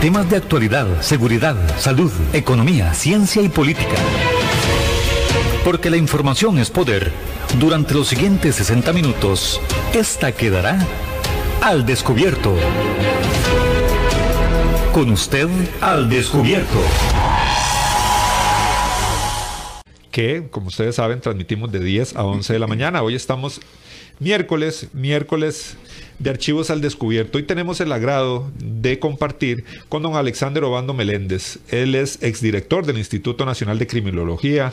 Temas 0.00 0.30
de 0.30 0.36
actualidad, 0.38 1.02
seguridad, 1.02 1.56
salud, 1.78 2.10
economía, 2.32 2.94
ciencia 2.94 3.42
y 3.42 3.50
política. 3.50 3.96
Porque 5.62 5.90
la 5.90 5.98
información 5.98 6.58
es 6.58 6.70
poder. 6.70 7.12
Durante 7.58 7.92
los 7.92 8.08
siguientes 8.08 8.54
60 8.54 8.94
minutos, 8.94 9.60
esta 9.92 10.32
quedará 10.32 10.78
al 11.60 11.84
descubierto. 11.84 12.56
Con 14.94 15.10
usted 15.10 15.48
al 15.82 16.08
descubierto. 16.08 16.78
Que, 20.10 20.48
como 20.50 20.68
ustedes 20.68 20.94
saben, 20.94 21.20
transmitimos 21.20 21.70
de 21.70 21.80
10 21.80 22.16
a 22.16 22.24
11 22.24 22.54
de 22.54 22.58
la 22.58 22.66
mañana. 22.66 23.02
Hoy 23.02 23.16
estamos 23.16 23.60
miércoles, 24.18 24.88
miércoles 24.94 25.76
de 26.20 26.30
Archivos 26.30 26.70
al 26.70 26.82
Descubierto. 26.82 27.38
Hoy 27.38 27.44
tenemos 27.44 27.80
el 27.80 27.90
agrado 27.90 28.52
de 28.62 28.98
compartir 28.98 29.64
con 29.88 30.02
don 30.02 30.16
Alexander 30.16 30.62
Obando 30.64 30.92
Meléndez. 30.92 31.58
Él 31.70 31.94
es 31.94 32.22
exdirector 32.22 32.84
del 32.84 32.98
Instituto 32.98 33.46
Nacional 33.46 33.78
de 33.78 33.86
Criminología, 33.86 34.70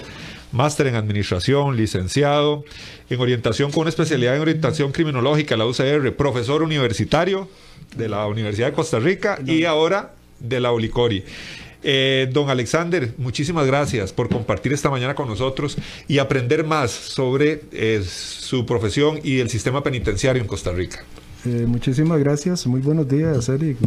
máster 0.51 0.87
en 0.87 0.95
Administración, 0.95 1.77
licenciado 1.77 2.65
en 3.09 3.19
Orientación 3.21 3.71
con 3.71 3.81
una 3.81 3.89
especialidad 3.89 4.35
en 4.35 4.41
Orientación 4.41 4.91
Criminológica, 4.91 5.55
la 5.55 5.65
UCR, 5.65 6.13
profesor 6.15 6.63
universitario 6.63 7.47
de 7.95 8.09
la 8.09 8.27
Universidad 8.27 8.67
de 8.67 8.73
Costa 8.73 8.99
Rica 8.99 9.39
y 9.45 9.63
ahora 9.63 10.13
de 10.39 10.59
la 10.59 10.73
Olicori. 10.73 11.23
Eh, 11.81 12.27
don 12.33 12.49
Alexander, 12.49 13.13
muchísimas 13.17 13.65
gracias 13.65 14.11
por 14.11 14.27
compartir 14.27 14.73
esta 14.73 14.89
mañana 14.89 15.15
con 15.15 15.29
nosotros 15.29 15.77
y 16.09 16.17
aprender 16.17 16.65
más 16.65 16.91
sobre 16.91 17.61
eh, 17.71 18.03
su 18.03 18.65
profesión 18.65 19.21
y 19.23 19.39
el 19.39 19.49
sistema 19.49 19.81
penitenciario 19.81 20.41
en 20.41 20.47
Costa 20.47 20.73
Rica. 20.73 21.05
Eh, 21.47 21.65
muchísimas 21.65 22.19
gracias, 22.19 22.67
muy 22.67 22.81
buenos 22.81 23.07
días, 23.07 23.47
Eric. 23.47 23.77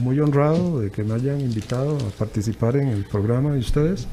muy 0.00 0.18
honrado 0.18 0.80
de 0.80 0.90
que 0.90 1.04
me 1.04 1.14
hayan 1.14 1.40
invitado 1.40 1.96
a 1.96 2.10
participar 2.18 2.76
en 2.76 2.88
el 2.88 3.04
programa 3.04 3.52
de 3.52 3.60
ustedes. 3.60 4.08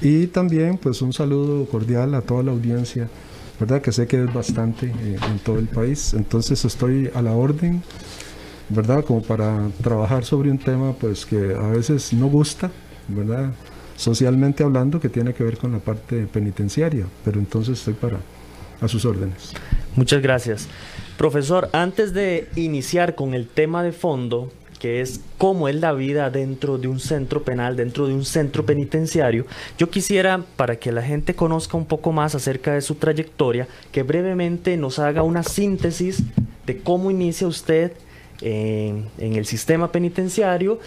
Y 0.00 0.28
también, 0.28 0.78
pues, 0.78 1.02
un 1.02 1.12
saludo 1.12 1.66
cordial 1.66 2.14
a 2.14 2.20
toda 2.20 2.44
la 2.44 2.52
audiencia, 2.52 3.08
¿verdad? 3.58 3.82
Que 3.82 3.90
sé 3.90 4.06
que 4.06 4.22
es 4.22 4.32
bastante 4.32 4.92
en 4.92 5.38
todo 5.40 5.58
el 5.58 5.66
país. 5.66 6.14
Entonces, 6.14 6.64
estoy 6.64 7.10
a 7.14 7.20
la 7.20 7.32
orden 7.32 7.82
¿verdad? 8.68 9.04
Como 9.04 9.20
para 9.20 9.68
trabajar 9.82 10.24
sobre 10.24 10.50
un 10.50 10.58
tema 10.58 10.92
pues 10.92 11.26
que 11.26 11.54
a 11.54 11.68
veces 11.68 12.12
no 12.12 12.28
gusta, 12.28 12.70
¿verdad? 13.08 13.52
Socialmente 13.96 14.62
hablando, 14.62 15.00
que 15.00 15.08
tiene 15.08 15.34
que 15.34 15.42
ver 15.42 15.58
con 15.58 15.72
la 15.72 15.78
parte 15.78 16.26
penitenciaria, 16.26 17.06
pero 17.24 17.40
entonces 17.40 17.78
estoy 17.78 17.94
para 17.94 18.18
a 18.80 18.88
sus 18.88 19.04
órdenes. 19.04 19.52
Muchas 19.94 20.20
gracias. 20.22 20.68
Profesor, 21.16 21.68
antes 21.72 22.12
de 22.14 22.48
iniciar 22.56 23.14
con 23.14 23.34
el 23.34 23.46
tema 23.46 23.82
de 23.82 23.92
fondo, 23.92 24.50
que 24.82 25.00
es 25.00 25.20
cómo 25.38 25.68
es 25.68 25.76
la 25.76 25.92
vida 25.92 26.28
dentro 26.30 26.76
de 26.76 26.88
un 26.88 26.98
centro 26.98 27.44
penal, 27.44 27.76
dentro 27.76 28.08
de 28.08 28.14
un 28.14 28.24
centro 28.24 28.66
penitenciario, 28.66 29.46
yo 29.78 29.90
quisiera, 29.90 30.42
para 30.56 30.76
que 30.76 30.90
la 30.90 31.02
gente 31.02 31.34
conozca 31.34 31.76
un 31.76 31.86
poco 31.86 32.10
más 32.10 32.34
acerca 32.34 32.74
de 32.74 32.80
su 32.80 32.96
trayectoria, 32.96 33.68
que 33.92 34.02
brevemente 34.02 34.76
nos 34.76 34.98
haga 34.98 35.22
una 35.22 35.44
síntesis 35.44 36.24
de 36.66 36.78
cómo 36.80 37.12
inicia 37.12 37.46
usted 37.46 37.92
en, 38.40 39.08
el 39.18 39.46
sistema 39.46 39.92
penitenciario, 39.92 40.80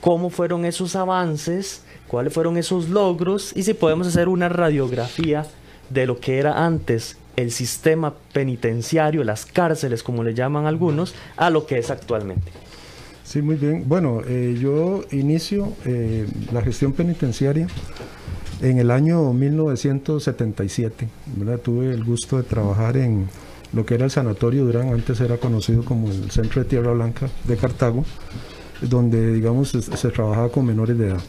cómo 0.00 0.30
fueron 0.30 0.64
esos 0.64 0.96
avances, 0.96 1.84
cuáles 2.08 2.32
fueron 2.32 2.56
esos 2.56 2.88
logros 2.88 3.52
y 3.54 3.64
si 3.64 3.74
podemos 3.74 4.06
hacer 4.06 4.28
una 4.28 4.48
radiografía 4.48 5.46
de 5.90 6.06
lo 6.06 6.20
que 6.20 6.38
era 6.38 6.64
antes 6.64 7.18
el 7.36 7.50
sistema 7.50 8.14
penitenciario, 8.32 9.24
las 9.24 9.46
cárceles 9.46 10.02
como 10.02 10.22
le 10.24 10.34
llaman 10.34 10.66
algunos, 10.66 11.14
a 11.36 11.50
lo 11.50 11.66
que 11.66 11.78
es 11.78 11.90
actualmente. 11.90 12.50
Sí, 13.24 13.40
muy 13.40 13.56
bien. 13.56 13.84
Bueno, 13.86 14.20
eh, 14.26 14.58
yo 14.60 15.04
inicio 15.10 15.72
eh, 15.84 16.26
la 16.52 16.60
gestión 16.60 16.92
penitenciaria 16.92 17.66
en 18.60 18.78
el 18.78 18.90
año 18.90 19.32
1977. 19.32 21.08
Tuve 21.62 21.92
el 21.92 22.04
gusto 22.04 22.36
de 22.36 22.42
trabajar 22.42 22.96
en 22.96 23.28
lo 23.72 23.86
que 23.86 23.94
era 23.94 24.04
el 24.04 24.10
Sanatorio 24.10 24.64
Durán, 24.64 24.92
antes 24.92 25.20
era 25.20 25.38
conocido 25.38 25.84
como 25.84 26.08
el 26.08 26.30
Centro 26.30 26.62
de 26.62 26.68
Tierra 26.68 26.92
Blanca 26.92 27.28
de 27.44 27.56
Cartago, 27.56 28.04
donde 28.82 29.32
digamos 29.32 29.70
se, 29.70 30.08
trabajaba 30.10 30.50
con 30.50 30.66
menores 30.66 30.98
de 30.98 31.08
edad. 31.08 31.20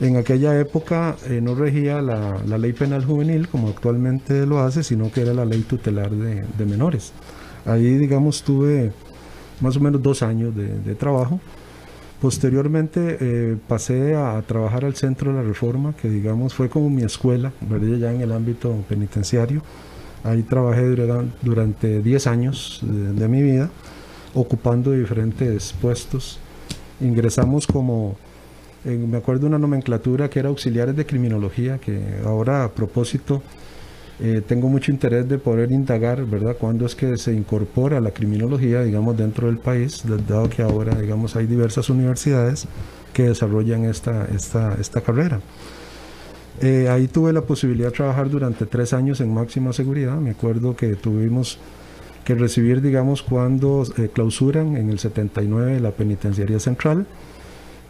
En 0.00 0.16
aquella 0.16 0.58
época 0.58 1.16
eh, 1.26 1.40
no 1.40 1.54
regía 1.54 2.02
la, 2.02 2.38
ley 2.58 2.72
penal 2.72 3.04
juvenil 3.04 3.48
como 3.48 3.68
actualmente 3.68 4.44
lo 4.46 4.60
hace, 4.60 4.82
sino 4.82 5.10
que 5.10 5.22
era 5.22 5.32
la 5.32 5.44
ley 5.44 5.62
tutelar 5.62 6.10
de, 6.10 6.66
menores. 6.66 7.12
Ahí 7.64 7.96
digamos 7.96 8.42
tuve 8.42 8.92
más 9.60 9.76
o 9.76 9.80
menos 9.80 10.02
dos 10.02 10.22
años 10.22 10.54
de, 10.54 10.94
trabajo. 10.94 11.40
Posteriormente 12.20 13.18
eh, 13.20 13.56
pasé 13.68 14.14
a, 14.14 14.40
trabajar 14.42 14.84
al 14.84 14.96
Centro 14.96 15.32
de 15.32 15.38
la 15.38 15.42
Reforma, 15.42 15.94
que 16.00 16.08
digamos 16.08 16.54
fue 16.54 16.68
como 16.68 16.90
mi 16.90 17.02
escuela, 17.02 17.52
ya 17.98 18.12
en 18.12 18.20
el 18.20 18.32
ámbito 18.32 18.74
penitenciario 18.88 19.62
Ahí 20.26 20.42
trabajé 20.42 20.82
durante 21.42 22.02
10 22.02 22.26
años 22.26 22.80
de, 22.82 23.28
mi 23.28 23.42
vida, 23.42 23.70
ocupando 24.34 24.90
diferentes 24.90 25.72
puestos. 25.80 26.40
Ingresamos 27.00 27.64
como, 27.64 28.16
me 28.94 29.18
acuerdo 29.18 29.42
de 29.42 29.46
una 29.46 29.58
nomenclatura 29.58 30.30
que 30.30 30.38
era 30.38 30.48
auxiliares 30.48 30.94
de 30.96 31.06
criminología, 31.06 31.78
que 31.78 32.20
ahora 32.24 32.64
a 32.64 32.72
propósito 32.72 33.42
eh, 34.18 34.42
tengo 34.46 34.68
mucho 34.68 34.90
interés 34.90 35.28
de 35.28 35.38
poder 35.38 35.72
indagar, 35.72 36.24
¿verdad?, 36.24 36.56
cuándo 36.58 36.86
es 36.86 36.94
que 36.94 37.18
se 37.18 37.34
incorpora 37.34 38.00
la 38.00 38.12
criminología, 38.12 38.82
digamos, 38.82 39.16
dentro 39.16 39.48
del 39.48 39.58
país, 39.58 40.02
dado 40.26 40.48
que 40.48 40.62
ahora, 40.62 40.94
digamos, 40.94 41.36
hay 41.36 41.46
diversas 41.46 41.90
universidades 41.90 42.66
que 43.12 43.24
desarrollan 43.24 43.84
esta, 43.84 44.26
esta, 44.34 44.74
esta 44.80 45.02
carrera. 45.02 45.40
Eh, 46.62 46.88
ahí 46.88 47.08
tuve 47.08 47.34
la 47.34 47.42
posibilidad 47.42 47.88
de 47.88 47.96
trabajar 47.96 48.30
durante 48.30 48.64
tres 48.64 48.94
años 48.94 49.20
en 49.20 49.34
máxima 49.34 49.74
seguridad. 49.74 50.16
Me 50.16 50.30
acuerdo 50.30 50.74
que 50.74 50.94
tuvimos 50.94 51.58
que 52.24 52.34
recibir, 52.34 52.80
digamos, 52.80 53.22
cuando 53.22 53.84
eh, 53.98 54.08
clausuran 54.12 54.76
en 54.76 54.88
el 54.88 54.98
79 54.98 55.80
la 55.80 55.90
penitenciaría 55.90 56.58
central. 56.58 57.06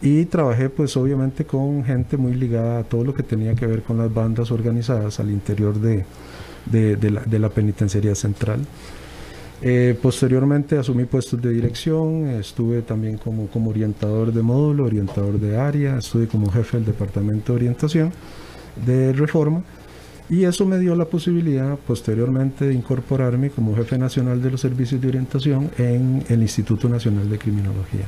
Y 0.01 0.25
trabajé, 0.25 0.69
pues, 0.69 0.95
obviamente 0.95 1.45
con 1.45 1.83
gente 1.83 2.17
muy 2.17 2.33
ligada 2.33 2.79
a 2.79 2.83
todo 2.83 3.03
lo 3.03 3.13
que 3.13 3.23
tenía 3.23 3.55
que 3.55 3.65
ver 3.65 3.81
con 3.81 3.97
las 3.97 4.13
bandas 4.13 4.51
organizadas 4.51 5.19
al 5.19 5.31
interior 5.31 5.79
de, 5.79 6.05
de, 6.65 7.39
la, 7.39 7.49
penitenciaría 7.49 8.13
central. 8.13 8.59
Eh, 9.61 9.97
posteriormente 9.99 10.77
asumí 10.77 11.05
puestos 11.05 11.41
de 11.41 11.49
dirección, 11.49 12.27
estuve 12.27 12.83
también 12.83 13.17
como, 13.17 13.47
como 13.47 13.71
orientador 13.71 14.31
de 14.31 14.43
módulo, 14.43 14.85
orientador 14.85 15.39
de 15.39 15.57
área, 15.57 15.97
estuve 15.97 16.27
como 16.27 16.51
jefe 16.51 16.77
del 16.77 16.85
departamento 16.85 17.53
de 17.53 17.55
orientación 17.55 18.11
de 18.85 19.13
reforma 19.13 19.63
y 20.29 20.43
eso 20.43 20.65
me 20.65 20.77
dio 20.77 20.93
la 20.95 21.05
posibilidad 21.05 21.77
posteriormente 21.87 22.65
de 22.65 22.73
incorporarme 22.73 23.49
como 23.49 23.75
jefe 23.75 23.97
nacional 23.97 24.41
de 24.41 24.51
los 24.51 24.61
servicios 24.61 25.01
de 25.01 25.07
orientación 25.07 25.71
en 25.77 26.23
el 26.27 26.41
Instituto 26.41 26.89
Nacional 26.89 27.29
de 27.29 27.37
Criminología. 27.39 28.05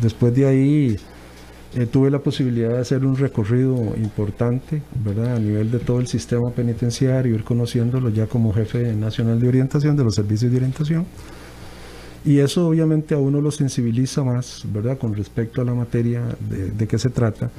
Después 0.00 0.34
de 0.34 0.46
ahí 0.46 0.96
eh, 1.74 1.86
tuve 1.86 2.10
la 2.10 2.18
posibilidad 2.18 2.70
de 2.70 2.78
hacer 2.78 3.04
un 3.04 3.16
recorrido 3.16 3.76
importante, 3.96 4.82
¿verdad? 5.04 5.36
A 5.36 5.38
nivel 5.38 5.70
de 5.70 5.78
todo 5.78 6.00
el 6.00 6.06
sistema 6.06 6.50
penitenciario, 6.50 7.34
ir 7.34 7.44
conociéndolo 7.44 8.08
ya 8.08 8.26
como 8.26 8.52
jefe 8.52 8.94
nacional 8.94 9.38
de 9.40 9.48
orientación 9.48 9.96
de 9.96 10.04
los 10.04 10.14
servicios 10.14 10.50
de 10.50 10.56
orientación. 10.56 11.06
Y 12.24 12.38
eso 12.38 12.68
obviamente 12.68 13.14
a 13.14 13.18
uno 13.18 13.40
lo 13.40 13.50
sensibiliza 13.50 14.22
más, 14.22 14.64
¿verdad? 14.72 14.98
Con 14.98 15.14
respecto 15.14 15.62
a 15.62 15.64
la 15.64 15.72
materia 15.72 16.22
de, 16.48 16.70
de 16.70 16.86
qué 16.86 16.98
se 16.98 17.10
trata 17.10 17.50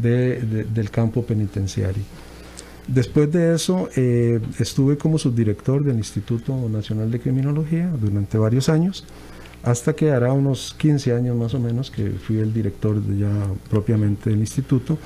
del 0.00 0.90
campo 0.90 1.22
penitenciario. 1.22 2.02
Después 2.86 3.30
de 3.30 3.54
eso, 3.54 3.88
eh, 3.96 4.40
estuve 4.58 4.96
como 4.96 5.18
subdirector 5.18 5.84
del 5.84 5.96
Instituto 5.96 6.68
Nacional 6.68 7.10
de 7.10 7.20
Criminología 7.20 7.88
durante 8.00 8.38
varios 8.38 8.68
años, 8.68 9.04
hasta 9.62 9.94
que 9.94 10.10
hará 10.10 10.32
unos 10.32 10.74
15 10.78 11.14
años 11.14 11.36
más 11.36 11.54
o 11.54 11.60
menos 11.60 11.90
que 11.90 12.10
fui 12.10 12.38
el 12.38 12.52
director 12.52 13.00
ya 13.16 13.30
propiamente 13.70 14.30
del 14.30 14.40
instituto, 14.40 14.98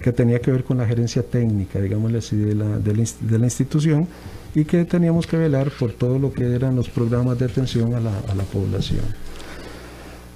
que 0.00 0.12
tenía 0.12 0.40
que 0.40 0.52
ver 0.52 0.64
con 0.64 0.78
la 0.78 0.86
gerencia 0.86 1.22
técnica, 1.22 1.80
digámosle 1.80 2.18
así, 2.18 2.36
de 2.36 2.54
la, 2.54 2.78
de 2.78 3.38
la, 3.38 3.44
institución 3.44 4.06
y 4.54 4.64
que 4.64 4.84
teníamos 4.84 5.26
que 5.26 5.36
velar 5.36 5.70
por 5.70 5.92
todo 5.92 6.18
lo 6.18 6.32
que 6.32 6.54
eran 6.54 6.76
los 6.76 6.88
programas 6.88 7.38
de 7.38 7.46
atención 7.46 7.94
a 7.94 8.00
la, 8.00 8.16
a 8.28 8.34
la 8.34 8.44
población. 8.44 9.04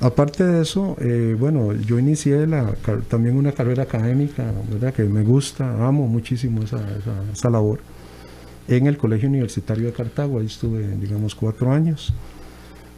Aparte 0.00 0.44
de 0.44 0.62
eso, 0.62 0.96
eh, 0.98 1.36
bueno, 1.38 1.74
yo 1.74 1.98
inicié 1.98 2.46
la, 2.46 2.72
también 3.08 3.36
una 3.36 3.52
carrera 3.52 3.82
académica, 3.82 4.50
¿verdad? 4.70 4.94
Que 4.94 5.04
me 5.04 5.22
gusta, 5.22 5.86
amo 5.86 6.06
muchísimo 6.06 6.62
esa, 6.62 6.80
esa, 7.32 7.50
labor, 7.50 7.80
en 8.66 8.86
el 8.86 8.96
Colegio 8.96 9.28
Universitario 9.28 9.86
de 9.86 9.92
Cartago, 9.92 10.38
ahí 10.38 10.46
estuve, 10.46 10.88
digamos, 10.96 11.34
cuatro 11.34 11.70
años. 11.70 12.14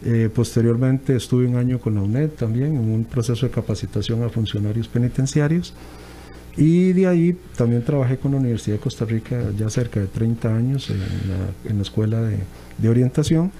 Eh, 0.05 0.29
posteriormente 0.35 1.15
estuve 1.15 1.47
un 1.47 1.57
año 1.57 1.79
con 1.79 1.95
la 1.95 2.03
UNED 2.03 2.31
también, 2.31 2.77
en 2.77 2.91
un 2.91 3.05
proceso 3.05 3.47
de 3.47 3.53
capacitación 3.53 4.23
a 4.23 4.29
funcionarios 4.29 4.89
penitenciarios. 4.89 5.75
Y 6.57 6.93
de 6.93 7.07
ahí 7.07 7.37
también 7.57 7.83
trabajé 7.83 8.19
con 8.19 8.33
la 8.33 8.39
Universidad 8.39 8.77
de 8.77 8.83
Costa 8.83 9.05
Rica 9.05 9.41
ya 9.57 9.71
cerca 9.71 10.01
de 10.01 10.07
30 10.07 10.55
años 10.55 10.91
en 10.91 10.99
la, 10.99 11.71
en 11.71 11.77
la 11.77 11.83
Escuela 11.83 12.21
de, 12.21 12.37
de 12.77 12.89
Orientación 12.89 13.51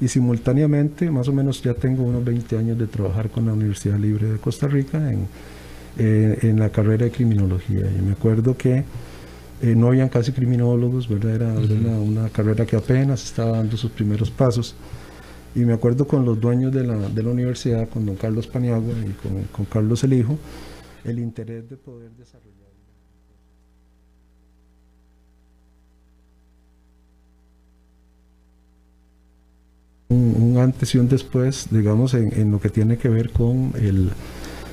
y 0.00 0.08
simultáneamente, 0.08 1.10
más 1.10 1.28
o 1.28 1.32
menos 1.32 1.62
ya 1.62 1.74
tengo 1.74 2.04
unos 2.04 2.24
20 2.24 2.56
años 2.56 2.78
de 2.78 2.86
trabajar 2.86 3.30
con 3.30 3.46
la 3.46 3.52
Universidad 3.52 3.98
Libre 3.98 4.28
de 4.28 4.38
Costa 4.38 4.68
Rica 4.68 5.12
en, 5.12 5.26
eh, 5.98 6.38
en 6.42 6.60
la 6.60 6.70
carrera 6.70 7.06
de 7.06 7.10
criminología. 7.10 7.80
Y 7.80 8.02
me 8.02 8.12
acuerdo 8.12 8.56
que 8.56 8.84
eh, 9.60 9.74
no 9.74 9.88
habían 9.88 10.08
casi 10.08 10.30
criminólogos, 10.30 11.08
¿verdad? 11.08 11.34
Era, 11.34 11.48
una, 11.48 12.28
carrera 12.28 12.64
que 12.64 12.76
apenas 12.76 13.24
estaba 13.24 13.56
dando 13.56 13.76
sus 13.76 13.90
primeros 13.90 14.30
pasos. 14.30 14.76
Y 15.54 15.60
me 15.60 15.72
acuerdo 15.72 16.06
con 16.06 16.24
los 16.24 16.40
dueños 16.40 16.72
de 16.72 16.84
la, 16.84 16.96
de 16.96 17.22
la 17.22 17.30
universidad, 17.30 17.88
con 17.88 18.06
don 18.06 18.16
Carlos 18.16 18.46
Paniagua 18.46 18.92
y 18.92 19.12
con, 19.12 19.42
con 19.44 19.64
Carlos 19.64 20.04
el 20.04 20.12
Hijo, 20.12 20.38
el 21.04 21.18
interés 21.18 21.68
de 21.68 21.76
poder 21.76 22.10
desarrollar. 22.12 22.58
Un, 30.10 30.56
antes 30.58 30.94
y 30.94 30.98
un 30.98 31.08
después, 31.08 31.68
digamos, 31.70 32.14
en, 32.14 32.32
en, 32.32 32.50
lo 32.50 32.60
que 32.60 32.70
tiene 32.70 32.96
que 32.96 33.10
ver 33.10 33.30
con 33.30 33.72
el, 33.76 34.10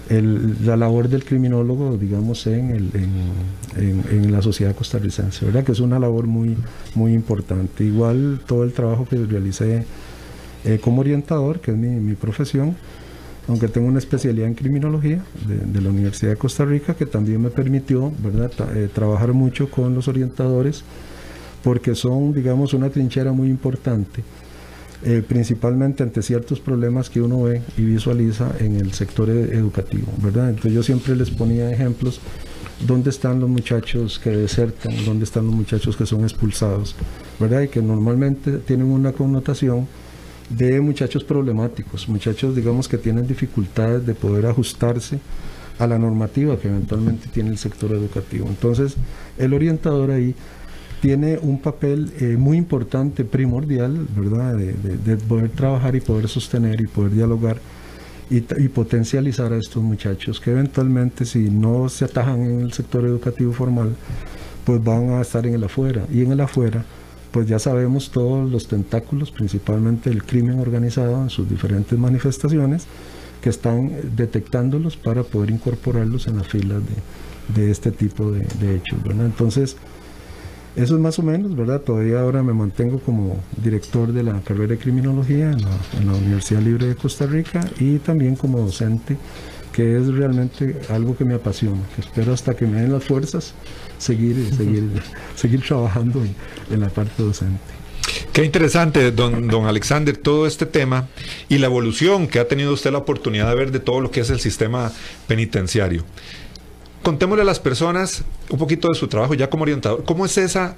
el, 0.09 0.65
la 0.65 0.77
labor 0.77 1.09
del 1.09 1.25
criminólogo, 1.25 1.97
digamos, 1.97 2.47
en, 2.47 2.69
el, 2.69 2.89
en, 3.75 4.03
en, 4.09 4.31
la 4.31 4.41
sociedad 4.41 4.73
costarricense, 4.73 5.45
¿verdad? 5.45 5.65
Que 5.65 5.73
es 5.73 5.81
una 5.81 5.99
labor 5.99 6.25
muy, 6.25 6.55
muy 6.95 7.13
importante. 7.13 7.83
Igual 7.83 8.41
todo 8.45 8.63
el 8.63 8.71
trabajo 8.71 9.05
que 9.05 9.17
realicé 9.17 9.85
como 10.81 11.01
orientador, 11.01 11.59
que 11.59 11.71
es 11.71 11.77
mi, 11.77 11.89
mi, 11.89 12.15
profesión, 12.15 12.75
aunque 13.47 13.67
tengo 13.67 13.87
una 13.87 13.99
especialidad 13.99 14.47
en 14.47 14.55
criminología 14.55 15.23
de, 15.47 15.81
la 15.81 15.89
Universidad 15.89 16.31
de 16.31 16.37
Costa 16.37 16.65
Rica, 16.65 16.95
que 16.95 17.05
también 17.05 17.41
me 17.41 17.49
permitió, 17.49 18.11
¿verdad?, 18.23 18.51
eh, 18.75 18.89
trabajar 18.91 19.33
mucho 19.33 19.69
con 19.69 19.93
los 19.93 20.07
orientadores, 20.07 20.83
porque 21.63 21.95
son, 21.95 22.33
digamos, 22.33 22.73
una 22.73 22.89
trinchera 22.89 23.31
muy 23.31 23.49
importante 23.49 24.23
eh, 25.03 25.21
principalmente 25.27 26.01
ante 26.01 26.23
ciertos 26.23 26.59
problemas 26.59 27.11
que 27.11 27.21
uno 27.21 27.43
ve 27.43 27.61
y 27.77 27.83
visualiza 27.83 28.51
en 28.59 28.77
el 28.77 28.91
sector 28.93 29.29
educativo, 29.29 30.07
¿verdad? 30.17 30.49
Entonces 30.49 30.73
yo 30.73 30.81
siempre 30.81 31.15
les 31.15 31.29
ponía 31.29 31.69
ejemplos, 31.69 32.19
¿dónde 32.87 33.11
están 33.11 33.39
los 33.39 33.47
muchachos 33.47 34.17
que 34.17 34.31
desertan? 34.31 34.93
¿Dónde 35.05 35.25
están 35.25 35.45
los 35.45 35.53
muchachos 35.53 35.95
que 35.95 36.07
son 36.07 36.23
expulsados? 36.23 36.95
¿Verdad? 37.39 37.61
Y 37.61 37.67
que 37.67 37.83
normalmente 37.83 38.57
tienen 38.59 38.87
una 38.87 39.11
connotación 39.11 39.87
de 40.49 40.79
muchachos 40.81 41.23
problemáticos, 41.23 42.07
muchachos 42.07 42.55
digamos 42.55 42.87
que 42.87 42.97
tienen 42.97 43.27
dificultades 43.27 44.05
de 44.05 44.13
poder 44.13 44.45
ajustarse 44.45 45.19
a 45.79 45.87
la 45.87 45.97
normativa 45.97 46.57
que 46.57 46.67
eventualmente 46.67 47.27
tiene 47.27 47.49
el 47.49 47.57
sector 47.57 47.91
educativo. 47.91 48.47
Entonces, 48.47 48.95
el 49.37 49.53
orientador 49.53 50.11
ahí 50.11 50.35
tiene 51.01 51.37
un 51.37 51.59
papel 51.59 52.11
eh, 52.19 52.37
muy 52.37 52.57
importante, 52.57 53.25
primordial, 53.25 54.07
¿verdad? 54.15 54.55
De, 54.55 55.17
poder 55.17 55.49
trabajar 55.49 55.95
y 55.95 56.01
poder 56.01 56.27
sostener 56.27 56.81
y 56.81 56.87
poder 56.87 57.11
dialogar 57.11 57.57
y, 58.29 58.41
potencializar 58.69 59.53
a 59.53 59.57
estos 59.57 59.83
muchachos 59.83 60.39
que 60.39 60.49
eventualmente 60.49 61.25
si 61.25 61.49
no 61.49 61.89
se 61.89 62.05
atajan 62.05 62.41
en 62.41 62.61
el 62.61 62.73
sector 62.73 63.05
educativo 63.05 63.53
formal, 63.53 63.95
pues 64.65 64.83
van 64.83 65.11
a 65.11 65.21
estar 65.21 65.45
en 65.45 65.53
el 65.53 65.63
afuera. 65.63 66.05
Y 66.11 66.21
en 66.23 66.31
el 66.31 66.41
afuera, 66.41 66.83
pues 67.35 67.49
ya 67.49 67.59
sabemos 67.59 68.11
todos 68.11 68.49
los 68.49 68.69
tentáculos, 68.69 69.29
principalmente 69.29 70.09
el 70.09 70.23
crimen 70.23 70.57
organizado 70.57 71.21
en 71.21 71.29
sus 71.29 71.49
diferentes 71.49 71.99
manifestaciones, 71.99 72.85
que 73.41 73.49
están 73.49 73.91
detectándolos 74.15 74.95
para 74.95 75.21
poder 75.23 75.49
incorporarlos 75.49 76.27
en 76.27 76.37
las 76.37 76.47
filas 76.47 76.81
de, 76.81 77.61
de 77.61 77.71
este 77.71 77.91
tipo 77.91 78.31
de, 78.31 78.47
de 78.61 78.77
hechos, 78.77 79.03
¿verdad? 79.03 79.25
Entonces, 79.25 79.75
eso 80.77 80.95
es 80.95 81.01
más 81.01 81.19
o 81.19 81.23
menos, 81.23 81.55
¿verdad? 81.55 81.81
Todavía 81.81 82.21
ahora 82.21 82.41
me 82.41 82.53
mantengo 82.53 82.99
como 82.99 83.37
director 83.61 84.13
de 84.13 84.23
la 84.23 84.39
carrera 84.39 84.67
de 84.67 84.77
criminología 84.77 85.51
en 85.51 86.07
la, 86.07 86.13
Universidad 86.13 86.61
Libre 86.61 86.87
de 86.87 86.95
Costa 86.95 87.25
Rica 87.25 87.69
y 87.81 87.99
también 87.99 88.37
como 88.37 88.59
docente, 88.59 89.17
que 89.75 89.97
es 89.97 90.07
realmente 90.07 90.79
algo 90.89 91.17
que 91.17 91.25
me 91.25 91.33
apasiona, 91.33 91.81
que 91.95 92.01
espero 92.01 92.33
hasta 92.33 92.55
que 92.55 92.65
me 92.65 92.81
den 92.81 92.93
las 92.93 93.03
fuerzas 93.03 93.53
seguir, 93.97 94.53
seguir, 94.55 94.89
seguir 95.35 95.61
trabajando 95.63 96.23
en, 96.71 96.79
la 96.79 96.87
parte 96.87 97.21
docente. 97.21 97.59
Qué 98.31 98.45
interesante, 98.45 99.11
don, 99.11 99.47
don 99.49 99.65
Alexander, 99.65 100.15
todo 100.15 100.47
este 100.47 100.65
tema 100.65 101.09
y 101.49 101.57
la 101.57 101.65
evolución 101.65 102.27
que 102.27 102.39
ha 102.39 102.47
tenido 102.47 102.71
usted 102.71 102.91
la 102.91 102.99
oportunidad 102.99 103.49
de 103.49 103.55
ver 103.55 103.71
de 103.71 103.79
todo 103.79 103.99
lo 103.99 104.11
que 104.11 104.21
es 104.21 104.29
el 104.29 104.39
sistema 104.39 104.93
penitenciario 105.27 106.05
contémosle 107.03 107.43
a 107.43 107.45
las 107.45 107.59
personas 107.59 108.23
un 108.49 108.57
poquito 108.57 108.89
de 108.89 108.95
su 108.95 109.07
trabajo 109.07 109.35
ya 109.35 109.47
como 109.47 109.61
orientador. 109.61 110.03
¿Cómo 110.05 110.25
es 110.25 110.39
esa, 110.39 110.75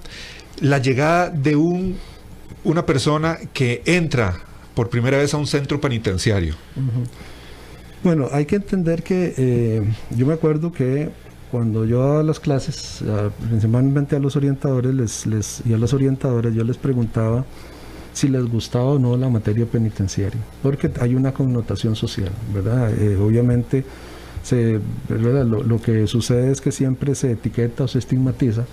la 0.60 0.80
llegada 0.80 1.30
de 1.30 1.56
un, 1.56 1.98
una 2.66 2.86
persona 2.86 3.38
que 3.54 3.82
entra 3.86 4.42
por 4.76 4.90
primera 4.90 5.18
vez 5.18 5.34
a 5.34 5.38
un 5.38 5.48
centro 5.48 5.80
penitenciario? 5.80 6.54
Bueno, 8.08 8.30
hay 8.32 8.46
que 8.46 8.56
entender 8.56 9.04
que 9.04 9.34
eh, 9.36 9.82
yo 10.16 10.26
me 10.26 10.34
acuerdo 10.34 10.72
que 10.72 11.10
cuando 11.52 11.84
yo 11.84 12.00
daba 12.00 12.24
las 12.24 12.40
clases, 12.40 13.04
principalmente 13.50 14.16
a 14.16 14.20
los 14.20 14.38
orientadores 14.38 15.26
les, 15.26 15.62
y 15.66 15.74
a 15.74 15.78
las 15.78 15.94
orientadoras, 15.94 16.54
yo 16.54 16.64
les 16.64 16.78
preguntaba 16.78 17.44
si 18.14 18.30
les 18.30 18.46
gustaba 18.46 18.92
o 18.92 18.98
no 18.98 19.18
la 19.18 19.28
materia 19.28 19.66
penitenciaria, 19.66 20.40
porque 20.64 20.90
hay 21.02 21.16
una 21.16 21.34
connotación 21.34 21.98
social, 21.98 22.32
¿verdad? 22.54 22.94
Eh, 22.98 23.18
obviamente 23.18 23.84
lo, 25.10 25.82
que 25.82 26.08
sucede 26.08 26.50
es 26.50 26.62
que 26.62 26.72
siempre 26.72 27.14
se 27.14 27.32
etiqueta 27.32 27.84
o 27.84 27.88
se 27.90 28.00
estigmatiza 28.00 28.64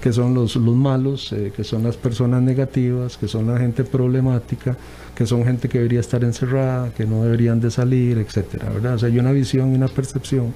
que 0.00 0.12
son 0.12 0.34
los, 0.34 0.56
los 0.56 0.76
malos, 0.76 1.32
eh, 1.32 1.52
que 1.54 1.64
son 1.64 1.82
las 1.82 1.96
personas 1.96 2.42
negativas, 2.42 3.16
que 3.16 3.28
son 3.28 3.46
la 3.46 3.58
gente 3.58 3.84
problemática, 3.84 4.76
que 5.14 5.26
son 5.26 5.44
gente 5.44 5.68
que 5.68 5.78
debería 5.78 6.00
estar 6.00 6.22
encerrada, 6.22 6.90
que 6.94 7.04
no 7.04 7.24
deberían 7.24 7.60
de 7.60 7.70
salir, 7.70 8.18
etcétera, 8.18 8.68
¿verdad? 8.70 8.94
O 8.94 8.98
sea, 8.98 9.08
hay 9.08 9.18
una 9.18 9.32
visión 9.32 9.72
y 9.72 9.74
una 9.74 9.88
percepción 9.88 10.54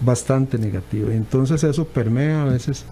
bastante 0.00 0.58
negativa. 0.58 1.14
Entonces 1.14 1.62
eso 1.64 1.84
permea 1.86 2.42
a 2.42 2.46
veces 2.46 2.84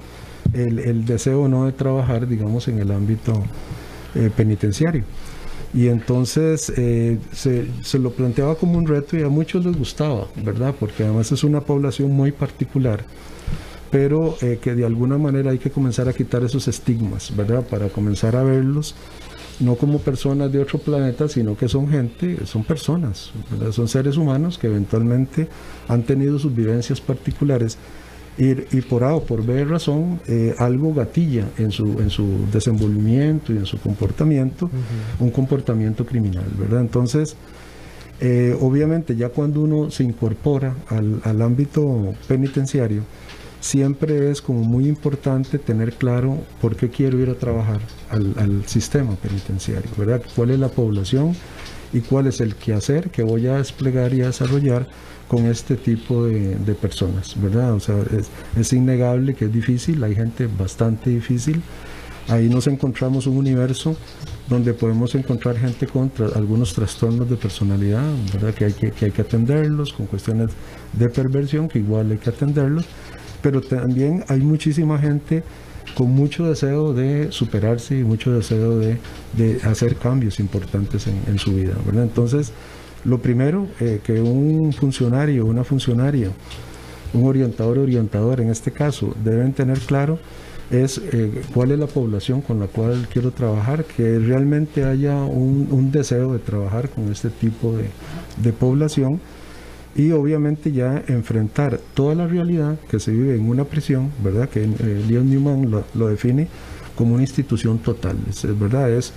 el, 0.52 0.78
el 0.78 1.04
deseo 1.04 1.48
no 1.48 1.66
de 1.66 1.72
trabajar, 1.72 2.28
digamos, 2.28 2.68
en 2.68 2.78
el 2.78 2.90
ámbito 2.90 3.42
eh, 4.14 4.30
penitenciario. 4.34 5.04
Y 5.72 5.88
entonces 5.88 6.72
eh, 6.76 7.18
se, 7.32 7.66
se, 7.82 7.98
lo 7.98 8.12
planteaba 8.12 8.54
como 8.54 8.78
un 8.78 8.86
reto 8.86 9.16
y 9.16 9.22
a 9.22 9.28
muchos 9.28 9.64
les 9.66 9.76
gustaba, 9.76 10.28
¿verdad? 10.36 10.72
Porque 10.78 11.02
además 11.02 11.32
es 11.32 11.42
una 11.42 11.60
población 11.62 12.12
muy 12.12 12.30
particular, 12.30 13.04
pero 13.94 14.36
eh, 14.42 14.58
que 14.60 14.74
de 14.74 14.84
alguna 14.84 15.18
manera 15.18 15.52
hay 15.52 15.58
que 15.58 15.70
comenzar 15.70 16.08
a 16.08 16.12
quitar 16.12 16.42
esos 16.42 16.66
estigmas, 16.66 17.32
¿verdad? 17.36 17.62
Para 17.62 17.90
comenzar 17.90 18.34
a 18.34 18.42
verlos 18.42 18.96
no 19.60 19.76
como 19.76 20.00
personas 20.00 20.50
de 20.50 20.58
otro 20.58 20.80
planeta, 20.80 21.28
sino 21.28 21.56
que 21.56 21.68
son 21.68 21.88
gente, 21.88 22.44
son 22.44 22.64
personas, 22.64 23.30
¿verdad? 23.52 23.70
son 23.70 23.86
seres 23.86 24.16
humanos 24.16 24.58
que 24.58 24.66
eventualmente 24.66 25.46
han 25.86 26.02
tenido 26.02 26.40
sus 26.40 26.52
vivencias 26.52 27.00
particulares 27.00 27.78
y, 28.36 28.80
por 28.80 29.04
A 29.04 29.14
o 29.14 29.22
por 29.22 29.46
B 29.46 29.64
razón, 29.64 30.18
eh, 30.26 30.56
algo 30.58 30.92
gatilla 30.92 31.44
en 31.56 31.70
su, 31.70 31.84
en 32.00 32.10
su 32.10 32.48
desenvolvimiento 32.52 33.52
y 33.52 33.58
en 33.58 33.66
su 33.66 33.78
comportamiento, 33.78 34.68
un 35.20 35.30
comportamiento 35.30 36.04
criminal, 36.04 36.46
¿verdad? 36.58 36.80
Entonces, 36.80 37.36
eh, 38.20 38.56
obviamente 38.60 39.14
ya 39.14 39.28
cuando 39.28 39.60
uno 39.60 39.92
se 39.92 40.02
incorpora 40.02 40.74
al, 40.88 41.20
al, 41.22 41.42
ámbito 41.42 42.12
penitenciario, 42.26 43.02
siempre 43.64 44.30
es 44.30 44.42
como 44.42 44.62
muy 44.62 44.86
importante 44.86 45.58
tener 45.58 45.94
claro 45.94 46.36
por 46.60 46.76
qué 46.76 46.90
quiero 46.90 47.18
ir 47.18 47.30
a 47.30 47.34
trabajar 47.34 47.80
al, 48.10 48.62
sistema 48.66 49.16
penitenciario, 49.16 49.90
¿verdad? 49.96 50.22
¿Cuál 50.36 50.50
es 50.50 50.58
la 50.58 50.68
población 50.68 51.34
y 51.90 52.00
cuál 52.00 52.26
es 52.26 52.42
el 52.42 52.56
quehacer 52.56 53.08
que 53.08 53.22
voy 53.22 53.46
a 53.46 53.56
desplegar 53.56 54.12
y 54.12 54.18
desarrollar? 54.18 54.86
con 55.26 55.46
este 55.46 55.76
tipo 55.76 56.26
de, 56.26 56.74
personas, 56.74 57.34
¿verdad? 57.40 57.72
O 57.72 57.80
sea, 57.80 57.96
es, 58.54 58.72
innegable 58.74 59.32
que 59.32 59.46
es 59.46 59.52
difícil, 59.52 60.04
hay 60.04 60.14
gente 60.14 60.46
bastante 60.46 61.08
difícil. 61.08 61.62
Ahí 62.28 62.50
nos 62.50 62.66
encontramos 62.66 63.26
un 63.26 63.38
universo 63.38 63.96
donde 64.50 64.74
podemos 64.74 65.14
encontrar 65.14 65.56
gente 65.56 65.86
con 65.86 66.12
algunos 66.36 66.74
trastornos 66.74 67.28
de 67.28 67.36
personalidad, 67.36 68.04
¿verdad? 68.34 68.54
Que 68.54 68.66
hay 68.66 68.72
que, 68.74 68.90
que 68.90 69.06
hay 69.06 69.10
que 69.12 69.22
atenderlos, 69.22 69.94
con 69.94 70.06
cuestiones 70.06 70.50
de 70.92 71.08
perversión, 71.08 71.68
que 71.68 71.78
igual 71.78 72.10
hay 72.12 72.18
que 72.18 72.28
atenderlos, 72.28 72.84
pero 73.44 73.60
también 73.60 74.24
hay 74.28 74.40
muchísima 74.40 74.98
gente 74.98 75.42
con 75.94 76.10
mucho 76.10 76.48
deseo 76.48 76.94
de 76.94 77.30
superarse 77.30 77.98
y 77.98 78.02
mucho 78.02 78.32
deseo 78.32 78.78
de, 78.78 78.96
de 79.36 79.60
hacer 79.64 79.96
cambios 79.96 80.40
importantes 80.40 81.06
en, 81.06 81.38
su 81.38 81.54
vida. 81.54 81.74
Entonces, 81.92 82.52
lo 83.04 83.18
primero 83.18 83.66
eh, 83.80 84.00
que 84.02 84.18
un 84.22 84.72
funcionario, 84.72 85.44
una 85.44 85.62
funcionaria, 85.62 86.30
un 87.12 87.26
orientador 87.26 87.78
orientador 87.78 88.40
en 88.40 88.48
este 88.48 88.72
caso, 88.72 89.14
deben 89.22 89.52
tener 89.52 89.78
claro 89.80 90.18
es 90.70 90.96
eh, 91.12 91.42
cuál 91.52 91.72
es 91.72 91.78
la 91.78 91.86
población 91.86 92.40
con 92.40 92.60
la 92.60 92.66
cual 92.66 93.06
quiero 93.12 93.30
trabajar, 93.30 93.84
que 93.84 94.18
realmente 94.20 94.84
haya 94.84 95.16
un, 95.16 95.90
deseo 95.92 96.32
de 96.32 96.38
trabajar 96.38 96.88
con 96.88 97.12
este 97.12 97.28
tipo 97.28 97.76
de, 97.76 98.52
población 98.52 99.20
y 99.94 100.10
obviamente 100.10 100.72
ya 100.72 101.02
enfrentar 101.06 101.80
toda 101.94 102.14
la 102.14 102.26
realidad 102.26 102.78
que 102.88 102.98
se 102.98 103.12
vive 103.12 103.36
en 103.36 103.48
una 103.48 103.64
prisión, 103.64 104.10
¿verdad? 104.22 104.48
Que 104.48 104.64
eh, 104.64 105.04
Leon 105.08 105.30
Newman 105.30 105.70
lo, 105.94 106.08
define 106.08 106.48
como 106.96 107.14
una 107.14 107.22
institución 107.22 107.78
total, 107.78 108.16
es, 108.28 108.58
¿verdad? 108.58 108.90
Es 108.90 109.12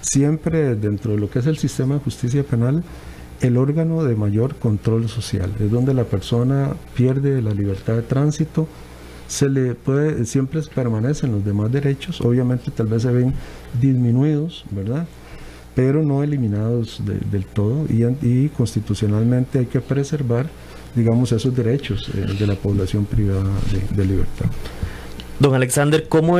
siempre 0.00 0.74
dentro 0.74 1.12
de 1.12 1.18
lo 1.18 1.30
que 1.30 1.40
es 1.40 1.46
el 1.46 1.58
sistema 1.58 1.94
de 1.94 2.00
justicia 2.00 2.42
penal, 2.44 2.82
el 3.40 3.56
órgano 3.56 4.04
de 4.04 4.14
mayor 4.14 4.54
control 4.56 5.08
social, 5.08 5.52
es 5.60 5.70
donde 5.70 5.94
la 5.94 6.04
persona 6.04 6.74
pierde 6.94 7.42
la 7.42 7.52
libertad 7.52 7.94
de 7.94 8.02
tránsito, 8.02 8.66
se 9.26 9.48
le 9.48 9.74
puede, 9.74 10.24
siempre 10.26 10.60
permanecen 10.74 11.32
los 11.32 11.44
demás 11.44 11.72
derechos, 11.72 12.20
obviamente 12.20 12.70
tal 12.70 12.86
vez 12.86 13.02
se 13.02 13.12
ven 13.12 13.34
disminuidos, 13.80 14.64
¿verdad? 14.70 15.06
Pero 15.74 16.02
no 16.02 16.22
eliminados 16.22 17.00
del 17.04 17.46
todo 17.46 17.86
y, 17.88 18.48
constitucionalmente 18.50 19.60
hay 19.60 19.66
que 19.66 19.80
preservar, 19.80 20.46
digamos, 20.94 21.32
esos 21.32 21.54
derechos 21.54 22.10
eh, 22.14 22.26
de 22.38 22.46
la 22.46 22.54
población 22.54 23.06
privada 23.06 23.50
de 23.94 24.04
libertad. 24.04 24.46
Don 25.38 25.54
Alexander, 25.54 26.06
¿cómo 26.08 26.38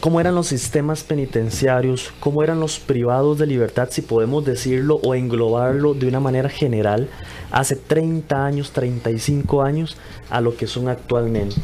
cómo 0.00 0.20
eran 0.20 0.34
los 0.34 0.46
sistemas 0.48 1.02
penitenciarios, 1.02 2.12
cómo 2.20 2.42
eran 2.42 2.60
los 2.60 2.78
privados 2.78 3.38
de 3.38 3.46
libertad, 3.46 3.88
si 3.90 4.02
podemos 4.02 4.44
decirlo 4.44 4.96
o 5.02 5.14
englobarlo 5.14 5.94
de 5.94 6.08
una 6.08 6.20
manera 6.20 6.48
general, 6.48 7.08
hace 7.50 7.76
30 7.76 8.44
años, 8.44 8.72
35 8.72 9.62
años 9.62 9.96
a 10.30 10.40
lo 10.40 10.56
que 10.56 10.66
son 10.66 10.88
actualmente. 10.88 11.56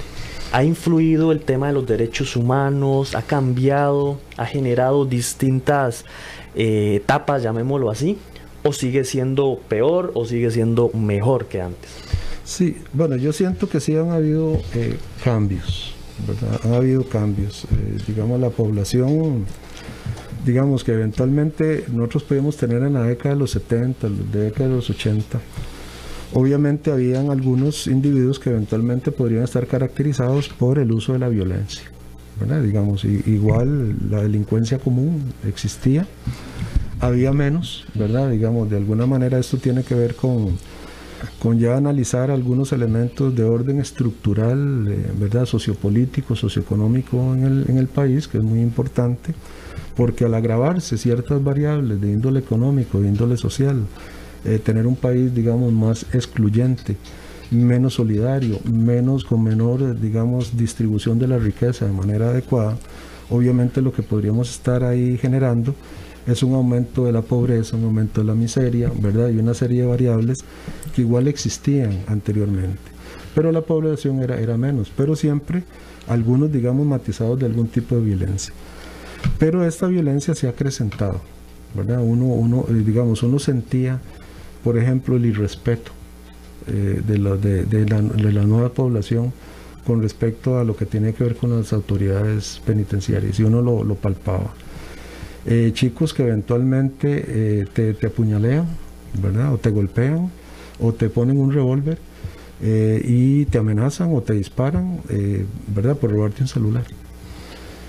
Ha 0.53 0.65
influido 0.65 1.33
el 1.33 1.41
tema 1.41 1.69
de 1.69 1.73
los 1.73 1.87
derechos 1.87 2.37
humanos, 2.37 3.15
ha 3.15 3.23
cambiado, 3.23 4.19
ha 4.37 4.47
generado 4.47 5.05
distintas 5.05 6.05
eh, 6.55 6.97
etapas, 6.97 7.43
llamémoslo 7.43 7.91
así, 7.91 8.19
o 8.63 8.73
sigue 8.73 9.05
siendo 9.05 9.59
peor 9.69 10.13
o 10.15 10.27
sigue 10.27 10.51
siendo 10.51 10.91
mejor 10.93 11.47
que 11.47 11.63
antes. 11.63 11.91
Sí, 12.45 12.77
bueno, 12.93 13.17
yo 13.17 13.33
siento 13.33 13.69
que 13.69 13.81
sí 13.81 13.97
han 13.97 14.11
habido 14.11 14.61
eh, 14.75 14.97
cambios 15.25 15.95
han 16.65 16.75
habido 16.75 17.05
cambios. 17.05 17.65
Eh, 17.65 17.99
digamos, 18.07 18.41
la 18.41 18.51
población, 18.51 19.45
digamos 20.45 20.85
que 20.85 20.93
eventualmente 20.93 21.85
nosotros 21.93 22.25
podíamos 22.25 22.57
tener 22.57 22.83
en 22.83 22.95
la 22.95 23.03
década 23.03 23.35
de 23.35 23.41
los 23.41 23.51
70, 23.53 24.09
la 24.09 24.41
década 24.41 24.69
de 24.69 24.77
los 24.77 24.91
80. 24.91 25.41
Obviamente 26.35 26.91
habían 26.91 27.31
algunos 27.31 27.87
individuos 27.87 28.39
que 28.39 28.51
eventualmente 28.51 29.13
podrían 29.13 29.43
estar 29.43 29.67
caracterizados 29.67 30.49
por 30.49 30.79
el 30.79 30.91
uso 30.93 31.13
de 31.13 31.19
la 31.19 31.29
violencia. 31.29 31.83
Digamos, 32.63 33.05
igual 33.05 33.95
la 34.11 34.23
delincuencia 34.23 34.79
común 34.79 35.33
existía, 35.47 36.07
había 36.99 37.33
menos, 37.33 37.85
¿verdad? 37.95 38.31
Digamos, 38.31 38.69
de 38.71 38.79
alguna 38.79 39.07
manera 39.07 39.39
esto 39.39 39.59
tiene 39.59 39.85
que 39.85 39.95
ver 39.95 40.17
con, 40.17 40.57
con 41.41 41.59
ya 41.59 41.77
analizar 41.77 42.31
algunos 42.31 42.73
elementos 42.73 43.35
de 43.35 43.45
orden 43.45 43.79
estructural, 43.81 44.89
eh, 44.89 45.07
¿verdad? 45.19 45.47
sociopolítico, 45.47 46.35
socioeconómico 46.35 47.35
en 47.35 47.45
el, 47.45 47.65
en 47.69 47.79
el 47.79 47.87
país, 47.87 48.27
que 48.27 48.39
es 48.39 48.45
muy 48.45 48.61
importante, 48.61 49.35
porque 49.95 50.25
al 50.25 50.35
agravarse 50.35 50.97
ciertas 50.97 51.45
variables 51.45 52.01
de 52.01 52.13
índole 52.13 52.41
económico, 52.41 53.01
de 53.01 53.09
índole 53.09 53.37
social, 53.37 53.85
eh, 54.45 54.59
tener 54.59 54.87
un 54.87 54.97
país, 54.97 55.35
digamos, 55.35 55.73
más 55.73 56.07
excluyente, 56.13 56.97
menos 57.51 57.95
solidario, 57.95 58.59
menos 58.65 59.25
con 59.25 59.43
menor, 59.43 59.99
digamos, 60.01 60.57
distribución 60.57 61.19
de 61.19 61.29
la 61.29 61.39
riqueza 61.39 61.87
de 61.87 61.93
manera 61.93 62.31
adecuada, 62.31 62.79
obviamente 63.31 63.83
lo 63.83 63.93
que 63.93 64.03
podríamos 64.03 64.51
estar 64.51 64.85
ahí 64.85 65.19
generando 65.19 65.75
es 66.27 66.43
un 66.43 66.55
aumento 66.55 67.05
de 67.05 67.13
la 67.13 67.23
pobreza, 67.23 67.77
un 67.77 67.85
aumento 67.85 68.21
de 68.21 68.27
la 68.27 68.35
miseria, 68.35 68.93
¿verdad? 69.01 69.29
Y 69.31 69.39
una 69.39 69.55
serie 69.55 69.83
de 69.83 69.89
variables 69.89 70.45
que 70.95 71.03
igual 71.03 71.27
existían 71.29 71.99
anteriormente. 72.07 72.79
Pero 73.35 73.51
la 73.51 73.63
población 73.63 74.23
era, 74.23 74.39
era 74.39 74.57
menos, 74.57 74.93
pero 74.97 75.17
siempre 75.17 75.65
algunos, 76.09 76.53
digamos, 76.53 76.87
matizados 76.87 77.39
de 77.39 77.47
algún 77.47 77.69
tipo 77.69 77.97
de 77.97 78.03
violencia. 78.03 78.53
Pero 79.39 79.65
esta 79.65 79.87
violencia 79.87 80.35
se 80.35 80.47
ha 80.47 80.51
acrecentado, 80.51 81.21
¿verdad? 81.75 82.01
Uno, 82.03 82.27
uno 82.27 82.67
eh, 82.69 82.75
digamos, 82.85 83.23
uno 83.23 83.39
sentía, 83.39 84.01
por 84.63 84.79
ejemplo, 84.79 85.17
el 85.17 85.27
irrespeto 85.27 85.93
eh, 86.69 87.01
de, 87.05 87.19
la, 87.19 87.37
de, 87.37 88.33
la, 88.33 88.43
nueva 88.43 88.69
población 88.69 89.33
con 89.85 90.01
respecto 90.01 90.59
a 90.59 90.65
lo 90.65 90.77
que 90.77 90.87
tiene 90.87 91.13
que 91.13 91.25
ver 91.25 91.37
con 91.37 91.51
las 91.51 91.73
autoridades 91.73 92.61
penitenciarias, 92.65 93.41
y 93.41 93.43
uno 93.43 93.61
lo, 93.63 93.83
lo 93.83 93.97
palpaba. 93.97 94.55
Eh, 95.45 95.71
chicos 95.75 96.15
que 96.15 96.23
eventualmente 96.23 97.25
eh, 97.27 97.65
te, 97.73 97.95
te, 97.95 98.07
apuñalean, 98.07 98.67
¿verdad? 99.21 99.53
O 99.53 99.59
te 99.59 99.71
golpean, 99.71 100.31
o 100.79 100.93
te 100.93 101.09
ponen 101.09 101.39
un 101.39 101.53
revólver 101.53 101.99
y 102.65 103.45
te 103.47 103.59
amenazan 103.59 104.15
o 104.15 104.21
te 104.21 104.35
disparan, 104.35 105.01
¿verdad? 105.75 105.97
Por 105.97 106.13
robarte 106.13 106.43
un 106.43 106.49
celular. 106.49 106.85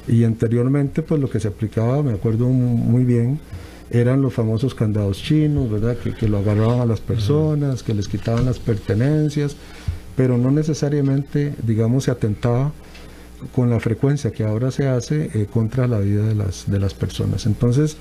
Y 0.08 0.24
anteriormente, 0.24 1.04
pues 1.04 1.22
lo 1.22 1.30
que 1.30 1.40
se 1.40 1.48
aplicaba, 1.48 2.02
me 2.02 2.14
acuerdo 2.14 2.48
muy 2.48 3.04
bien, 3.04 3.40
eran 3.94 4.22
los 4.22 4.34
famosos 4.34 4.76
candados 4.76 5.22
chinos, 5.22 5.70
¿verdad? 5.72 5.96
Que, 5.98 6.14
que 6.14 6.28
lo 6.28 6.40
agarraban 6.40 6.82
a 6.82 6.86
las 6.86 7.00
personas, 7.00 7.84
que 7.84 7.94
les 7.94 8.08
quitaban 8.08 8.44
las 8.44 8.60
pertenencias, 8.60 9.56
pero 10.18 10.38
no 10.38 10.52
necesariamente, 10.52 11.54
digamos, 11.64 12.06
se 12.06 12.12
atentaba 12.12 12.72
con 13.56 13.70
la 13.70 13.80
frecuencia 13.80 14.32
que 14.32 14.44
ahora 14.44 14.72
se 14.72 14.88
hace 14.88 15.30
eh, 15.34 15.48
contra 15.52 15.88
la 15.88 16.00
vida 16.00 16.26
de 16.26 16.36
las, 16.36 16.70
de 16.70 16.80
las 16.80 16.94
personas. 16.94 17.46
Entonces, 17.46 17.98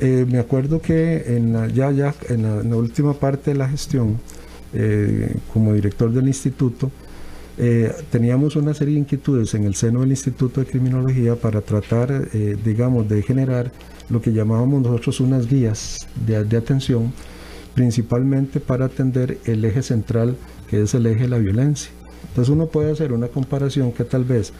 eh, 0.00 0.26
me 0.28 0.38
acuerdo 0.38 0.80
que 0.80 1.36
en 1.36 1.52
la, 1.52 1.68
ya, 1.68 1.90
ya 1.92 2.14
en 2.28 2.68
la, 2.68 2.76
última 2.76 3.14
parte 3.14 3.52
de 3.52 3.58
la 3.58 3.68
gestión, 3.68 4.18
eh, 4.72 5.36
como 5.52 5.72
director 5.74 6.10
del 6.12 6.26
instituto, 6.26 6.90
teníamos 8.10 8.56
una 8.56 8.74
serie 8.74 8.94
de 8.94 9.00
inquietudes 9.00 9.54
en 9.54 9.64
el 9.64 9.74
seno 9.74 10.00
del 10.00 10.10
Instituto 10.10 10.60
de 10.60 10.66
Criminología 10.66 11.36
para 11.36 11.60
tratar, 11.60 12.28
digamos, 12.64 13.08
de 13.08 13.22
generar 13.22 13.70
lo 14.10 14.20
que 14.20 14.32
llamábamos 14.32 14.82
nosotros 14.82 15.20
unas 15.20 15.48
guías 15.48 16.06
de, 16.26 16.56
atención, 16.56 17.12
principalmente 17.74 18.60
para 18.60 18.86
atender 18.86 19.38
el 19.44 19.64
eje 19.64 19.82
central, 19.82 20.36
que 20.68 20.82
es 20.82 20.94
el 20.94 21.06
eje 21.06 21.22
de 21.22 21.28
la 21.28 21.38
violencia. 21.38 21.90
Entonces 22.28 22.52
uno 22.52 22.66
puede 22.66 22.92
hacer 22.92 23.12
una 23.12 23.28
comparación 23.28 23.92
que 23.92 24.04
tal 24.04 24.24
vez 24.24 24.52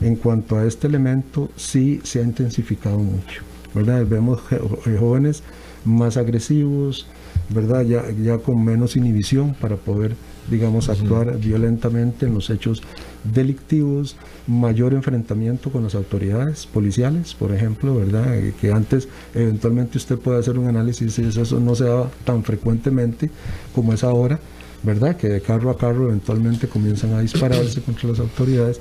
en 0.00 0.16
cuanto 0.16 0.56
a 0.56 0.66
este 0.66 0.86
elemento 0.86 1.50
sí 1.56 2.00
se 2.02 2.20
ha 2.20 2.22
intensificado 2.22 2.98
mucho. 2.98 3.42
¿verdad? 3.74 4.04
Vemos 4.06 4.40
eh, 4.50 4.96
jóvenes 4.98 5.42
más 5.84 6.16
agresivos, 6.16 7.06
¿verdad? 7.48 7.84
Ya 7.84 8.38
con 8.38 8.64
menos 8.64 8.96
inhibición 8.96 9.54
para 9.54 9.76
poder, 9.76 10.16
digamos, 10.50 10.88
actuar 10.88 11.38
violentamente 11.38 12.26
en 12.26 12.34
los 12.34 12.50
hechos 12.50 12.82
delictivos, 13.24 14.16
mayor 14.46 14.94
enfrentamiento 14.94 15.70
con 15.70 15.84
las 15.84 15.94
autoridades 15.94 16.66
policiales, 16.66 17.34
por 17.34 17.52
ejemplo, 17.52 17.96
¿verdad? 17.96 18.36
Eh, 18.36 18.54
que 18.60 18.72
antes 18.72 19.08
eventualmente 19.34 19.98
usted 19.98 20.18
puede 20.18 20.38
hacer 20.38 20.58
un 20.58 20.66
análisis 20.66 21.18
y 21.18 21.22
eso 21.24 21.60
no 21.60 21.74
se 21.74 21.84
da 21.84 22.10
tan 22.24 22.42
frecuentemente 22.42 23.30
como 23.74 23.92
es 23.92 24.04
ahora 24.04 24.38
¿verdad? 24.82 25.16
Que 25.16 25.28
de 25.28 25.40
carro 25.40 25.70
a 25.70 25.76
carro 25.76 26.06
eventualmente 26.06 26.68
comienzan 26.68 27.12
a 27.14 27.20
dispararse 27.20 27.82
contra 27.82 28.08
las 28.08 28.18
autoridades. 28.18 28.80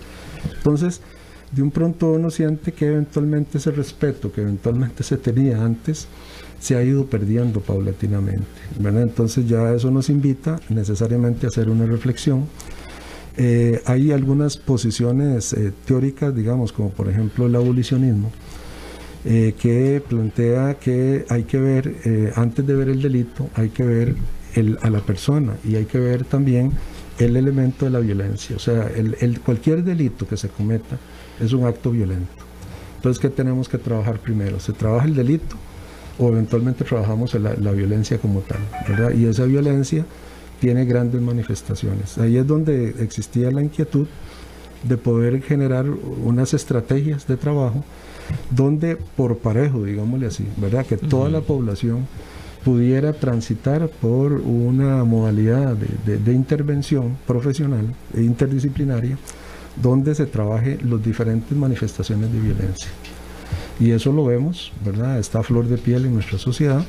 Entonces, 0.55 1.01
de 1.51 1.61
un 1.61 1.71
pronto 1.71 2.11
uno 2.11 2.29
siente 2.29 2.71
que 2.71 2.87
eventualmente 2.87 3.57
ese 3.57 3.71
respeto 3.71 4.31
que 4.31 4.41
eventualmente 4.41 5.03
se 5.03 5.17
tenía 5.17 5.63
antes 5.63 6.07
se 6.59 6.75
ha 6.75 6.83
ido 6.83 7.05
perdiendo 7.05 7.61
paulatinamente, 7.61 8.45
¿verdad? 8.79 9.03
Entonces 9.03 9.47
ya 9.47 9.73
eso 9.73 9.89
nos 9.91 10.09
invita 10.09 10.59
necesariamente 10.69 11.45
a 11.45 11.49
hacer 11.49 11.69
una 11.69 11.85
reflexión. 11.85 12.45
Eh, 13.37 13.81
hay 13.85 14.11
algunas 14.11 14.57
posiciones 14.57 15.53
eh, 15.53 15.71
teóricas, 15.85 16.35
digamos, 16.35 16.73
como 16.73 16.89
por 16.89 17.07
ejemplo 17.07 17.45
el 17.45 17.55
abolicionismo, 17.55 18.31
eh, 19.23 19.55
que 19.57 20.03
plantea 20.07 20.75
que 20.75 21.25
hay 21.29 21.43
que 21.43 21.59
ver, 21.59 22.31
antes 22.35 22.65
de 22.65 22.73
ver 22.75 22.89
el 22.89 23.01
delito, 23.01 23.49
hay 23.55 23.69
que 23.69 23.83
ver 23.83 24.15
a 24.81 24.89
la 24.89 24.99
persona 24.99 25.53
y 25.63 25.75
hay 25.75 25.85
que 25.85 25.99
ver 25.99 26.25
también 26.25 26.71
el 27.17 27.37
elemento 27.37 27.85
de 27.85 27.91
la 27.91 27.99
violencia. 27.99 28.55
O 28.55 28.59
sea, 28.59 28.89
el, 28.95 29.39
cualquier 29.41 29.83
delito 29.83 30.27
que 30.27 30.35
se 30.35 30.49
cometa 30.49 30.97
es 31.39 31.53
un 31.53 31.65
acto 31.65 31.91
violento. 31.91 32.31
Entonces, 32.97 33.21
¿qué 33.21 33.29
tenemos 33.29 33.69
que 33.69 33.77
trabajar 33.77 34.19
primero? 34.19 34.59
¿Se 34.59 34.73
trabaja 34.73 35.05
el 35.05 35.15
delito 35.15 35.55
o 36.19 36.27
eventualmente 36.27 36.83
trabajamos 36.83 37.33
la, 37.35 37.53
la 37.55 37.71
violencia 37.71 38.17
como 38.17 38.41
tal? 38.41 38.59
¿verdad? 38.87 39.11
Y 39.13 39.25
esa 39.25 39.45
violencia 39.45 40.05
tiene 40.59 40.85
grandes 40.85 41.21
manifestaciones. 41.21 42.17
Ahí 42.17 42.37
es 42.37 42.45
donde 42.45 42.95
existía 42.99 43.49
la 43.51 43.63
inquietud 43.63 44.07
de 44.83 44.97
poder 44.97 45.41
generar 45.41 45.85
unas 46.23 46.53
estrategias 46.53 47.27
de 47.27 47.37
trabajo 47.37 47.83
donde 48.51 48.95
por 48.95 49.37
parejo, 49.37 49.83
digámosle 49.83 50.27
así, 50.27 50.45
¿verdad? 50.57 50.85
Que 50.85 50.97
toda 50.97 51.29
la 51.29 51.41
población 51.41 52.07
pudiera 52.63 53.13
transitar 53.13 53.87
por 53.87 54.33
una 54.33 55.03
modalidad 55.03 55.75
de, 55.75 56.33
intervención 56.33 57.17
profesional 57.25 57.95
e 58.13 58.21
interdisciplinaria 58.21 59.17
donde 59.81 60.13
se 60.13 60.25
trabaje 60.25 60.77
las 60.83 61.03
diferentes 61.03 61.57
manifestaciones 61.57 62.31
de 62.31 62.39
violencia. 62.39 62.89
Y 63.79 63.91
eso 63.91 64.11
lo 64.11 64.25
vemos, 64.25 64.71
¿verdad? 64.83 65.19
Está 65.19 65.39
a 65.39 65.43
flor 65.43 65.67
de 65.67 65.77
piel 65.77 66.05
en 66.05 66.13
nuestra 66.13 66.37
sociedad 66.37 66.83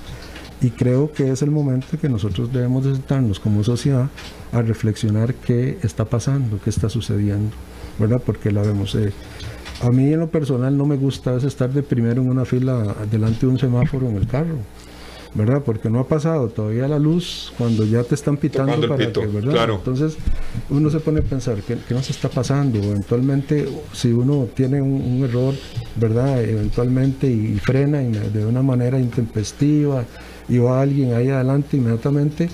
y 0.62 0.70
creo 0.70 1.10
que 1.10 1.30
es 1.30 1.42
el 1.42 1.50
momento 1.50 1.86
que 2.00 2.08
nosotros 2.08 2.52
debemos 2.52 2.84
de 2.84 2.94
sentarnos 2.94 3.40
como 3.40 3.64
sociedad 3.64 4.08
a 4.52 4.62
reflexionar 4.62 5.34
qué 5.34 5.78
está 5.82 6.04
pasando, 6.04 6.58
qué 6.62 6.70
está 6.70 6.88
sucediendo, 6.88 7.50
¿verdad? 7.98 8.20
Porque 8.24 8.50
la 8.50 8.62
vemos. 8.62 8.94
Eh, 8.94 9.12
A 9.82 9.88
mí 9.88 10.12
en 10.12 10.20
lo 10.20 10.28
personal 10.28 10.76
no 10.76 10.84
me 10.84 10.96
gusta 10.96 11.32
veces 11.32 11.48
estar 11.48 11.70
de 11.72 11.82
primero 11.82 12.20
en 12.20 12.28
una 12.28 12.44
fila 12.44 12.94
delante 13.10 13.46
de 13.46 13.52
un 13.52 13.58
semáforo 13.58 14.08
en 14.10 14.16
el 14.16 14.26
carro. 14.26 14.58
¿Verdad? 15.34 15.62
Porque 15.64 15.88
no 15.90 16.00
ha 16.00 16.08
pasado 16.08 16.48
todavía 16.48 16.88
la 16.88 16.98
luz 16.98 17.52
cuando 17.56 17.84
ya 17.84 18.02
te 18.02 18.14
están 18.14 18.36
pitando 18.36 18.72
Tocando 18.74 18.86
el 18.86 18.90
para 18.90 19.06
pito, 19.06 19.20
que, 19.20 19.26
¿verdad? 19.28 19.52
claro. 19.52 19.74
Entonces 19.76 20.16
uno 20.68 20.90
se 20.90 21.00
pone 21.00 21.20
a 21.20 21.22
pensar 21.22 21.62
¿qué, 21.62 21.76
qué 21.86 21.94
nos 21.94 22.10
está 22.10 22.28
pasando? 22.28 22.78
Eventualmente, 22.78 23.68
si 23.92 24.12
uno 24.12 24.48
tiene 24.54 24.82
un, 24.82 25.00
un 25.00 25.24
error, 25.24 25.54
¿verdad? 25.96 26.42
Eventualmente 26.42 27.28
y, 27.28 27.54
y 27.54 27.58
frena 27.58 28.02
y 28.02 28.10
de 28.10 28.44
una 28.44 28.62
manera 28.62 28.98
intempestiva 28.98 30.04
y 30.48 30.58
va 30.58 30.80
alguien 30.82 31.14
ahí 31.14 31.28
adelante 31.28 31.76
inmediatamente 31.76 32.48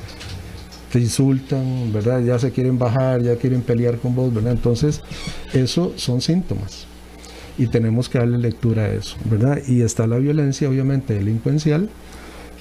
te 0.93 1.01
insultan, 1.01 1.93
¿verdad? 1.93 2.23
Ya 2.23 2.39
se 2.39 2.53
quieren 2.53 2.79
bajar, 2.79 3.21
ya 3.23 3.37
quieren 3.37 3.63
pelear 3.63 3.99
con 3.99 4.15
vos, 4.15 4.33
¿verdad? 4.33 4.53
Entonces, 4.53 5.03
eso 5.53 5.93
son 5.97 6.21
síntomas 6.21 6.87
y 7.59 7.67
tenemos 7.69 8.09
que 8.09 8.19
darle 8.19 8.39
lectura 8.39 8.85
a 8.85 8.89
eso, 8.93 9.17
¿verdad? 9.25 9.59
Y 9.67 9.83
está 9.83 10.07
la 10.07 10.19
violencia, 10.19 10.69
obviamente, 10.69 11.15
delincuencial, 11.15 11.89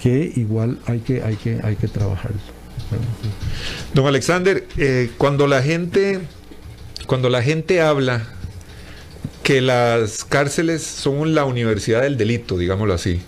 que 0.02 0.32
igual 0.36 0.80
hay 0.86 1.00
que, 1.00 1.22
hay 1.24 1.36
que, 1.36 1.60
hay 1.64 1.76
que 1.76 1.88
trabajarlo. 1.88 2.40
Don 3.94 4.06
Alexander, 4.06 4.66
eh, 4.78 5.12
cuando 5.18 5.48
la 5.48 5.62
gente, 5.62 6.20
cuando 7.08 7.30
la 7.30 7.42
gente 7.42 7.82
habla 7.82 8.28
que 9.44 9.62
las 9.62 10.24
cárceles 10.24 10.84
son 10.84 11.36
la 11.36 11.46
universidad 11.46 12.02
del 12.02 12.18
delito, 12.18 12.58
digámoslo 12.58 12.94
así, 12.94 13.22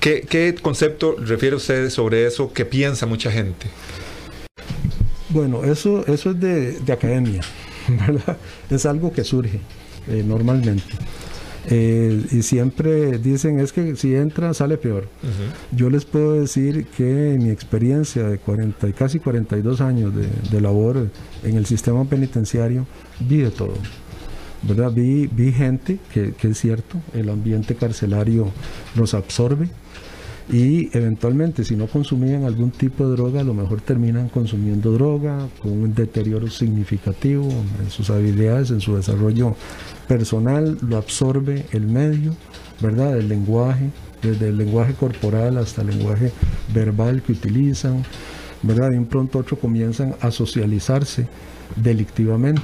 ¿qué, 0.00 0.26
qué 0.28 0.54
concepto 0.60 1.16
refiere 1.18 1.56
usted 1.56 1.90
sobre 1.90 2.26
eso? 2.26 2.52
¿Qué 2.52 2.64
piensa 2.64 3.06
mucha 3.06 3.30
gente? 3.30 3.66
Bueno, 5.30 5.64
eso, 5.64 6.06
eso 6.06 6.30
es 6.30 6.40
de, 6.40 6.72
de 6.72 6.92
academia, 6.92 7.40
¿verdad? 7.88 8.36
Es 8.70 8.86
algo 8.86 9.12
que 9.12 9.24
surge 9.24 9.60
eh, 10.08 10.22
normalmente. 10.24 10.84
Eh, 11.70 12.26
y 12.30 12.42
siempre 12.42 13.18
dicen 13.18 13.58
es 13.58 13.72
que 13.72 13.96
si 13.96 14.14
entra 14.14 14.52
sale 14.54 14.76
peor. 14.76 15.08
Yo 15.72 15.90
les 15.90 16.04
puedo 16.04 16.34
decir 16.34 16.86
que 16.96 17.38
mi 17.40 17.50
experiencia 17.50 18.24
de 18.28 18.38
40 18.38 18.88
y 18.88 18.92
casi 18.92 19.18
42 19.18 19.80
años 19.80 20.14
de, 20.14 20.28
de 20.50 20.60
labor 20.60 21.08
en 21.42 21.56
el 21.56 21.66
sistema 21.66 22.04
penitenciario, 22.04 22.86
vi 23.20 23.38
de 23.38 23.50
todo. 23.50 23.74
¿verdad? 24.62 24.92
Vi, 24.92 25.26
vi 25.26 25.52
gente 25.52 25.98
que, 26.12 26.32
que 26.32 26.48
es 26.48 26.58
cierto, 26.58 26.98
el 27.12 27.28
ambiente 27.28 27.74
carcelario 27.74 28.50
los 28.94 29.14
absorbe 29.14 29.68
y 30.50 30.94
eventualmente 30.96 31.64
si 31.64 31.74
no 31.74 31.86
consumían 31.86 32.44
algún 32.44 32.70
tipo 32.70 33.08
de 33.08 33.16
droga, 33.16 33.40
a 33.40 33.44
lo 33.44 33.54
mejor 33.54 33.80
terminan 33.80 34.28
consumiendo 34.28 34.92
droga 34.92 35.48
con 35.62 35.72
un 35.72 35.94
deterioro 35.94 36.48
significativo 36.50 37.48
en 37.82 37.90
sus 37.90 38.10
habilidades, 38.10 38.70
en 38.70 38.80
su 38.80 38.94
desarrollo 38.94 39.56
personal, 40.08 40.78
lo 40.86 40.96
absorbe 40.96 41.66
el 41.72 41.86
medio, 41.86 42.34
¿verdad? 42.80 43.16
El 43.18 43.28
lenguaje, 43.28 43.90
desde 44.22 44.48
el 44.48 44.56
lenguaje 44.58 44.94
corporal 44.94 45.58
hasta 45.58 45.82
el 45.82 45.88
lenguaje 45.88 46.32
verbal 46.72 47.22
que 47.22 47.32
utilizan, 47.32 48.04
¿verdad? 48.62 48.90
De 48.90 48.98
un 48.98 49.06
pronto 49.06 49.38
a 49.38 49.42
otro 49.42 49.58
comienzan 49.58 50.14
a 50.20 50.30
socializarse 50.30 51.28
delictivamente. 51.76 52.62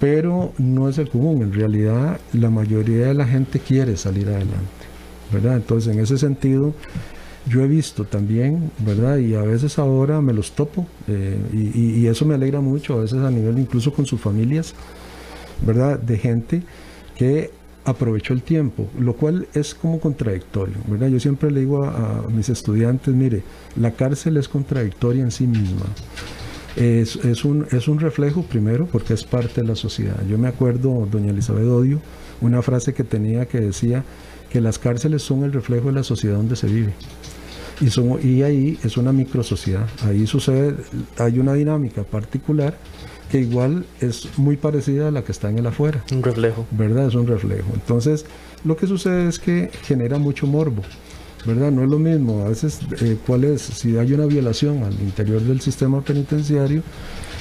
Pero 0.00 0.52
no 0.58 0.88
es 0.88 0.98
el 0.98 1.08
común, 1.08 1.42
en 1.42 1.52
realidad 1.52 2.20
la 2.32 2.50
mayoría 2.50 3.06
de 3.08 3.14
la 3.14 3.26
gente 3.26 3.58
quiere 3.58 3.96
salir 3.96 4.28
adelante. 4.28 4.56
¿verdad? 5.32 5.56
Entonces, 5.56 5.92
en 5.94 6.00
ese 6.00 6.16
sentido, 6.18 6.72
yo 7.46 7.62
he 7.62 7.68
visto 7.68 8.04
también, 8.04 8.70
¿verdad? 8.78 9.18
Y 9.18 9.34
a 9.34 9.42
veces 9.42 9.78
ahora 9.78 10.20
me 10.22 10.32
los 10.32 10.52
topo, 10.52 10.86
eh, 11.08 11.36
y, 11.52 12.02
y- 12.02 12.06
eso 12.06 12.24
me 12.26 12.34
alegra 12.34 12.60
mucho, 12.60 12.94
a 12.94 13.02
veces 13.02 13.18
a 13.18 13.30
nivel 13.30 13.58
incluso 13.58 13.92
con 13.92 14.06
sus 14.06 14.20
familias, 14.20 14.74
¿verdad? 15.62 15.98
De 15.98 16.18
gente 16.18 16.62
que 17.16 17.50
aprovechó 17.84 18.34
el 18.34 18.42
tiempo, 18.42 18.88
lo 18.98 19.14
cual 19.14 19.48
es 19.54 19.74
como 19.74 19.98
contradictorio. 19.98 20.76
Yo 21.08 21.20
siempre 21.20 21.50
le 21.50 21.60
digo 21.60 21.84
a, 21.84 22.26
mis 22.28 22.48
estudiantes, 22.48 23.14
mire, 23.14 23.42
la 23.76 23.92
cárcel 23.92 24.36
es 24.36 24.48
contradictoria 24.48 25.22
en 25.22 25.30
sí 25.30 25.46
misma. 25.46 25.86
Es, 26.76 27.16
un, 27.44 27.66
es 27.72 27.88
un 27.88 27.98
reflejo 27.98 28.42
primero 28.42 28.86
porque 28.86 29.14
es 29.14 29.24
parte 29.24 29.62
de 29.62 29.66
la 29.66 29.74
sociedad. 29.74 30.16
Yo 30.28 30.38
me 30.38 30.48
acuerdo, 30.48 31.08
doña 31.10 31.30
Elizabeth 31.30 31.66
Odio, 31.66 32.00
una 32.40 32.62
frase 32.62 32.92
que 32.92 33.04
tenía 33.04 33.46
que 33.46 33.60
decía 33.60 34.04
que 34.50 34.60
las 34.60 34.78
cárceles 34.78 35.22
son 35.22 35.42
el 35.42 35.52
reflejo 35.52 35.88
de 35.88 35.94
la 35.94 36.04
sociedad 36.04 36.36
donde 36.36 36.56
se 36.56 36.68
vive. 36.68 36.92
Y, 37.80 38.26
y 38.28 38.42
ahí 38.42 38.78
es 38.84 38.96
una 38.96 39.12
microsociedad. 39.12 39.88
Ahí 40.04 40.26
sucede, 40.26 40.74
hay 41.18 41.38
una 41.38 41.54
dinámica 41.54 42.02
particular 42.02 42.76
que 43.30 43.40
igual 43.40 43.84
es 44.00 44.28
muy 44.38 44.56
parecida 44.56 45.08
a 45.08 45.10
la 45.10 45.22
que 45.22 45.32
está 45.32 45.50
en 45.50 45.58
el 45.58 45.66
afuera. 45.66 46.02
Un 46.12 46.22
reflejo. 46.22 46.66
¿verdad? 46.70 47.08
Es 47.08 47.14
un 47.14 47.26
reflejo. 47.26 47.68
Entonces, 47.74 48.24
lo 48.64 48.76
que 48.76 48.86
sucede 48.86 49.28
es 49.28 49.38
que 49.38 49.70
genera 49.82 50.18
mucho 50.18 50.46
morbo, 50.46 50.82
¿verdad? 51.44 51.70
No 51.70 51.82
es 51.82 51.90
lo 51.90 51.98
mismo. 51.98 52.44
A 52.44 52.48
veces, 52.48 52.80
eh, 53.00 53.16
¿cuál 53.26 53.44
es? 53.44 53.62
Si 53.62 53.96
hay 53.96 54.12
una 54.12 54.26
violación 54.26 54.82
al 54.82 54.94
interior 54.94 55.40
del 55.42 55.60
sistema 55.60 56.00
penitenciario, 56.00 56.82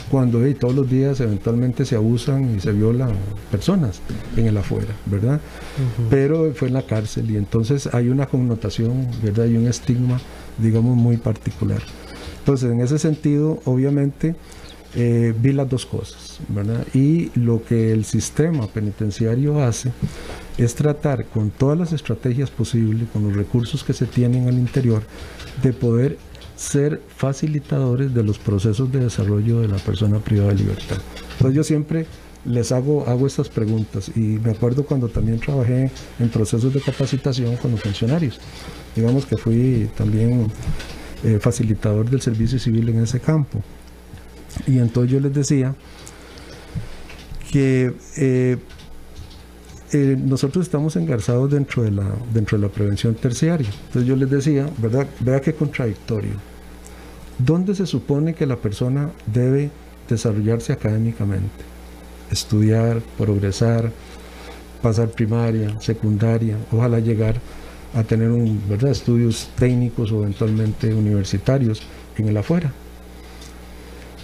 cuando 0.10 0.43
hey, 0.43 0.56
todos 0.58 0.73
los 0.73 0.89
días 0.89 1.19
eventualmente 1.19 1.84
se 1.86 1.95
abusan 1.95 2.56
y 2.56 2.60
se 2.60 2.71
violan 2.71 3.12
personas 3.52 4.00
en 4.38 4.47
el 4.47 4.58
afuera, 4.58 4.93
¿verdad? 5.06 5.41
Pero 6.10 6.54
fue 6.54 6.69
en 6.69 6.76
la 6.76 6.84
cárcel 6.84 7.30
y 7.30 7.36
entonces 7.36 7.93
hay 7.93 8.10
una 8.10 8.26
connotación, 8.26 9.08
¿verdad? 9.21 9.45
Y 9.45 9.58
un 9.58 9.67
estigma, 9.67 10.19
digamos, 10.58 10.95
muy 10.95 11.17
particular. 11.17 11.82
Entonces, 12.39 12.71
en 12.71 12.80
ese 12.80 13.00
sentido, 13.00 13.60
obviamente, 13.65 14.36
eh, 14.99 15.31
vi 15.39 15.51
las 15.53 15.69
dos 15.69 15.86
cosas, 15.86 16.39
¿verdad? 16.47 16.83
Y 16.91 17.29
lo 17.36 17.63
que 17.63 17.91
el 17.91 18.03
sistema 18.03 18.65
penitenciario 18.65 19.63
hace 19.63 19.91
es 20.57 20.73
tratar 20.73 21.25
con 21.25 21.51
todas 21.51 21.77
las 21.77 21.93
estrategias 21.93 22.49
posibles, 22.49 23.07
con 23.13 23.23
los 23.23 23.36
recursos 23.36 23.83
que 23.83 23.93
se 23.93 24.07
tienen 24.07 24.47
al 24.47 24.55
interior, 24.55 25.03
de 25.62 25.71
poder 25.71 26.17
ser 26.55 26.99
facilitadores 27.15 28.12
de 28.12 28.23
los 28.23 28.39
procesos 28.39 28.91
de 28.91 29.01
desarrollo 29.01 29.62
de 29.62 29.67
la 29.67 29.77
persona 29.77 30.17
privada 30.17 30.49
de 30.49 30.55
libertad. 30.55 30.97
Entonces 31.33 31.55
yo 31.55 31.63
siempre 31.63 32.07
les 32.43 32.71
hago, 32.71 33.07
hago 33.07 33.27
estas 33.27 33.49
preguntas 33.49 34.10
y 34.15 34.19
me 34.19 34.49
acuerdo 34.49 34.83
cuando 34.83 35.10
también 35.10 35.39
trabajé 35.39 35.91
en 36.17 36.29
procesos 36.29 36.73
de 36.73 36.81
capacitación 36.81 37.55
con 37.57 37.69
los 37.69 37.81
funcionarios. 37.81 38.39
Digamos 38.95 39.27
que 39.27 39.38
fui 39.38 39.91
también 39.95 40.47
eh, 41.23 41.38
facilitador 41.39 42.10
del 42.10 42.21
servicio 42.21 42.57
civil 42.57 42.89
en 42.89 43.03
ese 43.03 43.19
campo. 43.19 43.62
Y 44.65 44.79
entonces 44.79 45.11
yo 45.11 45.19
les 45.19 45.33
decía 45.33 45.75
que 47.51 47.93
eh, 48.17 48.57
eh, 49.93 50.17
nosotros 50.19 50.65
estamos 50.65 50.95
engarzados 50.95 51.51
dentro 51.51 51.83
de, 51.83 51.91
la, 51.91 52.05
dentro 52.33 52.57
de 52.57 52.67
la 52.67 52.73
prevención 52.73 53.15
terciaria. 53.15 53.69
Entonces 53.87 54.05
yo 54.05 54.15
les 54.15 54.29
decía, 54.29 54.69
¿verdad? 54.77 55.07
Vea 55.19 55.39
qué 55.39 55.53
contradictorio. 55.53 56.33
¿Dónde 57.39 57.75
se 57.75 57.85
supone 57.85 58.33
que 58.33 58.45
la 58.45 58.57
persona 58.57 59.11
debe 59.25 59.69
desarrollarse 60.09 60.73
académicamente? 60.73 61.63
Estudiar, 62.31 63.01
progresar, 63.17 63.91
pasar 64.81 65.09
primaria, 65.09 65.79
secundaria, 65.79 66.57
ojalá 66.71 66.99
llegar 66.99 67.35
a 67.93 68.03
tener 68.03 68.29
un, 68.29 68.61
¿verdad? 68.67 68.91
estudios 68.91 69.49
técnicos 69.57 70.11
o 70.11 70.21
eventualmente 70.23 70.93
universitarios 70.93 71.81
en 72.17 72.27
el 72.27 72.37
afuera. 72.37 72.73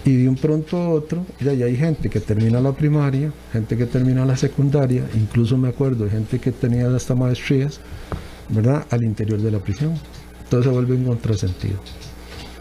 Y 0.06 0.18
de 0.24 0.28
un 0.30 0.36
pronto 0.36 0.78
a 0.78 0.90
otro, 0.90 1.26
ya, 1.40 1.54
ya 1.54 1.66
hay 1.66 1.78
gente 1.78 2.10
que 2.10 2.20
termina 2.20 2.60
la 2.60 2.74
primaria, 2.74 3.32
gente 3.54 3.78
que 3.78 3.86
termina 3.86 4.26
la 4.26 4.36
secundaria, 4.36 5.04
incluso 5.16 5.58
me 5.58 5.70
acuerdo 5.70 6.10
gente 6.10 6.40
que 6.40 6.52
tenía 6.52 6.94
hasta 6.94 7.16
maestrías, 7.16 7.80
¿verdad? 8.50 8.86
Al 8.90 9.04
interior 9.04 9.40
de 9.42 9.52
la 9.52 9.60
prisión. 9.60 9.94
Entonces 10.44 10.70
se 10.70 10.74
vuelve 10.76 10.96
un 10.96 11.06
contrasentido, 11.06 11.80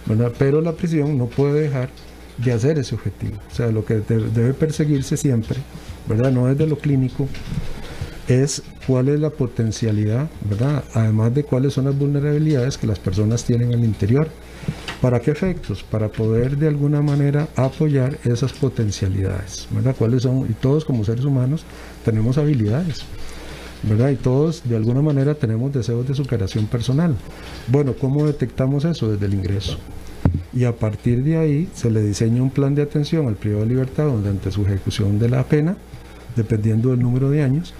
¿verdad? 0.06 0.32
Pero 0.38 0.60
la 0.60 0.72
prisión 0.72 1.18
no 1.18 1.26
puede 1.26 1.62
dejar 1.62 1.88
de 2.38 2.52
hacer 2.52 2.78
ese 2.78 2.94
objetivo. 2.94 3.38
O 3.50 3.54
sea, 3.54 3.72
lo 3.72 3.84
que 3.84 3.94
de- 3.94 4.30
debe 4.30 4.54
perseguirse 4.54 5.16
siempre, 5.16 5.58
¿verdad? 6.08 6.30
No 6.30 6.46
desde 6.46 6.68
lo 6.68 6.78
clínico, 6.78 7.28
es 8.28 8.62
cuál 8.86 9.08
es 9.08 9.18
la 9.18 9.30
potencialidad, 9.30 10.30
¿verdad? 10.48 10.84
Además 10.94 11.34
de 11.34 11.42
cuáles 11.42 11.74
son 11.74 11.86
las 11.86 11.98
vulnerabilidades 11.98 12.78
que 12.78 12.86
las 12.86 13.00
personas 13.00 13.44
tienen 13.44 13.74
al 13.74 13.84
interior. 13.84 14.28
¿Para 15.02 15.18
qué 15.18 15.32
efectos? 15.32 15.82
Para 15.82 16.06
poder 16.06 16.56
de 16.56 16.68
alguna 16.68 17.02
manera 17.02 17.48
apoyar 17.56 18.20
esas 18.22 18.52
potencialidades, 18.52 19.66
¿verdad? 19.72 19.96
¿Cuáles 19.98 20.22
son? 20.22 20.46
Y 20.48 20.52
todos 20.52 20.84
como 20.84 21.04
seres 21.04 21.24
humanos 21.24 21.64
tenemos 22.04 22.38
habilidades, 22.38 23.02
¿verdad? 23.82 24.10
Y 24.10 24.14
todos 24.14 24.62
de 24.62 24.76
alguna 24.76 25.02
manera 25.02 25.34
tenemos 25.34 25.72
deseos 25.72 26.06
de 26.06 26.14
superación 26.14 26.66
personal. 26.66 27.16
Bueno, 27.66 27.94
¿cómo 28.00 28.24
detectamos 28.26 28.84
eso? 28.84 29.10
Desde 29.10 29.26
el 29.26 29.34
ingreso. 29.34 29.76
Y 30.52 30.66
a 30.66 30.76
partir 30.76 31.24
de 31.24 31.36
ahí 31.36 31.68
se 31.74 31.90
le 31.90 32.00
diseña 32.00 32.40
un 32.40 32.50
plan 32.50 32.76
de 32.76 32.82
atención 32.82 33.26
al 33.26 33.34
privado 33.34 33.64
de 33.64 33.70
libertad 33.70 34.04
donde 34.04 34.30
ante 34.30 34.52
su 34.52 34.62
ejecución 34.64 35.18
de 35.18 35.28
la 35.28 35.42
pena, 35.42 35.76
dependiendo 36.36 36.90
del 36.90 37.00
número 37.00 37.28
de 37.28 37.42
años, 37.42 37.74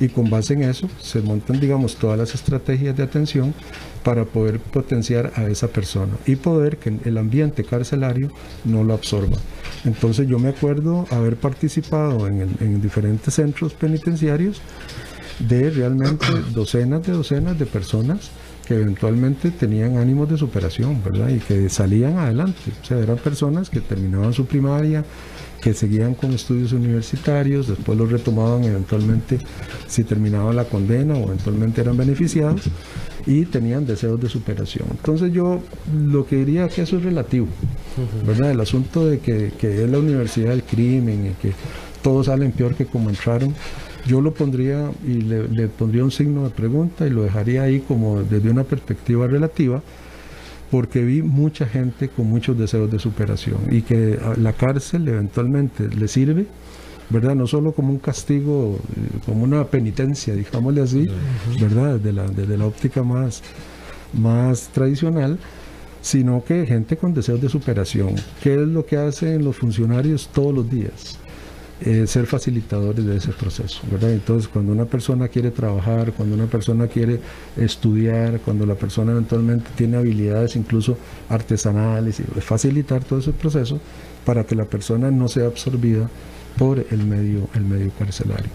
y 0.00 0.08
con 0.08 0.30
base 0.30 0.54
en 0.54 0.62
eso 0.62 0.88
se 1.00 1.20
montan, 1.22 1.60
digamos, 1.60 1.96
todas 1.96 2.18
las 2.18 2.34
estrategias 2.34 2.96
de 2.96 3.02
atención 3.02 3.54
para 4.02 4.24
poder 4.24 4.60
potenciar 4.60 5.32
a 5.36 5.46
esa 5.46 5.68
persona 5.68 6.12
y 6.26 6.36
poder 6.36 6.76
que 6.78 6.98
el 7.04 7.18
ambiente 7.18 7.64
carcelario 7.64 8.30
no 8.64 8.84
lo 8.84 8.94
absorba. 8.94 9.38
Entonces 9.84 10.26
yo 10.28 10.38
me 10.38 10.48
acuerdo 10.48 11.06
haber 11.10 11.36
participado 11.36 12.26
en, 12.26 12.40
en 12.60 12.80
diferentes 12.80 13.34
centros 13.34 13.72
penitenciarios 13.74 14.60
de 15.38 15.70
realmente 15.70 16.26
docenas 16.54 17.02
de 17.06 17.12
docenas 17.12 17.58
de 17.58 17.66
personas 17.66 18.30
que 18.66 18.74
eventualmente 18.74 19.50
tenían 19.50 19.98
ánimos 19.98 20.28
de 20.30 20.38
superación, 20.38 21.02
¿verdad? 21.04 21.28
Y 21.28 21.38
que 21.38 21.68
salían 21.68 22.18
adelante. 22.18 22.58
O 22.82 22.84
sea, 22.84 22.98
eran 22.98 23.18
personas 23.18 23.68
que 23.68 23.80
terminaban 23.80 24.32
su 24.32 24.46
primaria, 24.46 25.04
que 25.64 25.72
seguían 25.72 26.14
con 26.14 26.30
estudios 26.32 26.74
universitarios, 26.74 27.68
después 27.68 27.96
los 27.96 28.12
retomaban 28.12 28.64
eventualmente 28.64 29.38
si 29.88 30.04
terminaban 30.04 30.54
la 30.56 30.66
condena 30.66 31.14
o 31.14 31.24
eventualmente 31.24 31.80
eran 31.80 31.96
beneficiados 31.96 32.64
y 33.24 33.46
tenían 33.46 33.86
deseos 33.86 34.20
de 34.20 34.28
superación. 34.28 34.86
Entonces 34.90 35.32
yo 35.32 35.62
lo 35.90 36.26
que 36.26 36.36
diría 36.36 36.68
que 36.68 36.82
eso 36.82 36.98
es 36.98 37.04
relativo, 37.04 37.46
¿verdad? 38.26 38.50
El 38.50 38.60
asunto 38.60 39.06
de 39.06 39.20
que, 39.20 39.52
que 39.58 39.82
es 39.82 39.90
la 39.90 40.00
universidad 40.00 40.50
del 40.50 40.64
crimen 40.64 41.30
y 41.30 41.42
que 41.42 41.54
todos 42.02 42.26
salen 42.26 42.52
peor 42.52 42.74
que 42.74 42.84
como 42.84 43.08
entraron, 43.08 43.54
yo 44.06 44.20
lo 44.20 44.34
pondría 44.34 44.90
y 45.06 45.14
le, 45.14 45.68
pondría 45.68 46.04
un 46.04 46.10
signo 46.10 46.44
de 46.44 46.50
pregunta 46.50 47.06
y 47.06 47.10
lo 47.10 47.22
dejaría 47.22 47.62
ahí 47.62 47.80
como 47.80 48.22
desde 48.22 48.50
una 48.50 48.64
perspectiva 48.64 49.26
relativa, 49.26 49.82
porque 50.74 51.04
vi 51.04 51.22
mucha 51.22 51.66
gente 51.66 52.08
con 52.08 52.26
muchos 52.26 52.58
deseos 52.58 52.90
de 52.90 52.98
superación 52.98 53.60
y 53.70 53.82
que 53.82 54.18
la 54.38 54.54
cárcel 54.54 55.06
eventualmente 55.06 55.86
le 55.86 56.08
sirve, 56.08 56.48
¿verdad? 57.10 57.36
No 57.36 57.46
solo 57.46 57.70
como 57.70 57.92
un 57.92 58.00
castigo, 58.00 58.80
eh, 58.96 59.18
como 59.24 59.44
una 59.44 59.68
penitencia, 59.68 60.34
digámosle 60.34 60.82
así, 60.82 61.06
¿verdad? 61.60 61.94
Desde 61.98 62.12
la, 62.12 62.26
desde 62.26 62.58
la 62.58 62.66
óptica 62.66 63.04
más, 63.04 63.40
más 64.14 64.66
tradicional, 64.70 65.38
sino 66.02 66.42
que 66.42 66.66
gente 66.66 66.96
con 66.96 67.14
deseos 67.14 67.40
de 67.40 67.48
superación. 67.48 68.16
¿Qué 68.42 68.54
es 68.54 68.66
lo 68.66 68.84
que 68.84 68.96
hacen 68.96 69.44
los 69.44 69.54
funcionarios 69.54 70.28
todos 70.34 70.52
los 70.52 70.68
días? 70.68 71.20
Eh, 71.80 72.06
ser 72.06 72.26
facilitadores 72.26 73.04
de 73.04 73.16
ese 73.16 73.32
proceso, 73.32 73.80
¿verdad? 73.90 74.12
Entonces, 74.12 74.48
cuando 74.48 74.70
una 74.70 74.84
persona 74.84 75.26
quiere 75.26 75.50
trabajar, 75.50 76.12
cuando 76.12 76.36
una 76.36 76.46
persona 76.46 76.86
quiere 76.86 77.18
estudiar, 77.56 78.38
cuando 78.40 78.64
la 78.64 78.76
persona 78.76 79.10
eventualmente 79.10 79.66
tiene 79.76 79.96
habilidades 79.96 80.54
incluso 80.54 80.96
artesanales, 81.28 82.22
facilitar 82.40 83.02
todo 83.02 83.18
ese 83.18 83.32
proceso 83.32 83.80
para 84.24 84.44
que 84.44 84.54
la 84.54 84.66
persona 84.66 85.10
no 85.10 85.26
sea 85.26 85.46
absorbida 85.46 86.08
por 86.56 86.78
el 86.78 87.04
medio, 87.04 87.48
el 87.54 87.64
medio 87.64 87.90
carcelario. 87.98 88.50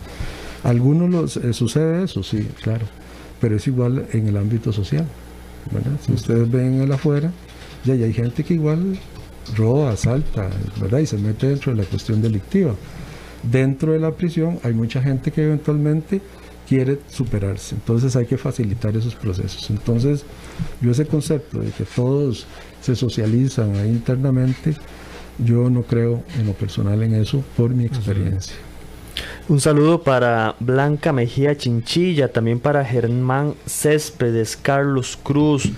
algunos 0.64 1.10
los, 1.10 1.38
eh, 1.38 1.52
sucede 1.52 2.06
eso, 2.06 2.24
sí, 2.24 2.48
claro, 2.64 2.86
pero 3.42 3.58
es 3.58 3.68
igual 3.68 4.08
en 4.14 4.30
el 4.30 4.38
ámbito 4.38 4.72
social, 4.72 5.06
¿verdad? 5.72 6.00
Si 6.06 6.14
ustedes 6.14 6.50
ven 6.50 6.82
el 6.82 6.92
afuera, 6.92 7.32
ya 7.84 7.94
hay 7.94 8.14
gente 8.14 8.46
que 8.46 8.54
igual 8.54 8.98
roba, 9.58 9.92
asalta, 9.92 10.50
¿verdad? 10.80 11.00
Y 11.00 11.06
se 11.06 11.18
mete 11.18 11.50
dentro 11.50 11.74
de 11.74 11.84
la 11.84 11.88
cuestión 11.88 12.22
delictiva 12.22 12.74
dentro 13.44 13.94
de 13.94 14.00
la 14.00 14.12
prisión 14.12 14.60
hay 14.64 14.74
mucha 14.74 15.02
gente 15.02 15.32
que 15.32 15.44
eventualmente 15.44 16.22
quiere 16.68 17.00
superarse. 17.08 17.76
Entonces 17.76 18.16
hay 18.16 18.26
que 18.26 18.38
facilitar 18.38 18.96
esos 18.96 19.16
procesos. 19.16 19.70
Entonces 19.70 20.24
yo 20.82 20.92
ese 20.92 21.06
concepto 21.06 21.60
de 21.60 21.72
que 21.72 21.84
todos 21.84 22.46
se 22.82 22.96
socializan 22.96 23.76
ahí 23.76 23.90
internamente, 23.90 24.76
yo 25.40 25.70
no 25.70 25.84
creo 25.84 26.24
en 26.38 26.46
lo 26.48 26.54
personal 26.54 27.02
en 27.02 27.16
eso 27.16 27.44
por 27.58 27.72
mi 27.72 27.86
experiencia. 27.86 28.56
Un 29.48 29.60
saludo 29.60 30.04
para 30.04 30.56
Blanca 30.60 31.12
Mejía 31.12 31.58
Chinchilla, 31.58 32.32
también 32.32 32.60
para 32.60 32.86
Germán 32.86 33.56
Céspedes, 33.66 34.56
Carlos 34.56 35.18
Cruz, 35.22 35.72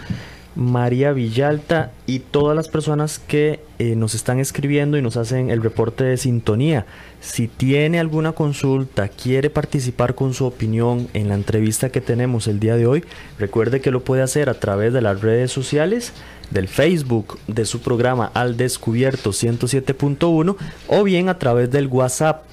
María 0.55 1.13
Villalta 1.13 1.91
y 2.05 2.19
todas 2.19 2.55
las 2.55 2.67
personas 2.67 3.19
que 3.19 3.61
eh, 3.79 3.95
nos 3.95 4.13
están 4.13 4.39
escribiendo 4.39 4.97
y 4.97 5.01
nos 5.01 5.15
hacen 5.15 5.49
el 5.49 5.63
reporte 5.63 6.03
de 6.03 6.17
sintonía. 6.17 6.85
Si 7.21 7.47
tiene 7.47 7.99
alguna 7.99 8.31
consulta, 8.31 9.07
quiere 9.07 9.51
participar 9.51 10.15
con 10.15 10.33
su 10.33 10.45
opinión 10.45 11.07
en 11.13 11.29
la 11.29 11.35
entrevista 11.35 11.89
que 11.89 12.01
tenemos 12.01 12.47
el 12.47 12.59
día 12.59 12.75
de 12.75 12.87
hoy, 12.87 13.05
recuerde 13.37 13.79
que 13.79 13.91
lo 13.91 14.03
puede 14.03 14.23
hacer 14.23 14.49
a 14.49 14.59
través 14.59 14.91
de 14.91 15.01
las 15.01 15.21
redes 15.21 15.51
sociales, 15.51 16.13
del 16.49 16.67
Facebook 16.67 17.39
de 17.47 17.65
su 17.65 17.79
programa 17.79 18.31
Al 18.33 18.57
Descubierto 18.57 19.29
107.1 19.29 20.55
o 20.87 21.03
bien 21.03 21.29
a 21.29 21.37
través 21.37 21.71
del 21.71 21.87
WhatsApp 21.87 22.43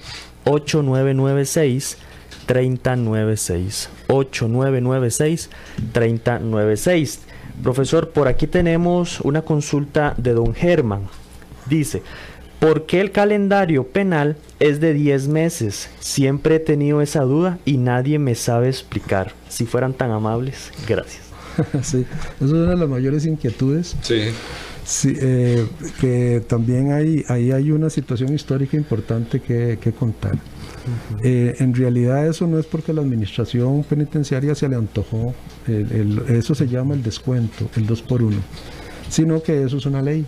8996 0.45 1.97
3096 2.47 3.89
8996 4.07 5.51
3096 5.93 7.21
Profesor, 7.63 8.11
por 8.11 8.29
aquí 8.29 8.47
tenemos 8.47 9.21
una 9.23 9.43
consulta 9.43 10.15
de 10.17 10.33
don 10.33 10.55
Germán. 10.55 11.09
Dice, 11.67 12.03
¿por 12.59 12.87
qué 12.87 13.01
el 13.01 13.11
calendario 13.11 13.85
penal 13.85 14.37
es 14.61 14.81
de 14.81 14.95
10 14.95 15.29
meses? 15.29 15.89
Siempre 16.01 16.57
he 16.57 16.61
tenido 16.61 17.01
esa 17.01 17.23
duda 17.23 17.59
y 17.65 17.77
nadie 17.77 18.19
me 18.19 18.35
sabe 18.35 18.69
explicar. 18.69 19.33
Si 19.49 19.67
fueran 19.67 19.95
tan 19.95 20.11
amables, 20.11 20.73
gracias. 20.87 21.23
sí, 21.83 22.07
esa 22.37 22.45
es 22.45 22.51
una 22.51 22.71
de 22.71 22.77
las 22.77 22.89
mayores 22.89 23.27
inquietudes. 23.27 23.97
Sí. 24.03 24.31
Sí, 24.85 25.15
eh, 25.21 25.67
que 26.01 26.43
también 26.47 26.93
hay, 26.93 27.23
ahí 27.29 27.53
hay 27.53 27.73
una 27.73 27.91
situación 27.91 28.33
histórica 28.35 28.75
importante 28.75 29.39
que, 29.41 29.79
que 29.79 29.93
contar. 29.93 30.39
Eh, 31.23 31.57
en 31.59 31.75
realidad 31.75 32.27
eso 32.27 32.47
no 32.47 32.59
es 32.59 32.65
porque 32.65 32.95
la 32.95 33.03
administración 33.03 33.85
penitenciaria 33.85 34.55
se 34.55 34.67
le 34.67 34.77
antojó, 34.77 35.35
eso 36.29 36.55
se 36.55 36.69
llama 36.69 36.95
el 36.95 37.03
descuento, 37.03 37.69
el 37.77 37.87
2 37.87 38.03
por 38.03 38.23
1, 38.23 38.37
sino 39.11 39.43
que 39.43 39.65
eso 39.65 39.77
es 39.77 39.85
una 39.85 40.01
ley, 40.01 40.25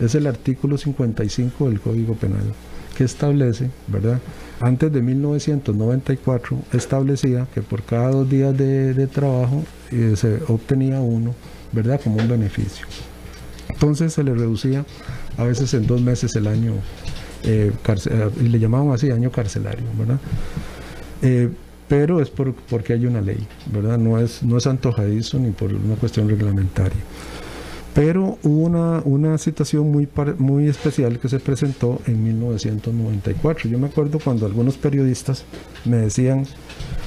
es 0.00 0.14
el 0.14 0.26
artículo 0.26 0.78
55 0.78 1.68
del 1.68 1.80
Código 1.80 2.14
Penal 2.14 2.52
que 2.96 3.04
establece, 3.04 3.70
¿verdad? 3.88 4.20
Antes 4.58 4.90
de 4.90 5.02
1994 5.02 6.58
establecía 6.72 7.46
que 7.52 7.60
por 7.60 7.82
cada 7.82 8.10
dos 8.10 8.30
días 8.30 8.56
de, 8.56 9.06
trabajo 9.06 9.64
eh, 9.90 10.14
se 10.16 10.40
obtenía 10.48 11.00
uno, 11.00 11.34
¿verdad? 11.72 12.00
Como 12.02 12.16
un 12.16 12.28
beneficio. 12.28 12.86
Entonces 13.68 14.14
se 14.14 14.24
le 14.24 14.34
reducía 14.34 14.84
a 15.36 15.44
veces 15.44 15.74
en 15.74 15.86
dos 15.86 16.00
meses 16.00 16.34
el 16.36 16.46
año 16.46 16.72
eh, 17.42 17.72
eh, 17.84 18.30
y 18.40 18.48
le 18.48 18.58
llamaban 18.58 18.90
así 18.90 19.10
año 19.10 19.30
carcelario, 19.30 19.84
¿verdad? 19.98 20.18
Eh, 21.22 21.50
pero 21.88 22.20
es 22.20 22.30
por, 22.30 22.54
porque 22.54 22.94
hay 22.94 23.06
una 23.06 23.20
ley, 23.20 23.46
¿verdad? 23.72 23.98
No 23.98 24.18
es, 24.18 24.42
no 24.42 24.56
es 24.56 24.66
antojadizo 24.66 25.38
ni 25.38 25.50
por 25.50 25.72
una 25.72 25.94
cuestión 25.94 26.28
reglamentaria. 26.28 26.98
Pero 27.96 28.36
hubo 28.42 28.66
una, 28.66 29.00
una 29.06 29.38
situación 29.38 29.90
muy, 29.90 30.06
muy 30.36 30.68
especial 30.68 31.18
que 31.18 31.30
se 31.30 31.40
presentó 31.40 31.98
en 32.06 32.22
1994. 32.22 33.70
Yo 33.70 33.78
me 33.78 33.86
acuerdo 33.86 34.18
cuando 34.22 34.44
algunos 34.44 34.76
periodistas 34.76 35.44
me 35.86 35.96
decían 35.96 36.44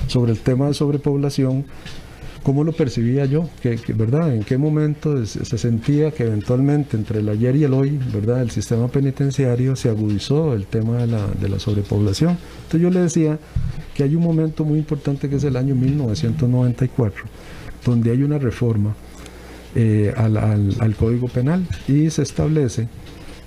sobre 0.07 0.31
el 0.31 0.39
tema 0.39 0.65
de 0.65 0.73
sobrepoblación, 0.73 1.65
¿Cómo 2.41 2.63
lo 2.63 2.71
percibía 2.71 3.25
yo? 3.25 3.49
¿Qué, 3.61 3.77
verdad 3.93 4.33
¿En 4.33 4.43
qué 4.43 4.57
momento 4.57 5.25
se 5.25 5.57
sentía 5.57 6.11
que 6.11 6.23
eventualmente 6.23 6.95
entre 6.95 7.19
el 7.19 7.27
ayer 7.27 7.55
y 7.57 7.65
el 7.65 7.73
hoy, 7.73 7.99
¿verdad? 8.13 8.41
el 8.41 8.49
sistema 8.49 8.87
penitenciario 8.87 9.75
se 9.75 9.89
agudizó 9.89 10.53
el 10.53 10.65
tema 10.65 10.99
de 10.99 11.07
la, 11.07 11.27
de 11.27 11.49
la 11.49 11.59
sobrepoblación? 11.59 12.37
Entonces 12.63 12.81
yo 12.81 12.89
le 12.89 13.01
decía 13.01 13.37
que 13.93 14.03
hay 14.03 14.15
un 14.15 14.23
momento 14.23 14.63
muy 14.63 14.79
importante 14.79 15.29
que 15.29 15.35
es 15.35 15.43
el 15.43 15.57
año 15.57 15.75
1994, 15.75 17.25
donde 17.85 18.11
hay 18.11 18.23
una 18.23 18.39
reforma 18.39 18.95
eh, 19.75 20.13
al, 20.17 20.37
al, 20.37 20.95
Código 20.95 21.27
Penal 21.27 21.67
y 21.87 22.09
se 22.09 22.23
establece 22.23 22.87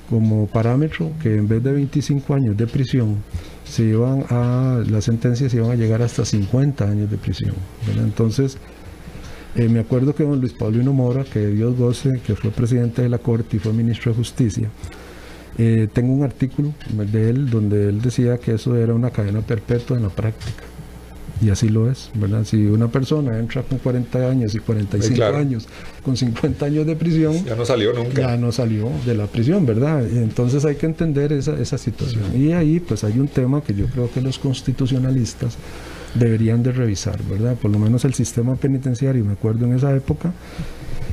como 0.08 0.46
parámetro 0.46 1.11
que 1.22 1.37
en 1.37 1.48
vez 1.48 1.62
de 1.62 1.72
25 1.72 2.35
años 2.35 2.56
de 2.56 2.66
prisión, 2.66 3.16
se 3.64 3.85
iban 3.85 4.24
a, 4.28 4.82
las 4.87 5.04
sentencias 5.04 5.54
iban 5.54 5.70
a 5.70 5.74
llegar 5.74 6.02
hasta 6.02 6.24
50 6.24 6.85
años 6.85 7.11
de 7.11 7.16
prisión. 7.16 7.54
Entonces, 7.96 8.58
eh, 9.56 9.68
me 9.68 9.80
acuerdo 9.80 10.14
que 10.14 10.24
don 10.24 10.40
Luis 10.40 10.52
Paulino 10.52 10.92
Mora, 10.92 11.24
que 11.24 11.46
Dios 11.46 11.76
goce, 11.76 12.20
que 12.26 12.35
fue 12.35 12.50
presidente 12.50 13.02
de 13.02 13.08
la 13.08 13.18
Corte 13.18 13.56
y 13.56 13.61
fue 13.61 13.72
ministro 13.72 14.12
de 14.12 14.18
Justicia, 14.18 14.68
eh, 15.58 15.88
tengo 15.92 16.12
un 16.12 16.22
artículo 16.22 16.72
de 16.90 17.30
él 17.30 17.50
donde 17.50 17.88
él 17.88 18.00
decía 18.00 18.38
que 18.38 18.54
eso 18.54 18.76
era 18.76 18.94
una 18.94 19.11
cadena 19.11 19.40
perpetua 19.40 19.96
en 19.96 20.02
la 20.04 20.08
práctica. 20.08 20.64
Y 21.42 21.50
así 21.50 21.68
lo 21.68 21.90
es, 21.90 22.11
¿verdad? 22.14 22.44
Si 22.44 22.66
una 22.66 22.88
persona 22.88 23.38
entra 23.38 23.62
con 23.62 23.78
40 23.78 24.31
años 24.31 24.55
y 24.55 24.61
45 24.61 25.24
años, 25.24 25.68
con 26.05 26.16
50 26.16 26.66
años 26.66 26.87
de 26.87 26.94
prisión... 26.94 27.44
Ya 27.44 27.57
no 27.57 27.64
salió 27.64 27.92
nunca. 27.92 28.22
Ya 28.22 28.37
no 28.37 28.52
salió 28.52 28.88
de 29.05 29.14
la 29.14 29.26
prisión, 29.26 29.66
¿verdad? 29.66 30.07
Entonces 30.07 30.64
hay 30.64 30.76
que 30.76 30.87
entender 30.87 31.33
esa, 31.33 31.59
esa 31.59 31.78
situación. 31.78 32.22
Y 32.40 32.52
ahí 32.52 32.78
pues 32.78 33.02
hay 33.02 33.18
un 33.18 33.28
tema 33.28 33.61
que 33.61 33.74
yo 33.74 33.87
creo 33.87 34.09
que 34.11 34.20
los 34.20 34.38
constitucionalistas 34.38 35.57
deberían 36.14 36.62
de 36.62 36.72
revisar, 36.72 37.20
¿verdad? 37.24 37.57
Por 37.57 37.70
lo 37.70 37.78
menos 37.78 38.05
el 38.05 38.14
sistema 38.14 38.55
penitenciario, 38.57 39.24
me 39.24 39.33
acuerdo 39.33 39.66
en 39.66 39.74
esa 39.74 39.94
época, 39.94 40.33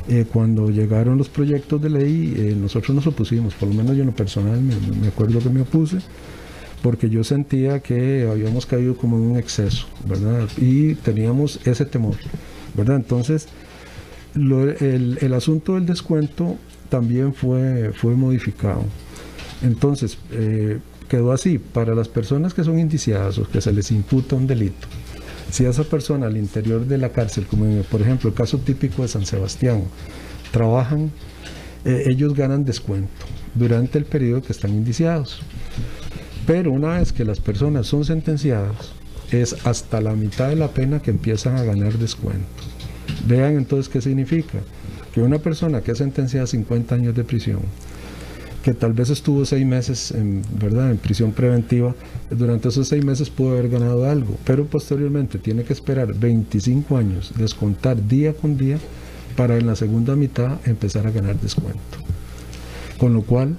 eh, 0.08 0.26
cuando 0.32 0.70
llegaron 0.70 1.18
los 1.18 1.30
proyectos 1.30 1.82
de 1.82 1.90
ley, 1.90 2.34
eh, 2.36 2.56
nosotros 2.60 2.96
nos 2.96 3.08
opusimos, 3.08 3.54
por 3.54 3.70
lo 3.70 3.76
menos 3.76 3.96
yo 3.96 4.02
en 4.02 4.08
lo 4.08 4.16
personal 4.16 4.60
me, 4.60 5.08
acuerdo 5.08 5.40
que 5.40 5.50
me 5.50 5.62
opuse, 5.62 5.98
porque 6.82 7.10
yo 7.10 7.24
sentía 7.24 7.80
que 7.80 8.28
habíamos 8.30 8.66
caído 8.66 8.96
como 8.96 9.18
en 9.18 9.24
un 9.24 9.38
exceso, 9.38 9.88
¿verdad? 10.06 10.48
Y 10.58 10.96
teníamos 10.96 11.60
ese 11.66 11.86
temor, 11.86 12.16
¿verdad? 12.76 12.96
Entonces, 12.96 13.48
el, 14.36 15.34
asunto 15.34 15.76
del 15.76 15.86
descuento 15.86 16.58
también 16.90 17.34
fue, 17.34 17.92
fue 17.94 18.16
modificado. 18.16 18.84
Entonces, 19.62 20.18
eh, 20.32 20.80
quedó 21.10 21.32
así, 21.32 21.58
para 21.58 21.96
las 21.96 22.08
personas 22.08 22.54
que 22.54 22.64
son 22.64 22.80
indiciadas 22.80 23.38
o 23.40 23.50
que 23.50 23.62
se 23.62 23.74
les 23.74 23.92
imputa 23.92 24.36
un 24.36 24.48
delito, 24.48 24.88
si 25.52 25.66
esa 25.66 25.84
persona 25.84 26.28
al 26.28 26.38
interior 26.38 26.86
de 26.86 26.98
la 26.98 27.10
cárcel, 27.10 27.46
como 27.48 27.82
por 27.84 28.02
ejemplo 28.02 28.30
el 28.30 28.36
caso 28.36 28.60
típico 28.60 29.02
de 29.02 29.08
San 29.08 29.26
Sebastián, 29.26 29.84
trabajan, 30.52 31.12
eh, 31.86 32.06
ellos 32.08 32.34
ganan 32.36 32.66
descuento 32.66 33.26
durante 33.56 33.98
el 33.98 34.06
periodo 34.06 34.42
que 34.44 34.52
están 34.52 34.72
indiciados. 34.72 35.42
Pero 36.50 36.72
una 36.72 36.98
vez 36.98 37.14
que 37.14 37.26
las 37.26 37.40
personas 37.40 37.86
son 37.86 38.04
sentenciadas, 38.04 38.92
es 39.30 39.68
hasta 39.68 40.02
la 40.02 40.16
mitad 40.16 40.50
de 40.50 40.56
la 40.56 40.70
pena 40.70 41.00
que 41.00 41.12
empiezan 41.12 41.56
a 41.56 41.64
ganar 41.64 42.00
descuento. 42.00 42.48
Vean 43.28 43.56
entonces 43.56 43.88
qué 43.88 44.02
significa. 44.02 44.58
Que 45.14 45.22
una 45.22 45.38
persona 45.38 45.82
que 45.82 45.92
es 45.92 46.00
sentenciada 46.00 46.46
a 46.46 46.48
50 46.48 46.96
años 46.96 47.14
de 47.14 47.24
prisión, 47.24 47.60
que 48.64 48.74
tal 48.74 48.94
vez 48.94 49.12
estuvo 49.12 49.46
seis 49.46 49.64
meses 49.64 50.10
en, 50.10 50.42
¿verdad? 50.60 50.90
en 50.90 50.98
prisión 50.98 51.34
preventiva, 51.34 51.94
durante 52.32 52.70
esos 52.70 52.88
seis 52.88 53.06
meses 53.06 53.30
pudo 53.30 53.52
haber 53.52 53.70
ganado 53.70 54.10
algo, 54.10 54.36
pero 54.44 54.66
posteriormente 54.66 55.38
tiene 55.38 55.64
que 55.66 55.74
esperar 55.74 56.16
25 56.16 56.98
años, 56.98 57.32
descontar 57.38 58.08
día 58.08 58.34
con 58.34 58.58
día, 58.58 58.80
para 59.36 59.56
en 59.56 59.68
la 59.68 59.76
segunda 59.76 60.16
mitad 60.16 60.58
empezar 60.66 61.06
a 61.06 61.12
ganar 61.12 61.40
descuento. 61.40 62.00
Con 62.98 63.14
lo 63.14 63.22
cual, 63.22 63.56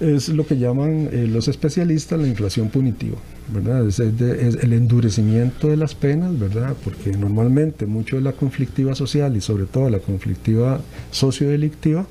es 0.00 0.28
lo 0.28 0.46
que 0.46 0.58
llaman 0.58 1.08
eh, 1.12 1.26
los 1.26 1.48
especialistas 1.48 2.20
la 2.20 2.26
inflación 2.26 2.68
punitiva, 2.68 3.16
¿verdad? 3.52 3.86
Es, 3.86 3.98
el 3.98 4.72
endurecimiento 4.72 5.68
de 5.68 5.76
las 5.76 5.94
penas, 5.94 6.38
¿verdad? 6.38 6.74
Porque 6.84 7.12
normalmente 7.12 7.86
mucho 7.86 8.16
de 8.16 8.22
la 8.22 8.32
conflictiva 8.32 8.94
social 8.94 9.36
y 9.36 9.40
sobre 9.40 9.64
todo 9.64 9.88
la 9.88 9.98
conflictiva 9.98 10.80
sociodelictiva 11.10 12.06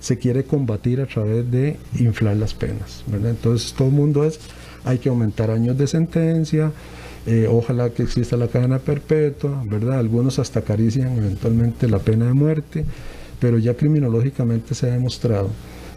se 0.00 0.18
quiere 0.18 0.44
combatir 0.44 1.00
a 1.00 1.06
través 1.06 1.50
de 1.50 1.76
inflar 1.98 2.36
las 2.36 2.54
penas, 2.54 3.02
¿verdad? 3.06 3.30
Entonces 3.30 3.72
todo 3.72 3.88
el 3.88 3.94
mundo 3.94 4.24
es, 4.24 4.38
hay 4.84 4.98
que 4.98 5.08
aumentar 5.08 5.50
años 5.50 5.76
de 5.76 5.86
sentencia, 5.86 6.72
eh, 7.26 7.48
ojalá 7.50 7.90
que 7.90 8.02
exista 8.02 8.36
la 8.36 8.48
cadena 8.48 8.78
perpetua, 8.78 9.64
¿verdad? 9.66 9.98
Algunos 9.98 10.38
hasta 10.38 10.60
acarician 10.60 11.16
eventualmente 11.16 11.88
la 11.88 11.98
pena 11.98 12.26
de 12.26 12.34
muerte, 12.34 12.84
pero 13.40 13.58
ya 13.58 13.74
criminológicamente 13.74 14.74
se 14.74 14.88
ha 14.88 14.92
demostrado 14.92 15.48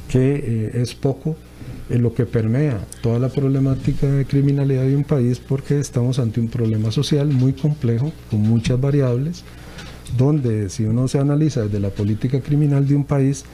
que 0.10 0.36
eh, 0.36 0.82
es 0.82 0.96
poco 0.96 1.36
en 1.90 2.02
lo 2.02 2.14
que 2.14 2.26
permea 2.26 2.80
toda 3.02 3.20
la 3.20 3.30
problemática 3.30 4.08
de 4.08 4.26
criminalidad 4.26 4.84
de 4.84 4.96
un 4.96 5.04
país 5.04 5.40
porque 5.40 5.80
estamos 5.80 6.20
ante 6.20 6.40
un 6.40 6.48
problema 6.50 6.92
social 6.92 7.28
muy 7.28 7.54
complejo, 7.54 8.12
con 8.30 8.42
muchas 8.42 8.80
variables, 8.80 9.44
donde 10.18 10.70
si 10.70 10.86
uno 10.86 11.08
se 11.08 11.20
analiza 11.20 11.64
desde 11.64 11.80
la 11.80 11.90
política 11.90 12.42
criminal 12.42 12.88
de 12.88 12.96
un 12.96 13.04
país, 13.04 13.46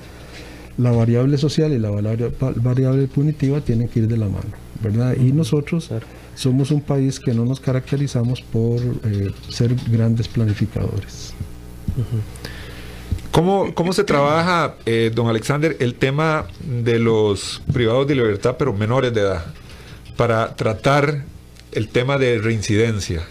la 0.78 0.92
variable 0.92 1.38
social 1.38 1.72
y 1.72 1.80
la 1.80 1.92
variable 1.92 3.08
punitiva 3.08 3.62
tienen 3.62 3.88
que 3.88 4.02
ir 4.02 4.08
de 4.08 4.18
la 4.18 4.28
mano, 4.28 4.50
¿verdad? 4.82 5.16
Y 5.16 5.32
nosotros 5.32 5.92
somos 6.36 6.72
un 6.72 6.82
país 6.82 7.20
que 7.20 7.34
no 7.34 7.46
nos 7.46 7.60
caracterizamos 7.60 8.42
por 8.42 8.80
eh, 8.80 9.32
ser 9.50 9.76
grandes 9.92 10.28
planificadores. 10.28 11.34
¿Cómo, 13.34 13.74
¿Cómo, 13.76 13.94
se 13.94 14.04
trabaja, 14.04 14.76
eh, 14.86 15.12
don 15.14 15.28
Alexander, 15.28 15.76
el 15.80 15.96
tema 15.96 16.46
de 16.64 17.00
los 17.00 17.62
privados 17.74 18.08
de 18.08 18.16
libertad, 18.16 18.56
pero 18.58 18.74
menores 18.74 19.14
de 19.14 19.22
edad, 19.22 19.46
para 20.16 20.56
tratar 20.56 21.26
el 21.72 21.90
tema 21.90 22.18
de 22.20 22.38
reincidencia? 22.38 23.24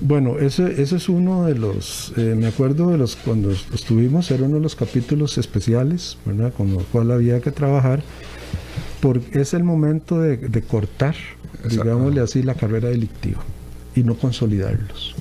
Bueno, 0.00 0.38
ese, 0.38 0.80
ese 0.80 0.96
es 0.96 1.08
uno 1.08 1.44
de 1.44 1.56
los, 1.56 2.12
eh, 2.16 2.34
me 2.36 2.46
acuerdo 2.46 2.90
de 2.90 2.98
los, 2.98 3.16
cuando 3.16 3.50
estuvimos, 3.50 4.30
era 4.30 4.44
uno 4.44 4.56
de 4.56 4.62
los 4.62 4.76
capítulos 4.76 5.38
especiales, 5.38 6.18
¿verdad? 6.24 6.52
Con 6.56 6.72
lo 6.72 6.80
cual 6.84 7.10
había 7.10 7.40
que 7.40 7.50
trabajar, 7.50 8.02
porque 9.00 9.40
es 9.40 9.54
el 9.54 9.64
momento 9.64 10.20
de, 10.20 10.36
de 10.36 10.62
cortar, 10.62 11.16
digámosle 11.68 12.20
así, 12.20 12.42
la 12.42 12.54
carrera 12.54 12.88
delictiva 12.88 13.42
y 13.94 14.02
no 14.04 14.16
consolidarlos. 14.16 15.14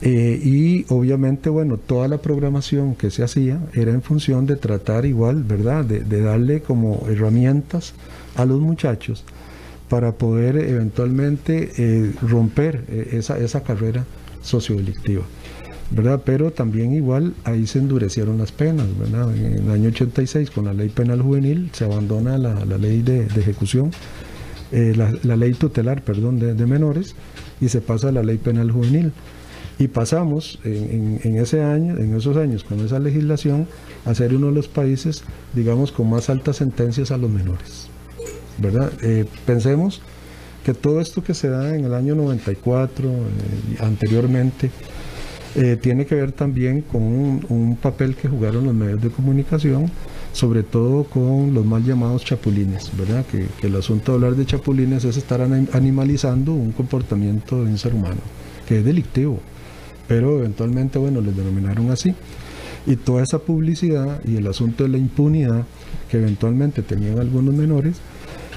Eh, 0.00 0.40
y 0.42 0.86
obviamente, 0.88 1.50
bueno, 1.50 1.76
toda 1.76 2.06
la 2.06 2.18
programación 2.18 2.94
que 2.94 3.10
se 3.10 3.24
hacía 3.24 3.60
era 3.74 3.90
en 3.90 4.02
función 4.02 4.46
de 4.46 4.56
tratar 4.56 5.06
igual, 5.06 5.42
¿verdad? 5.42 5.84
De, 5.84 6.22
darle 6.22 6.60
como 6.60 7.04
herramientas 7.08 7.94
a 8.36 8.44
los 8.44 8.60
muchachos 8.60 9.24
para 9.88 10.12
poder 10.12 10.56
eventualmente 10.56 11.72
eh, 11.78 12.12
romper 12.22 12.84
eh, 12.88 13.08
esa, 13.12 13.38
esa 13.38 13.62
carrera 13.62 14.04
sociodelictiva. 14.42 15.22
¿verdad? 15.90 16.20
Pero 16.22 16.50
también 16.50 16.92
igual 16.92 17.32
ahí 17.44 17.66
se 17.66 17.78
endurecieron 17.78 18.36
las 18.36 18.52
penas, 18.52 18.86
¿verdad? 18.98 19.34
En 19.34 19.64
el 19.64 19.70
año 19.70 19.88
86 19.88 20.50
con 20.50 20.66
la 20.66 20.74
ley 20.74 20.90
penal 20.90 21.22
juvenil 21.22 21.70
se 21.72 21.86
abandona 21.86 22.36
la, 22.36 22.62
ley 22.76 23.00
de, 23.00 23.24
ejecución, 23.24 23.90
la, 24.70 25.36
ley 25.36 25.54
tutelar, 25.54 26.02
perdón, 26.02 26.38
de 26.38 26.66
menores 26.66 27.14
y 27.58 27.70
se 27.70 27.80
pasa 27.80 28.10
a 28.10 28.12
la 28.12 28.22
ley 28.22 28.36
penal 28.36 28.70
juvenil. 28.70 29.12
Y 29.78 29.86
pasamos 29.86 30.58
en, 30.64 31.36
ese 31.36 31.62
año, 31.62 31.96
en 31.98 32.16
esos 32.16 32.36
años, 32.36 32.64
con 32.64 32.80
esa 32.80 32.98
legislación, 32.98 33.68
a 34.04 34.14
ser 34.14 34.34
uno 34.34 34.48
de 34.48 34.52
los 34.52 34.66
países, 34.66 35.22
digamos, 35.54 35.92
con 35.92 36.10
más 36.10 36.28
altas 36.30 36.56
sentencias 36.56 37.12
a 37.12 37.16
los 37.16 37.30
menores. 37.30 37.88
¿Verdad? 38.58 38.92
Eh, 39.02 39.24
pensemos 39.46 40.02
que 40.64 40.74
todo 40.74 41.00
esto 41.00 41.22
que 41.22 41.32
se 41.32 41.48
da 41.48 41.76
en 41.76 41.84
el 41.84 41.94
año 41.94 42.16
94, 42.16 43.08
eh, 43.08 43.14
anteriormente, 43.78 44.72
eh, 45.54 45.78
tiene 45.80 46.06
que 46.06 46.16
ver 46.16 46.32
también 46.32 46.82
con 46.82 47.02
un, 47.02 47.78
papel 47.80 48.16
que 48.16 48.28
jugaron 48.28 48.64
los 48.64 48.74
medios 48.74 49.00
de 49.00 49.10
comunicación, 49.10 49.88
sobre 50.32 50.64
todo 50.64 51.04
con 51.04 51.54
los 51.54 51.64
mal 51.64 51.84
llamados 51.84 52.24
chapulines, 52.24 52.90
¿verdad? 52.98 53.24
Que, 53.26 53.46
que 53.60 53.68
el 53.68 53.76
asunto 53.76 54.10
de 54.10 54.16
hablar 54.16 54.34
de 54.34 54.44
chapulines 54.44 55.04
es 55.04 55.16
estar 55.16 55.40
animalizando 55.40 56.52
un 56.52 56.72
comportamiento 56.72 57.64
de 57.64 57.70
un 57.70 57.78
ser 57.78 57.94
humano, 57.94 58.20
que 58.66 58.80
es 58.80 58.84
delictivo 58.84 59.40
pero 60.08 60.38
eventualmente, 60.38 60.98
bueno, 60.98 61.20
les 61.20 61.36
denominaron 61.36 61.90
así. 61.90 62.14
Y 62.86 62.96
toda 62.96 63.22
esa 63.22 63.38
publicidad 63.38 64.20
y 64.24 64.36
el 64.36 64.46
asunto 64.46 64.84
de 64.84 64.88
la 64.88 64.98
impunidad 64.98 65.64
que 66.10 66.16
eventualmente 66.16 66.82
tenían 66.82 67.18
algunos 67.18 67.54
menores 67.54 68.00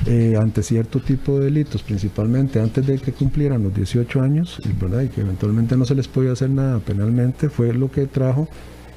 eh, 0.08 0.36
ante 0.40 0.64
cierto 0.64 1.00
tipo 1.00 1.38
de 1.38 1.46
delitos, 1.46 1.84
principalmente 1.84 2.60
antes 2.60 2.88
de 2.88 2.98
que 2.98 3.12
cumplieran 3.12 3.62
los 3.62 3.76
18 3.76 4.22
años, 4.22 4.58
¿verdad? 4.80 5.02
y 5.02 5.10
que 5.10 5.22
eventualmente 5.22 5.78
no 5.78 5.86
se 5.86 5.94
les 5.94 6.08
podía 6.08 6.32
hacer 6.32 6.50
nada 6.50 6.80
penalmente, 6.80 7.50
fue 7.50 7.74
lo 7.74 7.92
que 7.92 8.08
trajo 8.08 8.48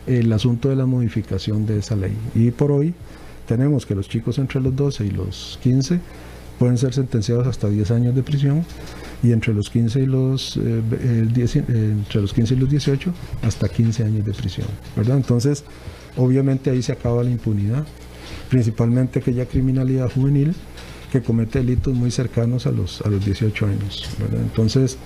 el 0.06 0.32
asunto 0.32 0.68
de 0.68 0.76
la 0.76 0.86
modificación 0.86 1.66
de 1.66 1.78
esa 1.78 1.96
ley. 1.96 2.16
Y 2.34 2.52
por 2.52 2.70
hoy 2.70 2.94
tenemos 3.46 3.84
que 3.84 3.94
los 3.94 4.08
chicos 4.08 4.38
entre 4.38 4.60
los 4.60 4.74
12 4.74 5.04
y 5.04 5.10
los 5.10 5.58
15 5.62 6.00
pueden 6.58 6.78
ser 6.78 6.94
sentenciados 6.94 7.46
hasta 7.46 7.68
10 7.68 7.90
años 7.90 8.14
de 8.14 8.22
prisión 8.22 8.64
y 9.24 9.32
entre 9.32 9.54
los 9.54 9.70
15 9.70 10.00
y 10.00 10.06
los, 10.06 10.58
eh, 10.58 10.82
entre 11.66 12.20
los 12.20 12.34
15 12.34 12.54
y 12.54 12.56
los 12.58 12.68
18 12.68 13.12
hasta 13.42 13.68
15 13.68 14.04
años 14.04 14.24
de 14.26 14.34
prisión. 14.34 14.66
Entonces, 14.96 15.64
obviamente 16.16 16.70
ahí 16.70 16.82
se 16.82 16.92
acaba 16.92 17.24
la 17.24 17.30
impunidad, 17.30 17.86
principalmente 18.50 19.20
aquella 19.20 19.46
criminalidad 19.46 20.12
juvenil 20.12 20.54
que 21.10 21.22
comete 21.22 21.60
delitos 21.60 21.94
muy 21.94 22.10
cercanos 22.10 22.66
a 22.66 22.72
los, 22.72 23.00
a 23.00 23.08
los 23.08 23.24
18 23.24 23.66
años. 23.66 24.04
Entonces, 24.32 24.98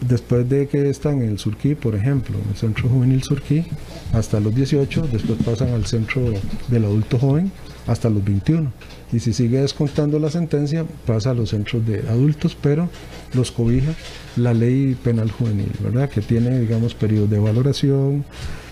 después 0.00 0.48
de 0.48 0.68
que 0.68 0.88
están 0.90 1.22
en 1.22 1.30
el 1.30 1.38
Surquí, 1.38 1.74
por 1.74 1.94
ejemplo, 1.94 2.38
en 2.42 2.50
el 2.50 2.56
Centro 2.56 2.88
Juvenil 2.88 3.22
Surquí, 3.22 3.64
hasta 4.12 4.40
los 4.40 4.54
18, 4.54 5.08
después 5.12 5.38
pasan 5.44 5.70
al 5.70 5.86
Centro 5.86 6.22
del 6.68 6.84
Adulto 6.84 7.18
Joven 7.18 7.50
hasta 7.86 8.10
los 8.10 8.24
21 8.24 8.70
y 9.12 9.20
si 9.20 9.32
sigue 9.32 9.60
descontando 9.60 10.18
la 10.18 10.30
sentencia 10.30 10.84
pasa 11.06 11.30
a 11.30 11.34
los 11.34 11.50
centros 11.50 11.84
de 11.86 12.08
adultos, 12.08 12.56
pero 12.60 12.88
los 13.34 13.50
cobija 13.50 13.92
la 14.36 14.54
ley 14.54 14.96
penal 15.02 15.30
juvenil, 15.30 15.72
¿verdad? 15.80 16.08
Que 16.08 16.20
tiene, 16.20 16.60
digamos, 16.60 16.94
periodos 16.94 17.30
de 17.30 17.38
valoración, 17.38 18.24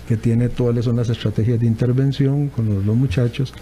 que 0.07 0.17
tiene 0.17 0.49
cuáles 0.49 0.85
son 0.85 0.95
las 0.95 1.09
estrategias 1.09 1.59
de 1.59 1.67
intervención 1.67 2.49
con 2.49 2.85
los, 2.85 2.95
muchachos, 2.95 3.53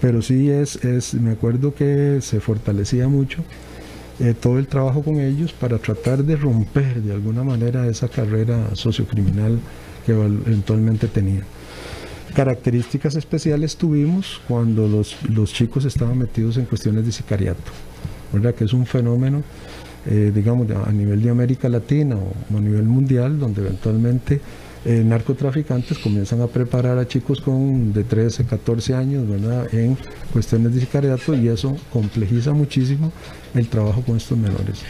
pero 0.00 0.22
sí 0.22 0.50
es, 0.50 0.84
es, 0.84 1.14
me 1.14 1.32
acuerdo 1.32 1.74
que 1.74 2.18
se 2.20 2.40
fortalecía 2.40 3.08
mucho 3.08 3.42
eh, 4.20 4.34
todo 4.34 4.58
el 4.58 4.66
trabajo 4.66 5.02
con 5.02 5.20
ellos 5.20 5.52
para 5.52 5.78
tratar 5.78 6.24
de 6.24 6.36
romper 6.36 7.02
de 7.02 7.12
alguna 7.12 7.44
manera 7.44 7.86
esa 7.86 8.08
carrera 8.08 8.74
sociocriminal 8.74 9.58
que 10.04 10.12
eventualmente 10.12 11.06
tenían. 11.06 11.44
Características 12.34 13.14
especiales 13.14 13.76
tuvimos 13.76 14.40
cuando 14.48 14.88
los, 14.88 15.16
los 15.28 15.52
chicos 15.52 15.84
estaban 15.84 16.18
metidos 16.18 16.56
en 16.56 16.64
cuestiones 16.64 17.06
de 17.06 17.12
sicariato, 17.12 17.70
¿verdad? 18.32 18.54
que 18.54 18.64
es 18.64 18.72
un 18.72 18.86
fenómeno, 18.86 19.42
eh, 20.06 20.32
digamos, 20.34 20.68
a 20.70 20.92
nivel 20.92 21.22
de 21.22 21.30
América 21.30 21.68
Latina 21.68 22.16
o 22.16 22.56
a 22.56 22.60
nivel 22.60 22.84
mundial, 22.84 23.38
donde 23.38 23.62
eventualmente 23.62 24.40
eh, 24.84 25.02
narcotraficantes 25.04 25.98
comienzan 25.98 26.40
a 26.40 26.46
preparar 26.46 26.98
a 26.98 27.06
chicos 27.06 27.40
con 27.40 27.92
de 27.92 28.04
13, 28.04 28.44
14 28.44 28.94
años 28.94 29.28
¿verdad? 29.28 29.72
en 29.74 29.96
cuestiones 30.32 30.74
de 30.74 30.80
sicariato 30.80 31.34
y 31.34 31.48
eso 31.48 31.76
complejiza 31.92 32.52
muchísimo 32.52 33.12
el 33.54 33.68
trabajo 33.68 34.02
con 34.02 34.16
estos 34.16 34.38
menores. 34.38 34.82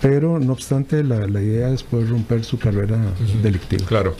Pero 0.00 0.40
no 0.40 0.52
obstante, 0.52 1.04
la, 1.04 1.28
la 1.28 1.40
idea 1.40 1.70
es 1.70 1.84
poder 1.84 2.08
romper 2.08 2.42
su 2.42 2.58
carrera 2.58 2.98
delictiva. 3.42 3.86
Claro. 3.86 4.16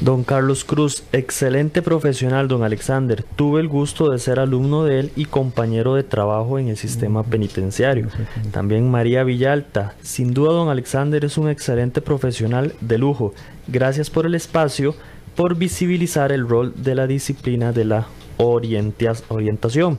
Don 0.00 0.24
Carlos 0.24 0.64
Cruz, 0.64 1.04
excelente 1.12 1.80
profesional, 1.80 2.48
don 2.48 2.62
Alexander. 2.62 3.22
Tuve 3.36 3.60
el 3.60 3.68
gusto 3.68 4.10
de 4.10 4.18
ser 4.18 4.38
alumno 4.38 4.84
de 4.84 5.00
él 5.00 5.12
y 5.16 5.24
compañero 5.24 5.94
de 5.94 6.02
trabajo 6.02 6.58
en 6.58 6.68
el 6.68 6.76
sistema 6.76 7.22
penitenciario. 7.22 8.08
También 8.50 8.90
María 8.90 9.24
Villalta. 9.24 9.94
Sin 10.02 10.34
duda, 10.34 10.52
don 10.52 10.68
Alexander 10.68 11.24
es 11.24 11.38
un 11.38 11.48
excelente 11.48 12.00
profesional 12.00 12.74
de 12.80 12.98
lujo. 12.98 13.32
Gracias 13.66 14.10
por 14.10 14.26
el 14.26 14.34
espacio, 14.34 14.94
por 15.36 15.56
visibilizar 15.56 16.32
el 16.32 16.48
rol 16.48 16.74
de 16.76 16.94
la 16.94 17.06
disciplina 17.06 17.72
de 17.72 17.84
la 17.84 18.06
orientación. 18.36 19.98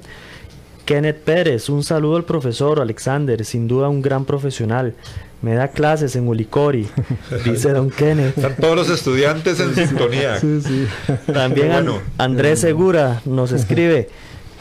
Kenneth 0.85 1.17
Pérez, 1.17 1.69
un 1.69 1.83
saludo 1.83 2.15
al 2.15 2.25
profesor 2.25 2.79
Alexander, 2.79 3.43
sin 3.43 3.67
duda 3.67 3.89
un 3.89 4.01
gran 4.03 4.23
profesional. 4.25 4.93
Me 5.41 5.55
da 5.55 5.69
clases 5.69 6.15
en 6.15 6.27
Ulicori, 6.27 6.87
dice 7.45 7.71
don 7.71 7.89
Kenneth. 7.89 8.37
Están 8.37 8.55
todos 8.55 8.75
los 8.75 8.89
estudiantes 8.89 9.59
en 9.59 9.75
sintonía. 9.75 10.39
Sí, 10.39 10.61
sí. 10.61 10.87
También 11.31 11.69
Bueno. 11.69 11.99
Andrés 12.17 12.59
Segura 12.59 13.21
nos 13.25 13.51
escribe. 13.51 14.09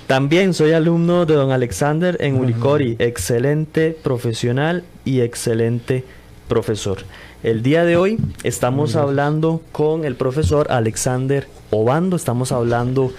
También 0.06 0.52
soy 0.52 0.72
alumno 0.72 1.24
de 1.26 1.34
don 1.34 1.50
Alexander 1.50 2.16
en 2.20 2.36
Ulicori. 2.36 2.96
Excelente 2.98 3.96
profesional 4.02 4.84
y 5.04 5.20
excelente 5.20 6.04
profesor. 6.48 6.98
El 7.42 7.62
día 7.62 7.84
de 7.84 7.96
hoy 7.96 8.18
estamos 8.42 8.96
hablando 8.96 9.60
con 9.72 10.04
el 10.04 10.14
profesor 10.14 10.70
Alexander 10.70 11.46
Obando. 11.70 12.16
Estamos 12.16 12.52
hablando 12.52 13.12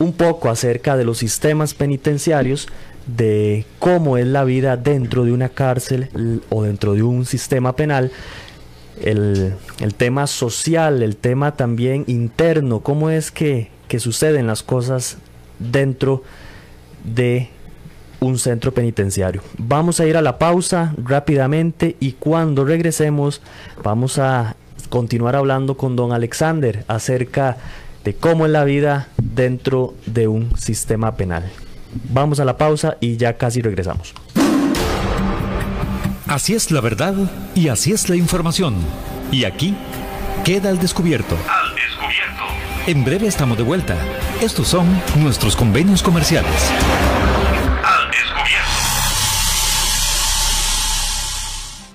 un 0.00 0.12
poco 0.12 0.48
acerca 0.48 0.96
de 0.96 1.04
los 1.04 1.18
sistemas 1.18 1.74
penitenciarios, 1.74 2.66
de 3.06 3.64
cómo 3.78 4.16
es 4.16 4.26
la 4.26 4.44
vida 4.44 4.76
dentro 4.76 5.24
de 5.24 5.32
una 5.32 5.50
cárcel 5.50 6.42
o 6.48 6.62
dentro 6.64 6.94
de 6.94 7.02
un 7.02 7.24
sistema 7.26 7.76
penal 7.76 8.10
el, 9.00 9.54
el 9.80 9.94
tema 9.94 10.26
social, 10.26 11.02
el 11.02 11.16
tema 11.16 11.56
también 11.56 12.04
interno, 12.06 12.80
cómo 12.80 13.10
es 13.10 13.30
que, 13.30 13.70
que 13.88 14.00
suceden 14.00 14.46
las 14.46 14.62
cosas 14.62 15.18
dentro 15.58 16.22
de 17.04 17.48
un 18.20 18.38
centro 18.38 18.72
penitenciario. 18.72 19.42
Vamos 19.56 20.00
a 20.00 20.06
ir 20.06 20.16
a 20.16 20.22
la 20.22 20.38
pausa 20.38 20.94
rápidamente 21.02 21.96
y 22.00 22.12
cuando 22.12 22.64
regresemos 22.64 23.40
vamos 23.82 24.18
a 24.18 24.56
continuar 24.90 25.36
hablando 25.36 25.76
con 25.76 25.96
don 25.96 26.12
Alexander 26.12 26.84
acerca 26.88 27.52
de 27.52 27.89
cómo 28.18 28.46
es 28.46 28.52
la 28.52 28.64
vida 28.64 29.08
dentro 29.16 29.94
de 30.06 30.28
un 30.28 30.56
sistema 30.58 31.16
penal. 31.16 31.50
Vamos 32.10 32.40
a 32.40 32.44
la 32.44 32.56
pausa 32.56 32.96
y 33.00 33.16
ya 33.16 33.36
casi 33.36 33.62
regresamos. 33.62 34.14
Así 36.26 36.54
es 36.54 36.70
la 36.70 36.80
verdad 36.80 37.14
y 37.54 37.68
así 37.68 37.92
es 37.92 38.08
la 38.08 38.16
información. 38.16 38.76
Y 39.32 39.44
aquí 39.44 39.74
queda 40.44 40.68
al 40.68 40.78
descubierto. 40.78 41.36
Al 41.48 41.74
descubierto. 41.74 42.44
En 42.86 43.04
breve 43.04 43.26
estamos 43.26 43.58
de 43.58 43.64
vuelta. 43.64 43.96
Estos 44.40 44.68
son 44.68 44.86
nuestros 45.16 45.56
convenios 45.56 46.02
comerciales. 46.02 46.70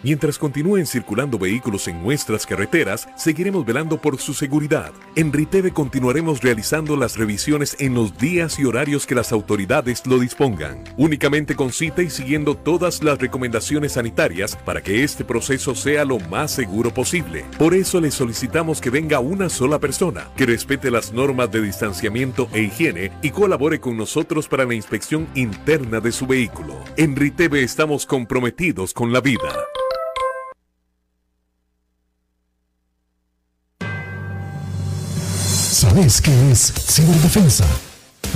Mientras 0.06 0.38
continúen 0.38 0.86
circulando 0.86 1.40
vehículos 1.40 1.88
en 1.88 2.04
nuestras 2.04 2.46
carreteras, 2.46 3.10
seguiremos 3.16 3.66
velando 3.66 4.00
por 4.00 4.20
su 4.20 4.36
seguridad. 4.36 4.94
En 5.16 5.34
Riteve 5.34 5.72
continuaremos 5.72 6.44
realizando 6.44 6.96
las 6.96 7.18
revisiones 7.18 7.76
en 7.80 7.96
los 7.96 8.16
días 8.16 8.60
y 8.60 8.66
horarios 8.66 9.08
que 9.08 9.16
las 9.16 9.32
autoridades 9.32 10.06
lo 10.06 10.20
dispongan, 10.20 10.84
únicamente 10.96 11.56
con 11.56 11.72
cita 11.72 12.04
y 12.04 12.12
siguiendo 12.12 12.56
todas 12.56 13.02
las 13.02 13.18
recomendaciones 13.18 13.94
sanitarias 13.94 14.56
para 14.58 14.84
que 14.84 15.04
este 15.04 15.26
proceso 15.26 15.74
sea 15.74 16.06
lo 16.06 16.20
más 16.20 16.52
seguro 16.52 16.94
posible. 16.94 17.44
Por 17.58 17.74
eso 17.74 18.00
le 18.00 18.12
solicitamos 18.12 18.82
que 18.82 18.92
venga 18.92 19.20
una 19.20 19.50
sola 19.50 19.80
persona, 19.80 20.30
que 20.38 20.46
respete 20.46 20.92
las 20.92 21.14
normas 21.14 21.52
de 21.52 21.64
distanciamiento 21.64 22.48
e 22.54 22.62
higiene 22.62 23.12
y 23.24 23.32
colabore 23.32 23.80
con 23.80 23.98
nosotros 23.98 24.48
para 24.48 24.66
la 24.66 24.76
inspección 24.76 25.28
interna 25.34 26.00
de 26.00 26.12
su 26.12 26.28
vehículo. 26.28 26.76
En 26.96 27.16
Riteve 27.16 27.64
estamos 27.64 28.06
comprometidos 28.06 28.94
con 28.94 29.12
la 29.12 29.20
vida. 29.20 29.66
¿Sabes 35.96 36.20
qué 36.20 36.52
es 36.52 36.74
ciberdefensa? 36.74 37.64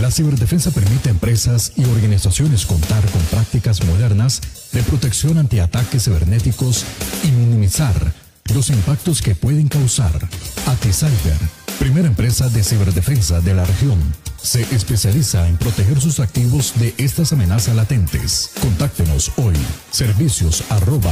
La 0.02 0.10
ciberdefensa 0.10 0.72
permite 0.72 1.10
a 1.10 1.12
empresas 1.12 1.74
y 1.76 1.84
organizaciones 1.84 2.66
contar 2.66 3.04
con 3.12 3.22
prácticas 3.24 3.84
modernas 3.84 4.40
de 4.72 4.82
protección 4.82 5.38
ante 5.38 5.60
ataques 5.60 6.06
cibernéticos 6.06 6.86
y 7.26 7.32
minimizar 7.32 8.14
los 8.56 8.70
impactos 8.70 9.22
que 9.22 9.36
pueden 9.36 9.68
causar. 9.68 10.30
AtiCyber, 10.68 11.38
primera 11.80 12.08
empresa 12.08 12.48
de 12.48 12.64
ciberdefensa 12.64 13.42
de 13.42 13.54
la 13.54 13.66
región, 13.66 14.00
se 14.42 14.62
especializa 14.74 15.46
en 15.50 15.58
proteger 15.58 16.00
sus 16.00 16.22
activos 16.22 16.72
de 16.78 16.96
estas 16.98 17.34
amenazas 17.34 17.76
latentes. 17.76 18.52
Contáctenos 18.62 19.34
hoy. 19.36 19.58
Servicios 19.92 20.64
arroba. 20.70 21.12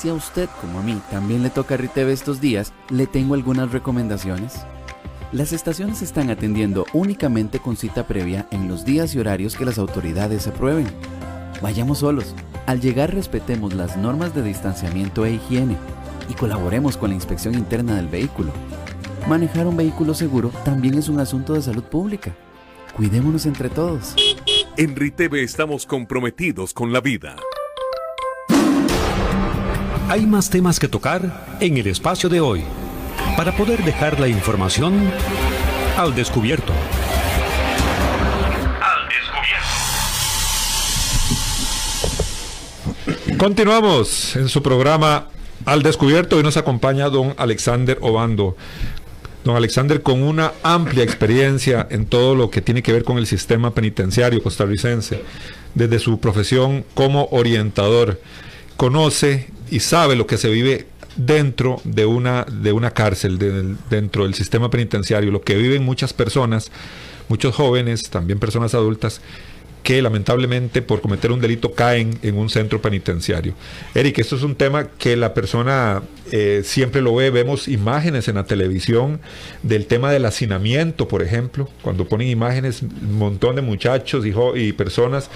Si 0.00 0.08
a 0.08 0.14
usted, 0.14 0.48
como 0.62 0.78
a 0.78 0.82
mí, 0.82 0.98
también 1.10 1.42
le 1.42 1.50
toca 1.50 1.76
Riteve 1.76 2.14
estos 2.14 2.40
días, 2.40 2.72
le 2.88 3.06
tengo 3.06 3.34
algunas 3.34 3.70
recomendaciones. 3.70 4.64
Las 5.30 5.52
estaciones 5.52 6.00
están 6.00 6.30
atendiendo 6.30 6.86
únicamente 6.94 7.58
con 7.58 7.76
cita 7.76 8.06
previa 8.06 8.46
en 8.50 8.66
los 8.66 8.86
días 8.86 9.14
y 9.14 9.18
horarios 9.18 9.56
que 9.56 9.66
las 9.66 9.76
autoridades 9.76 10.46
aprueben. 10.46 10.86
Vayamos 11.60 11.98
solos. 11.98 12.34
Al 12.64 12.80
llegar 12.80 13.12
respetemos 13.12 13.74
las 13.74 13.98
normas 13.98 14.34
de 14.34 14.42
distanciamiento 14.42 15.26
e 15.26 15.34
higiene 15.34 15.76
y 16.30 16.32
colaboremos 16.32 16.96
con 16.96 17.10
la 17.10 17.16
inspección 17.16 17.54
interna 17.54 17.96
del 17.96 18.08
vehículo. 18.08 18.52
Manejar 19.28 19.66
un 19.66 19.76
vehículo 19.76 20.14
seguro 20.14 20.50
también 20.64 20.94
es 20.94 21.10
un 21.10 21.20
asunto 21.20 21.52
de 21.52 21.60
salud 21.60 21.84
pública. 21.84 22.34
Cuidémonos 22.96 23.44
entre 23.44 23.68
todos. 23.68 24.14
En 24.78 24.96
Riteve 24.96 25.42
estamos 25.42 25.84
comprometidos 25.84 26.72
con 26.72 26.90
la 26.90 27.02
vida. 27.02 27.36
Hay 30.10 30.26
más 30.26 30.50
temas 30.50 30.80
que 30.80 30.88
tocar 30.88 31.56
en 31.60 31.76
el 31.76 31.86
espacio 31.86 32.28
de 32.28 32.40
hoy 32.40 32.64
para 33.36 33.56
poder 33.56 33.84
dejar 33.84 34.18
la 34.18 34.26
información 34.26 35.08
al 35.96 36.16
descubierto. 36.16 36.72
Al 38.82 39.08
descubierto. 43.06 43.38
Continuamos 43.38 44.34
en 44.34 44.48
su 44.48 44.60
programa 44.64 45.28
Al 45.64 45.84
Descubierto. 45.84 46.38
Hoy 46.38 46.42
nos 46.42 46.56
acompaña 46.56 47.08
don 47.08 47.32
Alexander 47.36 47.96
Obando. 48.00 48.56
Don 49.44 49.54
Alexander, 49.54 50.02
con 50.02 50.24
una 50.24 50.54
amplia 50.64 51.04
experiencia 51.04 51.86
en 51.88 52.06
todo 52.06 52.34
lo 52.34 52.50
que 52.50 52.60
tiene 52.60 52.82
que 52.82 52.92
ver 52.92 53.04
con 53.04 53.16
el 53.16 53.28
sistema 53.28 53.74
penitenciario 53.74 54.42
costarricense, 54.42 55.22
desde 55.76 56.00
su 56.00 56.18
profesión 56.18 56.84
como 56.94 57.28
orientador, 57.30 58.20
conoce 58.76 59.50
y 59.70 59.80
sabe 59.80 60.16
lo 60.16 60.26
que 60.26 60.36
se 60.36 60.48
vive 60.50 60.86
dentro 61.16 61.80
de 61.84 62.06
una, 62.06 62.44
de 62.44 62.72
una 62.72 62.92
cárcel, 62.92 63.38
de- 63.38 63.74
dentro 63.90 64.24
del 64.24 64.34
sistema 64.34 64.70
penitenciario, 64.70 65.30
lo 65.30 65.42
que 65.42 65.56
viven 65.56 65.82
muchas 65.84 66.12
personas, 66.12 66.70
muchos 67.28 67.54
jóvenes, 67.54 68.10
también 68.10 68.38
personas 68.38 68.74
adultas, 68.74 69.20
que 69.82 70.02
lamentablemente 70.02 70.82
por 70.82 71.00
cometer 71.00 71.32
un 71.32 71.40
delito 71.40 71.72
caen 71.72 72.18
en 72.22 72.36
un 72.36 72.50
centro 72.50 72.82
penitenciario. 72.82 73.54
Eric, 73.94 74.18
esto 74.18 74.36
es 74.36 74.42
un 74.42 74.54
tema 74.54 74.88
que 74.98 75.16
la 75.16 75.32
persona 75.32 76.02
eh, 76.30 76.60
siempre 76.64 77.00
lo 77.00 77.14
ve, 77.14 77.30
vemos 77.30 77.66
imágenes 77.66 78.28
en 78.28 78.34
la 78.34 78.44
televisión 78.44 79.20
del 79.62 79.86
tema 79.86 80.12
del 80.12 80.26
hacinamiento, 80.26 81.08
por 81.08 81.22
ejemplo, 81.22 81.68
cuando 81.80 82.06
ponen 82.06 82.28
imágenes, 82.28 82.82
un 82.82 83.16
montón 83.18 83.56
de 83.56 83.62
muchachos 83.62 84.26
y, 84.26 84.34
y 84.60 84.72
personas 84.74 85.30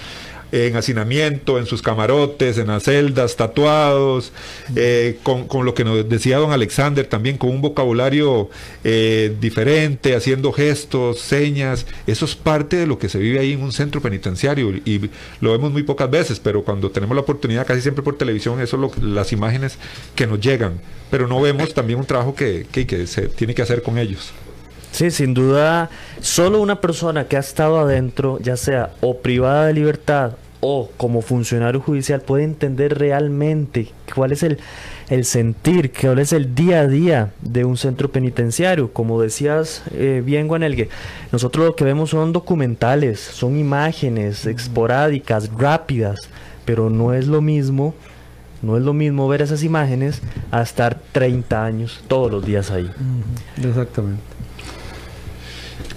en 0.51 0.75
hacinamiento, 0.75 1.59
en 1.59 1.65
sus 1.65 1.81
camarotes, 1.81 2.57
en 2.57 2.67
las 2.67 2.83
celdas, 2.83 3.35
tatuados, 3.35 4.31
eh, 4.75 5.17
con, 5.23 5.47
con 5.47 5.65
lo 5.65 5.73
que 5.73 5.83
nos 5.83 6.07
decía 6.07 6.37
don 6.37 6.51
Alexander 6.51 7.05
también, 7.05 7.37
con 7.37 7.49
un 7.49 7.61
vocabulario 7.61 8.49
eh, 8.83 9.35
diferente, 9.39 10.15
haciendo 10.15 10.51
gestos, 10.51 11.19
señas. 11.19 11.85
Eso 12.07 12.25
es 12.25 12.35
parte 12.35 12.77
de 12.77 12.87
lo 12.87 12.97
que 12.99 13.09
se 13.09 13.19
vive 13.19 13.39
ahí 13.39 13.53
en 13.53 13.61
un 13.63 13.71
centro 13.71 14.01
penitenciario 14.01 14.69
y 14.71 15.09
lo 15.41 15.51
vemos 15.51 15.71
muy 15.71 15.83
pocas 15.83 16.09
veces, 16.09 16.39
pero 16.39 16.63
cuando 16.63 16.89
tenemos 16.91 17.15
la 17.15 17.21
oportunidad, 17.21 17.65
casi 17.65 17.81
siempre 17.81 18.03
por 18.03 18.17
televisión, 18.17 18.61
eso 18.61 18.75
es 18.77 18.81
lo- 18.81 19.07
las 19.13 19.31
imágenes 19.31 19.77
que 20.15 20.27
nos 20.27 20.39
llegan. 20.39 20.79
Pero 21.11 21.27
no 21.27 21.39
vemos 21.39 21.73
también 21.73 21.99
un 21.99 22.05
trabajo 22.05 22.33
que, 22.35 22.65
que, 22.71 22.87
que 22.87 23.07
se 23.07 23.27
tiene 23.27 23.53
que 23.53 23.61
hacer 23.61 23.81
con 23.83 23.97
ellos. 23.97 24.33
Sí, 24.95 25.11
sin 25.11 25.33
duda, 25.33 25.89
solo 26.21 26.61
una 26.61 26.79
persona 26.79 27.27
que 27.27 27.35
ha 27.35 27.41
estado 27.41 27.79
adentro, 27.79 28.39
ya 28.39 28.55
sea 28.55 28.91
o 29.01 29.17
privada 29.17 29.65
de 29.65 29.73
libertad 29.73 30.35
o 30.61 30.89
como 30.95 31.21
funcionario 31.21 31.81
judicial, 31.81 32.21
puede 32.21 32.45
entender 32.45 32.97
realmente 32.97 33.89
cuál 34.15 34.31
es 34.31 34.41
el, 34.41 34.57
el 35.09 35.25
sentir, 35.25 35.91
cuál 35.91 36.19
es 36.19 36.31
el 36.31 36.55
día 36.55 36.79
a 36.79 36.87
día 36.87 37.33
de 37.41 37.65
un 37.65 37.75
centro 37.75 38.09
penitenciario. 38.09 38.93
Como 38.93 39.21
decías 39.21 39.83
eh, 39.91 40.23
bien, 40.25 40.47
Guanelgue, 40.47 40.87
nosotros 41.33 41.65
lo 41.65 41.75
que 41.75 41.83
vemos 41.83 42.11
son 42.11 42.31
documentales, 42.31 43.19
son 43.19 43.57
imágenes 43.59 44.45
esporádicas, 44.45 45.51
rápidas, 45.57 46.29
pero 46.63 46.89
no 46.89 47.13
es 47.13 47.27
lo 47.27 47.41
mismo. 47.41 47.93
No 48.61 48.77
es 48.77 48.83
lo 48.83 48.93
mismo 48.93 49.27
ver 49.27 49.41
esas 49.41 49.61
imágenes 49.61 50.21
a 50.51 50.61
estar 50.61 50.97
30 51.11 51.65
años 51.65 52.01
todos 52.07 52.31
los 52.31 52.45
días 52.45 52.71
ahí. 52.71 52.89
Exactamente. 53.61 54.34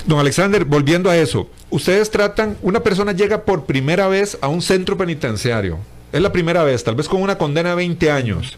Don 0.08 0.18
Alexander, 0.18 0.64
volviendo 0.64 1.10
a 1.10 1.18
eso, 1.18 1.50
ustedes 1.68 2.10
tratan, 2.10 2.56
una 2.62 2.80
persona 2.80 3.12
llega 3.12 3.42
por 3.42 3.66
primera 3.66 4.08
vez 4.08 4.38
a 4.40 4.48
un 4.48 4.62
centro 4.62 4.96
penitenciario, 4.96 5.76
es 6.14 6.22
la 6.22 6.32
primera 6.32 6.64
vez, 6.64 6.82
tal 6.82 6.94
vez 6.94 7.06
con 7.10 7.20
una 7.20 7.36
condena 7.36 7.68
de 7.68 7.74
20 7.76 8.10
años 8.10 8.56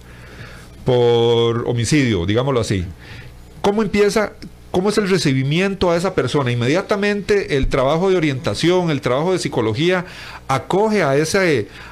por 0.84 1.68
homicidio, 1.68 2.24
digámoslo 2.24 2.60
así. 2.60 2.84
¿Cómo 3.62 3.82
empieza, 3.82 4.34
cómo 4.70 4.90
es 4.90 4.98
el 4.98 5.10
recibimiento 5.10 5.90
a 5.90 5.96
esa 5.96 6.14
persona? 6.14 6.52
Inmediatamente 6.52 7.56
el 7.56 7.66
trabajo 7.66 8.10
de 8.10 8.16
orientación, 8.16 8.92
el 8.92 9.00
trabajo 9.00 9.32
de 9.32 9.40
psicología 9.40 10.04
acoge 10.46 11.02
a 11.02 11.16
esa, 11.16 11.40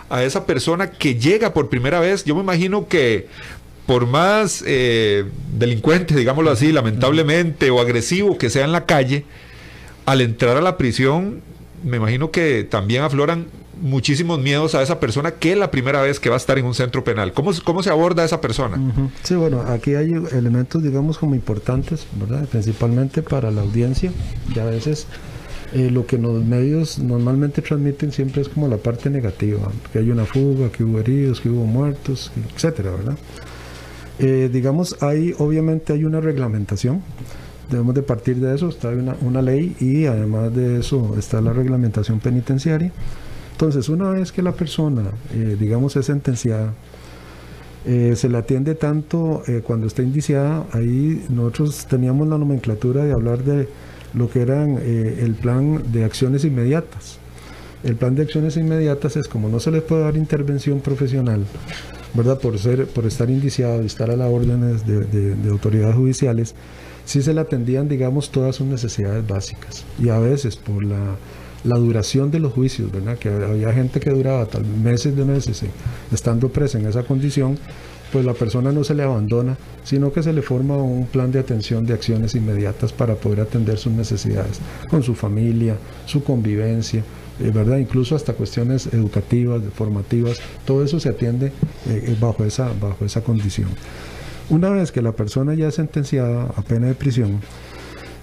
a 0.09 0.23
esa 0.23 0.47
persona 0.47 0.93
que 0.93 1.17
llega 1.17 1.53
por 1.53 1.69
primera 1.69 1.99
vez. 1.99 2.23
Yo 2.25 2.37
me 2.37 2.43
imagino 2.43 2.87
que 2.87 3.27
por 3.87 4.07
más 4.07 4.63
eh, 4.65 5.25
delincuente, 5.53 6.15
digámoslo 6.15 6.53
así, 6.53 6.71
lamentablemente, 6.71 7.71
o 7.71 7.81
agresivo 7.81 8.39
que 8.39 8.51
sea 8.51 8.65
en 8.65 8.71
la 8.71 8.87
calle, 8.87 9.25
al 10.09 10.23
entrar 10.23 10.57
a 10.57 10.63
la 10.63 10.79
prisión, 10.79 11.43
me 11.85 11.99
imagino 11.99 12.31
que 12.31 12.65
también 12.65 13.03
afloran 13.03 13.49
muchísimos 13.83 14.41
miedos 14.41 14.75
a 14.75 14.83
esa 14.83 14.99
persona 15.01 15.33
que 15.33 15.53
es 15.53 15.59
la 15.59 15.71
primera 15.71 16.01
vez 16.01 16.19
que 16.19 16.31
va 16.31 16.37
a 16.37 16.39
estar 16.39 16.59
en 16.59 16.65
un 16.65 16.73
centro 16.73 17.05
penal. 17.05 17.35
¿Cómo, 17.35 17.53
cómo 17.63 17.83
se 17.83 17.91
aborda 17.91 18.23
a 18.23 18.25
esa 18.25 18.41
persona? 18.41 18.79
Ujú. 18.79 19.11
Sí, 19.23 19.35
bueno, 19.35 19.61
aquí 19.61 19.97
hay 19.97 20.15
elementos, 20.33 20.83
digamos, 20.83 21.19
como 21.19 21.35
importantes, 21.35 22.07
¿verdad? 22.19 22.49
Principalmente 22.49 23.21
para 23.21 23.51
la 23.51 23.61
audiencia, 23.61 24.11
que 24.55 24.61
a 24.63 24.65
veces 24.65 25.07
eh, 25.75 25.91
lo 25.91 26.07
que 26.07 26.17
los 26.17 26.43
medios 26.43 26.99
normalmente 26.99 27.61
transmiten 27.61 28.11
siempre 28.11 28.41
es 28.41 28.49
como 28.49 28.67
la 28.67 28.79
parte 28.79 29.11
negativa, 29.11 29.71
que 29.93 29.99
hay 29.99 30.11
una 30.11 30.25
fuga, 30.25 30.73
que 30.73 30.85
hubo 30.85 31.01
heridos, 31.01 31.43
que 31.43 31.51
hubo 31.51 31.67
muertos, 31.67 32.33
etcétera, 32.55 32.93
¿verdad? 32.93 33.19
Eh, 34.21 34.49
digamos, 34.51 34.97
hay, 35.03 35.35
obviamente 35.37 35.93
hay 35.93 36.05
una 36.05 36.23
reglamentación, 36.23 37.03
debemos 37.71 37.95
de 37.95 38.03
partir 38.03 38.37
de 38.37 38.55
eso, 38.55 38.69
está 38.69 38.89
una, 39.21 39.43
ley 39.43 39.77
y 39.81 40.07
además 40.07 40.55
de 40.55 40.81
eso 40.81 41.15
está 41.19 41.41
la 41.41 41.53
reglamentación 41.53 42.21
penitenciaria. 42.21 42.93
Entonces, 43.53 43.89
una 43.89 44.11
vez 44.11 44.31
que 44.33 44.43
la 44.43 44.53
persona, 44.53 45.03
eh, 45.35 45.57
digamos, 45.59 45.97
es 45.97 46.07
sentenciada, 46.07 46.75
eh, 47.87 48.15
se 48.17 48.29
le 48.29 48.39
atiende 48.39 48.75
tanto 48.75 49.43
eh, 49.47 49.63
cuando 49.67 49.87
está 49.87 50.03
indiciada, 50.03 50.65
ahí 50.73 51.25
nosotros 51.29 51.87
teníamos 51.87 52.29
la 52.29 52.39
nomenclatura 52.39 53.05
de 53.05 53.13
hablar 53.13 53.43
de 53.45 53.69
lo 54.15 54.29
que 54.31 54.41
eran 54.41 54.79
el 54.79 55.35
plan 55.35 55.83
de 55.93 56.05
acciones 56.05 56.45
inmediatas. 56.45 57.19
El 57.85 57.95
plan 57.95 58.15
de 58.15 58.23
acciones 58.23 58.57
inmediatas 58.57 59.17
es 59.17 59.29
como 59.29 59.49
no 59.49 59.61
se 59.61 59.71
les 59.71 59.83
puede 59.83 60.03
dar 60.03 60.17
intervención 60.17 60.81
profesional, 60.81 61.45
¿verdad? 62.15 62.39
Por, 62.41 62.59
ser, 62.59 62.87
por 62.87 63.05
estar 63.07 63.29
indiciado 63.31 63.83
estar 63.83 64.11
a 64.11 64.17
las 64.17 64.31
órdenes 64.31 64.87
de, 64.87 65.01
de- 65.05 65.35
de 65.37 65.51
autoridades 65.51 65.95
judiciales, 65.95 66.55
sí 67.09 67.23
se 67.23 67.33
le 67.33 67.41
atendían, 67.41 67.89
digamos, 67.89 68.31
todas 68.31 68.57
sus 68.57 68.67
necesidades 68.67 69.27
básicas. 69.27 69.83
Y 69.99 70.11
a 70.11 70.19
veces 70.19 70.57
por 70.57 70.85
la, 70.85 71.17
duración 71.65 72.31
de 72.31 72.39
los 72.39 72.53
juicios, 72.53 72.93
¿verdad? 72.93 73.17
Que 73.17 73.31
había 73.31 73.73
gente 73.73 73.99
que 73.99 74.11
duraba 74.11 74.45
tal 74.45 74.67
meses 74.67 75.17
de 75.17 75.25
meses 75.25 75.65
estando 76.13 76.51
presa 76.51 76.79
en 76.79 76.87
esa 76.87 77.05
condición, 77.05 77.59
pues 78.13 78.27
la 78.27 78.35
persona 78.35 78.73
no 78.73 78.85
se 78.85 78.95
le 78.95 79.05
abandona, 79.05 79.57
sino 79.85 80.13
que 80.13 80.23
se 80.23 80.35
le 80.35 80.43
forma 80.43 80.77
un 80.77 81.07
plan 81.07 81.33
de 81.33 81.39
atención 81.39 81.87
de 81.87 81.95
acciones 81.95 82.35
inmediatas 82.35 82.93
para 82.93 83.15
poder 83.15 83.41
atender 83.41 83.79
sus 83.79 83.93
necesidades 83.93 84.61
con 84.91 85.03
su 85.03 85.15
familia, 85.15 85.77
su 86.05 86.23
convivencia, 86.23 87.03
eh, 87.41 87.51
¿verdad? 87.51 87.79
Incluso 87.79 88.17
hasta 88.17 88.35
cuestiones 88.35 88.87
educativas, 88.93 89.63
formativas, 89.75 90.41
todo 90.67 90.85
eso 90.85 91.01
se 91.01 91.09
atiende 91.09 91.47
eh, 91.47 91.53
eh, 91.89 92.17
bajo, 92.21 92.45
esa, 92.45 92.71
bajo 92.79 93.07
esa 93.07 93.23
condición. 93.23 93.69
Una 94.51 94.71
vez 94.71 94.93
que 94.93 95.03
la 95.03 95.13
persona 95.13 95.55
ya 95.55 95.69
es 95.69 95.75
sentenciada 95.75 96.45
a 96.57 96.63
pena 96.63 96.87
de 96.87 96.95
prisión, 96.95 97.41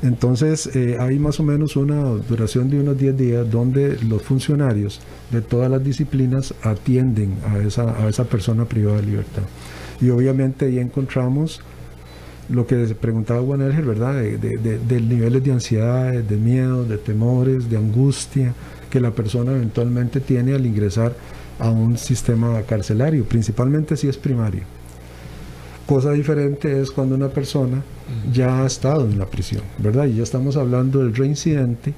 entonces 0.02 0.68
eh, 0.76 0.98
hay 1.00 1.20
más 1.20 1.40
o 1.40 1.44
menos 1.44 1.76
una 1.76 2.02
duración 2.04 2.70
de 2.70 2.80
unos 2.80 2.98
10 2.98 3.18
días 3.18 3.50
donde 3.52 3.98
los 4.04 4.22
funcionarios 4.22 5.02
de 5.32 5.42
todas 5.42 5.70
las 5.70 5.84
disciplinas 5.84 6.54
atienden 6.64 7.36
a 7.48 7.60
esa, 7.60 8.04
a 8.04 8.10
esa 8.10 8.26
persona 8.26 8.66
privada 8.66 8.98
de 8.98 9.04
libertad. 9.08 9.44
Y 10.02 10.10
obviamente 10.10 10.66
ahí 10.66 10.80
encontramos 10.80 11.62
lo 12.50 12.68
que 12.68 12.76
preguntaba 13.00 13.42
Juan 13.42 13.62
Elger, 13.62 13.86
¿verdad? 13.86 14.16
De, 14.16 14.38
de- 14.38 14.58
de- 14.58 14.80
de 14.80 15.02
niveles 15.02 15.44
de 15.44 15.52
ansiedad, 15.52 16.12
de 16.14 16.38
miedo, 16.38 16.86
de 16.86 16.98
temores, 16.98 17.70
de 17.70 17.78
angustia 17.78 18.54
que 18.90 19.00
la 19.00 19.12
persona 19.12 19.52
eventualmente 19.54 20.20
tiene 20.20 20.54
al 20.54 20.66
ingresar 20.66 21.14
a 21.60 21.70
un 21.70 21.98
sistema 21.98 22.62
carcelario, 22.64 23.24
principalmente 23.26 23.96
si 23.98 24.08
es 24.08 24.18
primario. 24.18 24.62
Cosa 25.86 26.12
diferente 26.12 26.82
es 26.82 26.90
cuando 26.90 27.16
una 27.16 27.30
persona 27.30 27.84
ya 28.34 28.64
ha 28.64 28.66
estado 28.66 29.06
en 29.06 29.20
la 29.20 29.28
prisión, 29.28 29.62
¿verdad? 29.78 30.06
Y 30.06 30.16
ya 30.16 30.24
estamos 30.24 30.58
hablando 30.58 31.00
del 31.00 31.16
reincidente 31.16 31.94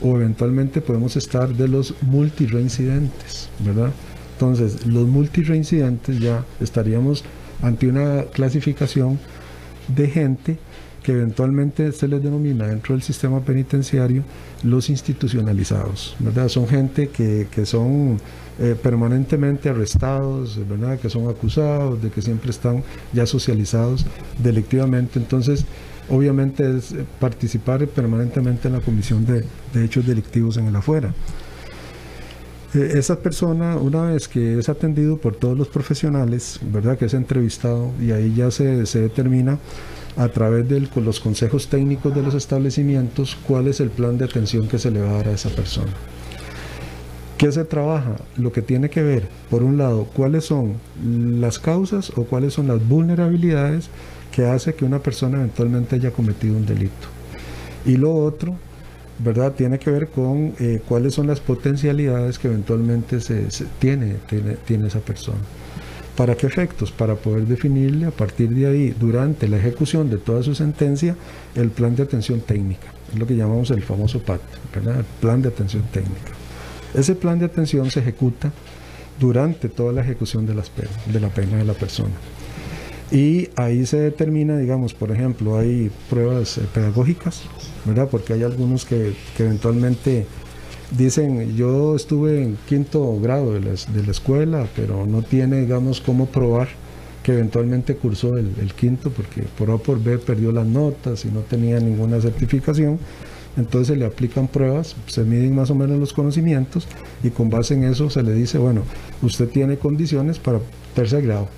o 0.00 0.16
eventualmente 0.16 0.80
podemos 0.80 1.16
estar 1.16 1.48
de 1.54 1.68
los 1.68 1.94
multireincidentes, 2.02 3.48
¿verdad? 3.60 3.92
Entonces, 4.34 4.86
los 4.86 5.06
multireincidentes 5.06 6.18
ya 6.20 6.44
estaríamos 6.60 7.24
ante 7.62 7.88
una 7.88 8.24
clasificación 8.32 9.18
de 9.88 10.08
gente 10.08 10.58
que 11.02 11.12
eventualmente 11.12 11.92
se 11.92 12.08
les 12.08 12.22
denomina 12.22 12.66
dentro 12.66 12.94
del 12.94 13.02
sistema 13.02 13.40
penitenciario 13.40 14.22
los 14.62 14.90
institucionalizados, 14.90 16.16
¿verdad? 16.18 16.48
Son 16.48 16.66
gente 16.66 17.08
que, 17.08 17.46
que 17.50 17.64
son 17.64 18.18
eh, 18.58 18.74
permanentemente 18.80 19.68
arrestados, 19.68 20.58
¿verdad? 20.68 20.98
Que 20.98 21.08
son 21.08 21.28
acusados, 21.28 22.02
de 22.02 22.10
que 22.10 22.20
siempre 22.22 22.50
están 22.50 22.82
ya 23.12 23.26
socializados 23.26 24.04
delictivamente. 24.42 25.18
Entonces, 25.18 25.64
obviamente 26.08 26.76
es 26.76 26.92
eh, 26.92 27.04
participar 27.20 27.86
permanentemente 27.86 28.68
en 28.68 28.74
la 28.74 28.80
comisión 28.80 29.24
de, 29.24 29.44
de 29.72 29.84
hechos 29.84 30.06
delictivos 30.06 30.56
en 30.56 30.66
el 30.66 30.76
afuera. 30.76 31.14
Eh, 32.74 32.92
esa 32.96 33.20
persona, 33.20 33.76
una 33.76 34.10
vez 34.10 34.28
que 34.28 34.58
es 34.58 34.68
atendido 34.68 35.16
por 35.16 35.36
todos 35.36 35.56
los 35.56 35.68
profesionales, 35.68 36.60
¿verdad? 36.70 36.98
Que 36.98 37.06
es 37.06 37.14
entrevistado 37.14 37.92
y 38.00 38.10
ahí 38.10 38.34
ya 38.34 38.50
se, 38.50 38.84
se 38.84 39.00
determina 39.00 39.58
a 40.18 40.28
través 40.28 40.68
de 40.68 40.80
los 40.96 41.20
consejos 41.20 41.68
técnicos 41.68 42.12
de 42.12 42.22
los 42.22 42.34
establecimientos 42.34 43.36
cuál 43.46 43.68
es 43.68 43.78
el 43.78 43.90
plan 43.90 44.18
de 44.18 44.24
atención 44.24 44.66
que 44.66 44.78
se 44.78 44.90
le 44.90 45.00
va 45.00 45.10
a 45.10 45.12
dar 45.14 45.28
a 45.28 45.32
esa 45.32 45.48
persona. 45.48 45.92
¿Qué 47.38 47.52
se 47.52 47.64
trabaja? 47.64 48.16
Lo 48.36 48.50
que 48.50 48.60
tiene 48.60 48.90
que 48.90 49.00
ver, 49.00 49.28
por 49.48 49.62
un 49.62 49.78
lado, 49.78 50.08
cuáles 50.12 50.44
son 50.44 50.74
las 51.04 51.60
causas 51.60 52.10
o 52.16 52.24
cuáles 52.24 52.52
son 52.52 52.66
las 52.66 52.86
vulnerabilidades 52.86 53.90
que 54.32 54.44
hace 54.44 54.74
que 54.74 54.84
una 54.84 54.98
persona 54.98 55.38
eventualmente 55.38 55.94
haya 55.94 56.10
cometido 56.10 56.56
un 56.56 56.66
delito. 56.66 57.06
Y 57.86 57.96
lo 57.96 58.12
otro, 58.12 58.56
¿verdad? 59.20 59.52
Tiene 59.52 59.78
que 59.78 59.92
ver 59.92 60.08
con 60.08 60.52
eh, 60.58 60.82
cuáles 60.88 61.14
son 61.14 61.28
las 61.28 61.38
potencialidades 61.38 62.40
que 62.40 62.48
eventualmente 62.48 63.20
se, 63.20 63.46
tiene, 63.78 64.16
tiene, 64.28 64.56
tiene 64.66 64.88
esa 64.88 64.98
persona. 64.98 65.38
¿Para 66.18 66.34
qué 66.34 66.48
efectos? 66.48 66.90
Para 66.90 67.14
poder 67.14 67.46
definirle 67.46 68.06
a 68.06 68.10
partir 68.10 68.48
de 68.50 68.66
ahí, 68.66 68.90
durante 68.90 69.46
la 69.46 69.56
ejecución 69.56 70.10
de 70.10 70.18
toda 70.18 70.42
su 70.42 70.52
sentencia, 70.52 71.14
el 71.54 71.70
plan 71.70 71.94
de 71.94 72.02
atención 72.02 72.40
técnica. 72.40 72.88
Es 73.12 73.20
lo 73.20 73.24
que 73.24 73.36
llamamos 73.36 73.70
el 73.70 73.84
famoso 73.84 74.18
PAT, 74.18 74.40
¿verdad? 74.74 74.98
El 74.98 75.04
plan 75.04 75.42
de 75.42 75.50
atención 75.50 75.84
técnica. 75.92 76.32
Ese 76.92 77.14
plan 77.14 77.38
de 77.38 77.44
atención 77.44 77.88
se 77.92 78.00
ejecuta 78.00 78.50
durante 79.20 79.68
toda 79.68 79.92
la 79.92 80.00
ejecución 80.00 80.44
de, 80.44 80.54
de 80.54 81.20
la 81.20 81.28
pena 81.28 81.58
de 81.58 81.64
la 81.64 81.74
persona. 81.74 82.14
Y 83.12 83.50
ahí 83.54 83.86
se 83.86 84.00
determina, 84.00 84.58
digamos, 84.58 84.94
por 84.94 85.12
ejemplo, 85.12 85.56
hay 85.56 85.88
pruebas 86.10 86.58
eh, 86.58 86.62
pedagógicas, 86.74 87.42
¿verdad? 87.84 88.08
Porque 88.10 88.32
hay 88.32 88.42
algunos 88.42 88.84
que, 88.84 89.14
que 89.36 89.44
eventualmente 89.44 90.26
dicen, 90.96 91.56
yo 91.56 91.96
estuve 91.96 92.42
en 92.42 92.58
quinto 92.68 93.18
grado 93.20 93.52
de 93.54 93.60
la, 93.60 93.70
de 93.70 94.02
la 94.04 94.10
escuela, 94.10 94.66
pero 94.74 95.06
no 95.06 95.22
tiene, 95.22 95.60
digamos, 95.60 96.00
cómo 96.00 96.26
probar 96.26 96.68
que 97.28 97.34
eventualmente 97.34 97.94
cursó 97.94 98.38
el, 98.38 98.72
quinto, 98.74 99.10
porque 99.10 99.42
por 99.58 99.70
A 99.70 99.76
por 99.76 100.02
B 100.02 100.16
perdió 100.16 100.50
las 100.50 100.66
notas 100.66 101.26
y 101.26 101.28
no 101.28 101.40
tenía 101.40 101.78
ninguna 101.78 102.20
certificación. 102.22 102.98
Entonces 103.58 103.88
se 103.88 103.96
le 103.96 104.06
aplican 104.06 104.48
pruebas, 104.48 104.96
se 105.08 105.24
miden 105.24 105.54
más 105.54 105.68
o 105.70 105.74
menos 105.74 105.98
los 105.98 106.14
conocimientos 106.14 106.88
y 107.22 107.28
con 107.28 107.50
base 107.50 107.74
en 107.74 107.84
eso 107.84 108.08
se 108.08 108.22
le 108.22 108.32
dice, 108.32 108.56
bueno, 108.56 108.82
usted 109.20 109.46
tiene 109.48 109.76
condiciones 109.76 110.38
para 110.38 110.60
tercer 110.94 111.22
grado, 111.22 111.48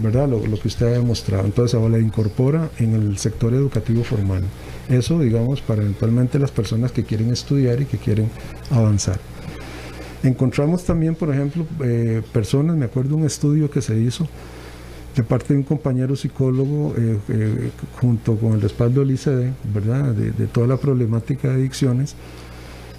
¿verdad? 0.00 0.28
Lo, 0.28 0.46
lo 0.46 0.58
que 0.58 0.68
usted 0.68 0.86
ha 0.86 0.98
demostrado. 0.98 1.46
Entonces 1.46 1.74
ahora 1.74 1.96
le 1.96 2.04
incorpora 2.04 2.68
en 2.78 2.94
el 2.94 3.16
sector 3.16 3.54
educativo 3.54 4.04
formal. 4.04 4.42
Eso, 4.90 5.18
digamos, 5.18 5.62
para 5.62 5.80
eventualmente 5.80 6.38
las 6.38 6.50
personas 6.50 6.92
que 6.92 7.04
quieren 7.04 7.32
estudiar 7.32 7.80
y 7.80 7.86
que 7.86 7.96
quieren 7.96 8.28
avanzar. 8.70 9.18
Encontramos 10.22 10.84
también, 10.84 11.14
por 11.14 11.32
ejemplo, 11.32 11.66
eh, 11.84 12.22
personas, 12.32 12.76
me 12.76 12.86
acuerdo 12.86 13.16
un 13.16 13.24
estudio 13.24 13.70
que 13.70 13.80
se 13.80 13.98
hizo 13.98 14.26
de 15.16 15.22
parte 15.22 15.54
de 15.54 15.60
un 15.60 15.64
compañero 15.64 16.14
psicólogo 16.14 16.94
eh, 16.96 17.18
eh, 17.30 17.70
junto 18.00 18.36
con 18.36 18.52
el 18.52 18.60
respaldo 18.60 19.00
del 19.00 19.12
ICD, 19.12 19.50
¿verdad? 19.74 20.12
De, 20.12 20.46
toda 20.46 20.66
la 20.66 20.76
problemática 20.76 21.48
de 21.48 21.54
adicciones. 21.54 22.14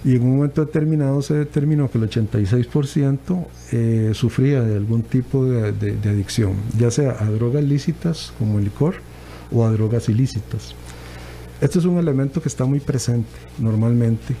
Y 0.04 0.16
en 0.16 0.22
un 0.22 0.36
momento 0.36 0.64
determinado 0.64 1.22
se 1.22 1.34
determinó 1.34 1.90
que 1.90 1.98
el 1.98 2.08
86% 2.10 3.46
eh, 3.72 4.10
sufría 4.14 4.62
de 4.62 4.76
algún 4.76 5.02
tipo 5.02 5.44
de, 5.44 5.72
de, 5.72 5.96
de, 5.96 6.08
adicción, 6.10 6.54
ya 6.76 6.90
sea 6.90 7.16
a 7.20 7.24
drogas 7.30 7.64
lícitas 7.64 8.32
como 8.38 8.58
el 8.58 8.64
licor 8.64 8.94
o 9.52 9.64
a 9.64 9.70
drogas 9.70 10.08
ilícitas. 10.08 10.74
Este 11.60 11.78
es 11.78 11.84
un 11.84 11.98
elemento 11.98 12.40
que 12.40 12.48
está 12.48 12.64
muy 12.64 12.80
presente 12.80 13.28
normalmente 13.58 14.34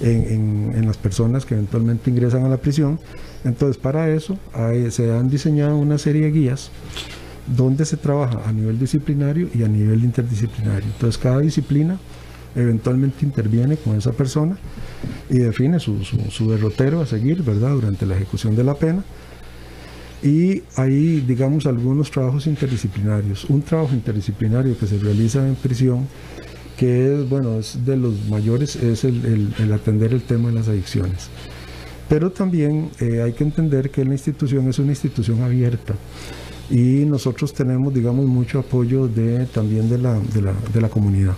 en, 0.00 0.10
en, 0.10 0.72
en 0.76 0.86
las 0.86 0.96
personas 0.96 1.44
que 1.44 1.54
eventualmente 1.54 2.10
ingresan 2.10 2.44
a 2.44 2.48
la 2.48 2.56
prisión. 2.56 2.98
Entonces, 3.44 3.76
para 3.76 4.10
eso 4.10 4.38
hay, 4.52 4.90
se 4.90 5.12
han 5.12 5.28
diseñado 5.28 5.76
una 5.76 5.98
serie 5.98 6.22
de 6.22 6.30
guías 6.30 6.70
donde 7.56 7.84
se 7.84 7.96
trabaja 7.96 8.42
a 8.46 8.52
nivel 8.52 8.78
disciplinario 8.78 9.48
y 9.54 9.62
a 9.62 9.68
nivel 9.68 10.04
interdisciplinario. 10.04 10.86
Entonces, 10.86 11.18
cada 11.18 11.40
disciplina 11.40 11.98
eventualmente 12.54 13.24
interviene 13.24 13.76
con 13.76 13.96
esa 13.96 14.12
persona 14.12 14.56
y 15.30 15.38
define 15.38 15.78
su, 15.78 16.04
su, 16.04 16.18
su, 16.30 16.50
derrotero 16.50 17.00
a 17.00 17.06
seguir, 17.06 17.42
¿verdad?, 17.42 17.70
durante 17.70 18.04
la 18.06 18.16
ejecución 18.16 18.56
de 18.56 18.64
la 18.64 18.74
pena. 18.74 19.04
Y 20.22 20.64
hay, 20.74 21.20
digamos, 21.20 21.66
algunos 21.66 22.10
trabajos 22.10 22.46
interdisciplinarios. 22.48 23.44
Un 23.44 23.62
trabajo 23.62 23.94
interdisciplinario 23.94 24.76
que 24.76 24.86
se 24.86 24.98
realiza 24.98 25.46
en 25.46 25.54
prisión, 25.54 26.08
que 26.78 27.12
es, 27.12 27.28
bueno, 27.28 27.58
es 27.58 27.84
de 27.84 27.96
los 27.96 28.14
mayores, 28.30 28.76
es 28.76 29.04
el, 29.04 29.24
el, 29.26 29.54
el 29.58 29.72
atender 29.72 30.14
el 30.14 30.22
tema 30.22 30.48
de 30.48 30.54
las 30.54 30.68
adicciones. 30.68 31.28
Pero 32.08 32.30
también 32.30 32.90
eh, 33.00 33.20
hay 33.20 33.32
que 33.32 33.44
entender 33.44 33.90
que 33.90 34.04
la 34.04 34.12
institución 34.12 34.68
es 34.68 34.78
una 34.78 34.92
institución 34.92 35.42
abierta 35.42 35.94
y 36.70 37.04
nosotros 37.04 37.52
tenemos, 37.52 37.92
digamos, 37.92 38.26
mucho 38.26 38.60
apoyo 38.60 39.08
de, 39.08 39.46
también 39.46 39.90
de 39.90 39.98
la, 39.98 40.18
de 40.18 40.40
la, 40.40 40.54
de 40.72 40.80
la 40.80 40.88
comunidad. 40.88 41.34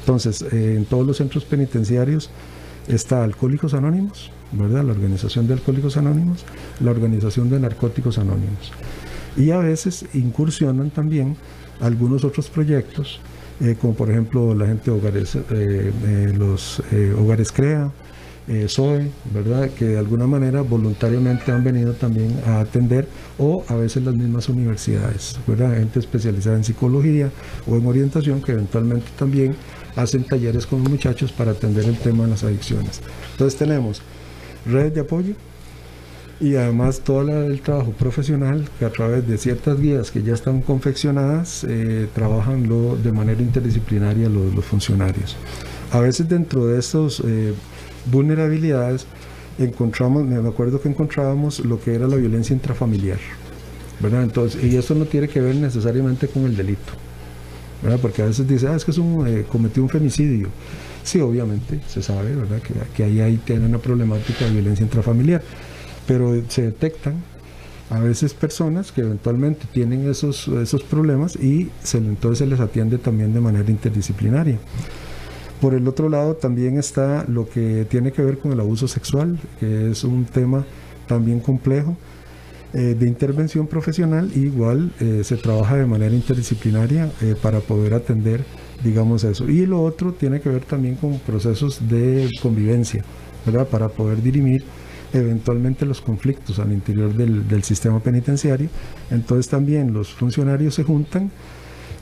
Entonces, 0.00 0.42
eh, 0.42 0.74
en 0.76 0.84
todos 0.84 1.06
los 1.06 1.16
centros 1.16 1.44
penitenciarios 1.44 2.28
está 2.86 3.24
Alcohólicos 3.24 3.72
Anónimos, 3.72 4.30
¿verdad? 4.52 4.84
La 4.84 4.92
organización 4.92 5.46
de 5.46 5.54
Alcohólicos 5.54 5.96
Anónimos, 5.96 6.44
la 6.80 6.90
organización 6.90 7.48
de 7.48 7.58
Narcóticos 7.58 8.18
Anónimos. 8.18 8.70
Y 9.36 9.50
a 9.50 9.58
veces 9.58 10.04
incursionan 10.12 10.90
también 10.90 11.36
algunos 11.80 12.22
otros 12.22 12.50
proyectos, 12.50 13.20
eh, 13.60 13.76
como 13.80 13.94
por 13.94 14.10
ejemplo 14.10 14.54
la 14.54 14.66
gente 14.66 14.90
de 14.90 14.96
hogares, 14.96 15.38
eh, 15.50 16.32
los 16.36 16.82
hogares 17.18 17.52
CREA, 17.52 17.90
eh, 18.46 18.68
SOE, 18.68 19.10
¿verdad? 19.32 19.70
Que 19.70 19.86
de 19.86 19.98
alguna 19.98 20.26
manera 20.26 20.60
voluntariamente 20.60 21.50
han 21.50 21.64
venido 21.64 21.94
también 21.94 22.38
a 22.46 22.60
atender, 22.60 23.08
o 23.38 23.64
a 23.68 23.74
veces 23.74 24.02
las 24.04 24.14
mismas 24.14 24.50
universidades, 24.50 25.38
¿verdad? 25.46 25.74
Gente 25.74 25.98
especializada 25.98 26.56
en 26.56 26.64
psicología 26.64 27.30
o 27.66 27.76
en 27.76 27.86
orientación 27.86 28.42
que 28.42 28.52
eventualmente 28.52 29.06
también 29.18 29.56
hacen 29.96 30.24
talleres 30.24 30.66
con 30.66 30.80
los 30.80 30.90
muchachos 30.90 31.32
para 31.32 31.52
atender 31.52 31.86
el 31.86 31.96
tema 31.96 32.24
de 32.24 32.30
las 32.30 32.44
adicciones. 32.44 33.00
Entonces 33.32 33.58
tenemos 33.58 34.02
redes 34.66 34.94
de 34.94 35.00
apoyo 35.00 35.34
y 36.48 36.56
además 36.56 37.00
todo 37.00 37.46
el 37.46 37.60
trabajo 37.60 37.92
profesional 37.92 38.68
que 38.78 38.84
a 38.84 38.90
través 38.90 39.26
de 39.26 39.38
ciertas 39.38 39.80
guías 39.80 40.10
que 40.10 40.22
ya 40.22 40.34
están 40.34 40.60
confeccionadas 40.60 41.64
eh, 41.68 42.08
trabajan 42.14 42.68
lo- 42.68 42.96
de 42.96 43.12
manera 43.12 43.40
interdisciplinaria 43.42 44.28
los, 44.28 44.64
funcionarios. 44.64 45.36
A 45.92 46.00
veces 46.00 46.28
dentro 46.28 46.66
de 46.66 46.78
estas 46.78 47.22
vulnerabilidades 48.10 49.06
encontramos, 49.58 50.24
me 50.24 50.36
acuerdo 50.48 50.80
que 50.80 50.88
encontrábamos 50.88 51.60
lo 51.60 51.80
que 51.80 51.94
era 51.94 52.06
la 52.08 52.16
violencia 52.16 52.54
intrafamiliar. 52.54 53.18
¿verdad? 54.00 54.24
Entonces, 54.24 54.62
y 54.64 54.76
eso 54.76 54.94
no 54.94 55.04
tiene 55.06 55.28
que 55.28 55.40
ver 55.40 55.54
necesariamente 55.54 56.26
con 56.28 56.44
el 56.44 56.56
delito. 56.56 56.92
¿verdad? 57.82 57.98
Porque 58.00 58.22
a 58.22 58.26
veces 58.26 58.46
dice, 58.48 58.66
ah, 58.68 58.74
es 58.76 58.84
que 58.84 58.90
es 58.90 58.98
un, 58.98 59.26
eh, 59.26 59.44
cometió 59.50 59.82
un 59.82 59.88
femicidio. 59.88 60.48
Sí, 61.04 61.20
obviamente, 61.20 61.80
se 61.86 62.02
sabe, 62.02 62.34
¿verdad? 62.34 62.60
Que, 62.62 62.74
que 62.96 63.04
ahí, 63.04 63.20
ahí 63.20 63.36
tiene 63.44 63.66
una 63.66 63.78
problemática 63.78 64.46
de 64.46 64.52
violencia 64.52 64.82
intrafamiliar. 64.84 65.42
Pero 66.06 66.34
se 66.48 66.62
detectan 66.62 67.22
a 67.90 68.00
veces 68.00 68.34
personas 68.34 68.92
que 68.92 69.02
eventualmente 69.02 69.66
tienen 69.72 70.08
esos, 70.08 70.48
esos 70.48 70.82
problemas 70.82 71.36
y 71.36 71.70
se, 71.82 71.98
entonces 71.98 72.38
se 72.38 72.46
les 72.46 72.60
atiende 72.60 72.98
también 72.98 73.32
de 73.34 73.40
manera 73.40 73.70
interdisciplinaria. 73.70 74.58
Por 75.60 75.74
el 75.74 75.86
otro 75.88 76.08
lado 76.08 76.34
también 76.34 76.78
está 76.78 77.24
lo 77.28 77.48
que 77.48 77.86
tiene 77.88 78.12
que 78.12 78.22
ver 78.22 78.38
con 78.38 78.52
el 78.52 78.60
abuso 78.60 78.88
sexual, 78.88 79.38
que 79.60 79.90
es 79.90 80.04
un 80.04 80.24
tema 80.24 80.64
también 81.06 81.40
complejo 81.40 81.96
eh, 82.72 82.96
de 82.98 83.06
intervención 83.06 83.66
profesional. 83.66 84.30
Igual 84.34 84.92
eh, 85.00 85.22
se 85.22 85.36
trabaja 85.36 85.76
de 85.76 85.86
manera 85.86 86.14
interdisciplinaria 86.14 87.10
eh, 87.22 87.34
para 87.40 87.60
poder 87.60 87.94
atender, 87.94 88.44
digamos, 88.82 89.24
eso. 89.24 89.48
Y 89.48 89.64
lo 89.64 89.82
otro 89.82 90.12
tiene 90.12 90.40
que 90.40 90.48
ver 90.48 90.64
también 90.64 90.96
con 90.96 91.18
procesos 91.20 91.88
de 91.88 92.28
convivencia, 92.42 93.04
¿verdad? 93.46 93.68
Para 93.68 93.88
poder 93.88 94.22
dirimir 94.22 94.64
eventualmente 95.14 95.86
los 95.86 96.00
conflictos 96.00 96.58
al 96.58 96.72
interior 96.72 97.14
del, 97.14 97.48
del 97.48 97.62
sistema 97.62 98.00
penitenciario. 98.00 98.68
Entonces 99.10 99.48
también 99.48 99.92
los 99.92 100.12
funcionarios 100.12 100.74
se 100.74 100.82
juntan 100.82 101.30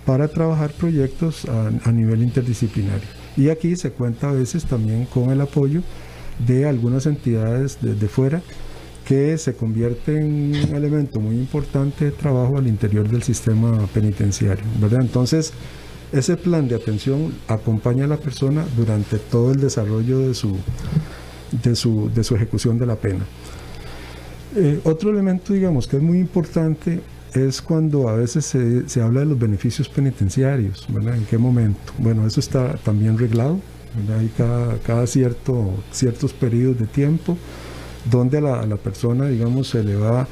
para 0.05 0.29
trabajar 0.29 0.73
proyectos 0.73 1.47
a, 1.47 1.93
nivel 1.93 2.23
interdisciplinario. 2.23 3.09
Y 3.37 3.49
aquí 3.49 3.77
se 3.77 3.93
cuenta 3.93 4.31
a 4.31 4.33
veces 4.33 4.65
también 4.65 5.07
con 5.07 5.31
el 5.31 5.41
apoyo 5.41 5.83
de 6.45 6.67
algunas 6.67 7.07
entidades 7.07 7.79
desde 7.81 8.09
fuera 8.09 8.43
que 9.07 9.37
se 9.39 9.55
convierte 9.55 10.19
en 10.19 10.55
un 10.57 10.75
elemento 10.75 11.21
muy 11.21 11.37
importante 11.37 12.07
de 12.07 12.11
trabajo 12.13 12.57
al 12.59 12.67
interior 12.67 13.09
del 13.09 13.23
sistema 13.23 13.87
penitenciario. 13.93 14.65
Entonces, 15.01 15.53
ese 16.13 16.37
plan 16.37 16.69
de 16.69 16.77
atención 16.77 17.33
acompaña 17.49 18.05
a 18.05 18.09
la 18.09 18.17
persona 18.17 18.65
durante 18.77 19.19
todo 19.19 19.53
el 19.53 19.61
desarrollo 19.61 20.21
de 20.21 20.35
su, 20.35 20.57
de 21.63 21.77
su, 21.77 22.11
de 22.15 22.25
su 22.25 22.35
ejecución 22.35 22.79
de 22.79 22.87
la 22.87 22.97
pena. 22.97 23.25
Eh, 24.57 24.81
otro 24.85 25.11
elemento, 25.11 25.53
digamos, 25.53 25.87
que 25.87 25.97
es 25.97 26.03
muy 26.03 26.19
importante 26.19 27.01
es 27.35 27.63
cuando 27.63 28.09
a 28.09 28.15
veces 28.15 28.45
se, 28.45 28.89
se 28.89 29.01
habla 29.01 29.21
de 29.21 29.27
los 29.27 29.39
beneficios 29.39 29.89
penitenciarios. 29.89 30.87
¿En 30.89 31.25
qué 31.25 31.39
momento? 31.39 31.93
Bueno, 31.99 32.27
eso 32.27 32.41
está 32.41 32.77
también 32.77 33.17
reglado. 33.17 33.59
Hay 34.19 34.31
cada, 34.37 34.79
cada 34.79 35.07
cierto, 35.07 35.75
ciertos 35.91 36.33
periodos 36.33 36.79
de 36.79 36.87
tiempo 36.87 37.37
donde 38.11 38.39
a 38.39 38.41
la, 38.41 38.67
la 38.67 38.77
persona, 38.77 39.29
digamos, 39.29 39.69
se 39.69 39.83
le 39.83 39.97
va 39.97 40.27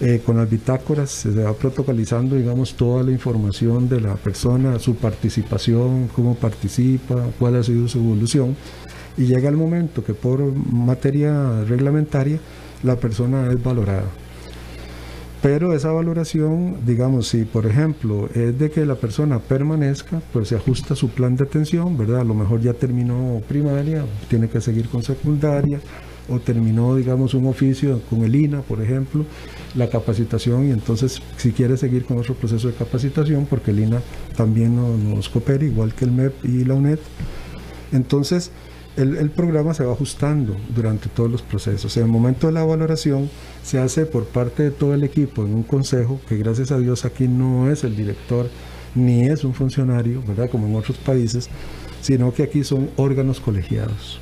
eh, 0.00 0.22
con 0.24 0.36
las 0.38 0.48
bitácoras, 0.48 1.10
se 1.10 1.30
le 1.30 1.42
va 1.42 1.52
protocolizando, 1.52 2.36
digamos, 2.36 2.74
toda 2.74 3.02
la 3.02 3.10
información 3.10 3.88
de 3.88 4.00
la 4.00 4.14
persona, 4.14 4.78
su 4.78 4.96
participación, 4.96 6.08
cómo 6.08 6.34
participa, 6.34 7.22
cuál 7.38 7.56
ha 7.56 7.62
sido 7.62 7.86
su 7.86 7.98
evolución, 7.98 8.56
y 9.20 9.26
llega 9.26 9.48
el 9.50 9.56
momento 9.56 10.02
que 10.02 10.14
por 10.14 10.40
materia 10.72 11.62
reglamentaria 11.64 12.38
la 12.82 12.96
persona 12.96 13.48
es 13.52 13.62
valorada. 13.62 14.08
Pero 15.42 15.72
esa 15.74 15.90
valoración, 15.92 16.76
digamos, 16.86 17.28
si 17.28 17.44
por 17.44 17.66
ejemplo 17.66 18.28
es 18.34 18.58
de 18.58 18.70
que 18.70 18.84
la 18.84 18.94
persona 18.94 19.38
permanezca, 19.38 20.20
pues 20.32 20.48
se 20.48 20.56
ajusta 20.56 20.94
su 20.94 21.08
plan 21.10 21.36
de 21.36 21.44
atención, 21.44 21.96
¿verdad? 21.96 22.20
A 22.20 22.24
lo 22.24 22.34
mejor 22.34 22.60
ya 22.60 22.72
terminó 22.74 23.40
primaria, 23.48 24.04
tiene 24.28 24.48
que 24.48 24.60
seguir 24.60 24.88
con 24.88 25.02
secundaria, 25.02 25.80
o 26.28 26.38
terminó, 26.38 26.94
digamos, 26.94 27.34
un 27.34 27.46
oficio 27.46 28.00
con 28.08 28.22
el 28.22 28.34
INA, 28.36 28.60
por 28.60 28.80
ejemplo, 28.82 29.24
la 29.74 29.88
capacitación, 29.88 30.68
y 30.68 30.70
entonces 30.70 31.20
si 31.38 31.52
quiere 31.52 31.76
seguir 31.76 32.04
con 32.04 32.18
otro 32.18 32.34
proceso 32.34 32.68
de 32.68 32.74
capacitación, 32.74 33.46
porque 33.46 33.70
el 33.72 33.80
INA 33.80 34.00
también 34.36 34.76
no- 34.76 34.96
nos 34.96 35.28
coopera, 35.28 35.64
igual 35.64 35.92
que 35.94 36.04
el 36.04 36.12
MEP 36.12 36.32
y 36.44 36.64
la 36.64 36.74
UNED, 36.74 36.98
entonces 37.92 38.50
el, 38.96 39.30
programa 39.30 39.72
se 39.74 39.84
va 39.84 39.92
ajustando 39.92 40.56
durante 40.74 41.08
todos 41.08 41.30
los 41.30 41.42
procesos. 41.42 41.96
En 41.96 42.04
el 42.04 42.08
momento 42.08 42.46
de 42.46 42.52
la 42.52 42.64
valoración 42.64 43.30
se 43.62 43.78
hace 43.78 44.06
por 44.06 44.26
parte 44.26 44.64
de 44.64 44.70
todo 44.70 44.94
el 44.94 45.04
equipo 45.04 45.44
en 45.44 45.54
un 45.54 45.62
consejo, 45.62 46.20
que 46.28 46.36
gracias 46.36 46.70
a 46.72 46.78
Dios 46.78 47.04
aquí 47.04 47.28
no 47.28 47.70
es 47.70 47.84
el 47.84 47.96
director 47.96 48.48
ni 48.94 49.26
es 49.28 49.44
un 49.44 49.54
funcionario, 49.54 50.22
¿verdad? 50.26 50.50
Como 50.50 50.66
en 50.66 50.74
otros 50.74 50.98
países, 50.98 51.48
sino 52.00 52.32
que 52.34 52.42
aquí 52.42 52.64
son 52.64 52.90
órganos 52.96 53.40
colegiados. 53.40 54.20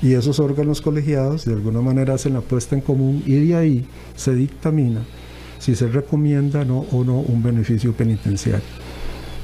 Y 0.00 0.12
esos 0.12 0.38
órganos 0.38 0.80
colegiados 0.80 1.44
de 1.44 1.54
alguna 1.54 1.80
manera 1.80 2.14
hacen 2.14 2.34
la 2.34 2.40
puesta 2.40 2.76
en 2.76 2.80
común 2.80 3.22
y 3.26 3.46
de 3.46 3.56
ahí 3.56 3.86
se 4.14 4.34
dictamina 4.34 5.02
si 5.58 5.74
se 5.74 5.88
recomienda 5.88 6.62
o 6.62 7.04
no 7.04 7.18
un 7.18 7.42
beneficio 7.42 7.92
penitenciario. 7.92 8.87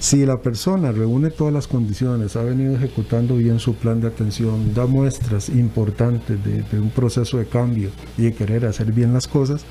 Si 0.04 0.26
la 0.26 0.36
persona 0.36 0.92
reúne 0.92 1.30
todas 1.30 1.54
las 1.54 1.66
condiciones, 1.66 2.36
ha 2.36 2.42
venido 2.42 2.76
ejecutando 2.76 3.36
bien 3.36 3.58
su 3.58 3.74
plan 3.74 4.02
de 4.02 4.08
atención, 4.08 4.74
da 4.74 4.84
muestras 4.84 5.48
importantes 5.48 6.38
de, 6.44 6.78
un 6.78 6.90
proceso 6.90 7.38
de 7.38 7.46
cambio 7.46 7.88
y 8.18 8.24
de 8.24 8.34
querer 8.34 8.66
hacer 8.66 8.92
bien 8.92 9.14
las 9.14 9.26
cosas, 9.26 9.64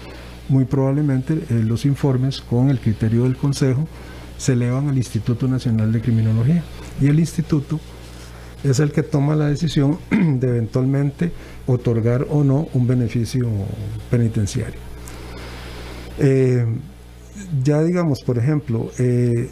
muy 0.49 0.65
probablemente 0.65 1.35
eh, 1.35 1.61
los 1.63 1.85
informes 1.85 2.41
con 2.41 2.71
el 2.71 2.79
criterio 2.79 3.25
del 3.25 3.37
Consejo 3.37 3.87
se 4.39 4.53
elevan 4.53 4.89
al 4.89 4.97
Instituto 4.97 5.47
Nacional 5.47 5.91
de 5.91 6.01
Criminología. 6.01 6.63
Y 6.99 7.09
el 7.09 7.19
instituto 7.19 7.79
es 8.63 8.79
el 8.79 8.91
que 8.91 9.03
toma 9.03 9.35
la 9.35 9.49
decisión 9.49 9.99
de 10.09 10.47
eventualmente 10.49 11.31
otorgar 11.67 12.25
o 12.31 12.43
no 12.43 12.69
un 12.73 12.87
beneficio 12.87 13.47
penitenciario. 14.09 14.79
Eh, 16.17 16.65
ya 17.63 17.83
digamos, 17.83 18.23
por 18.23 18.39
ejemplo, 18.39 18.89
eh, 18.97 19.47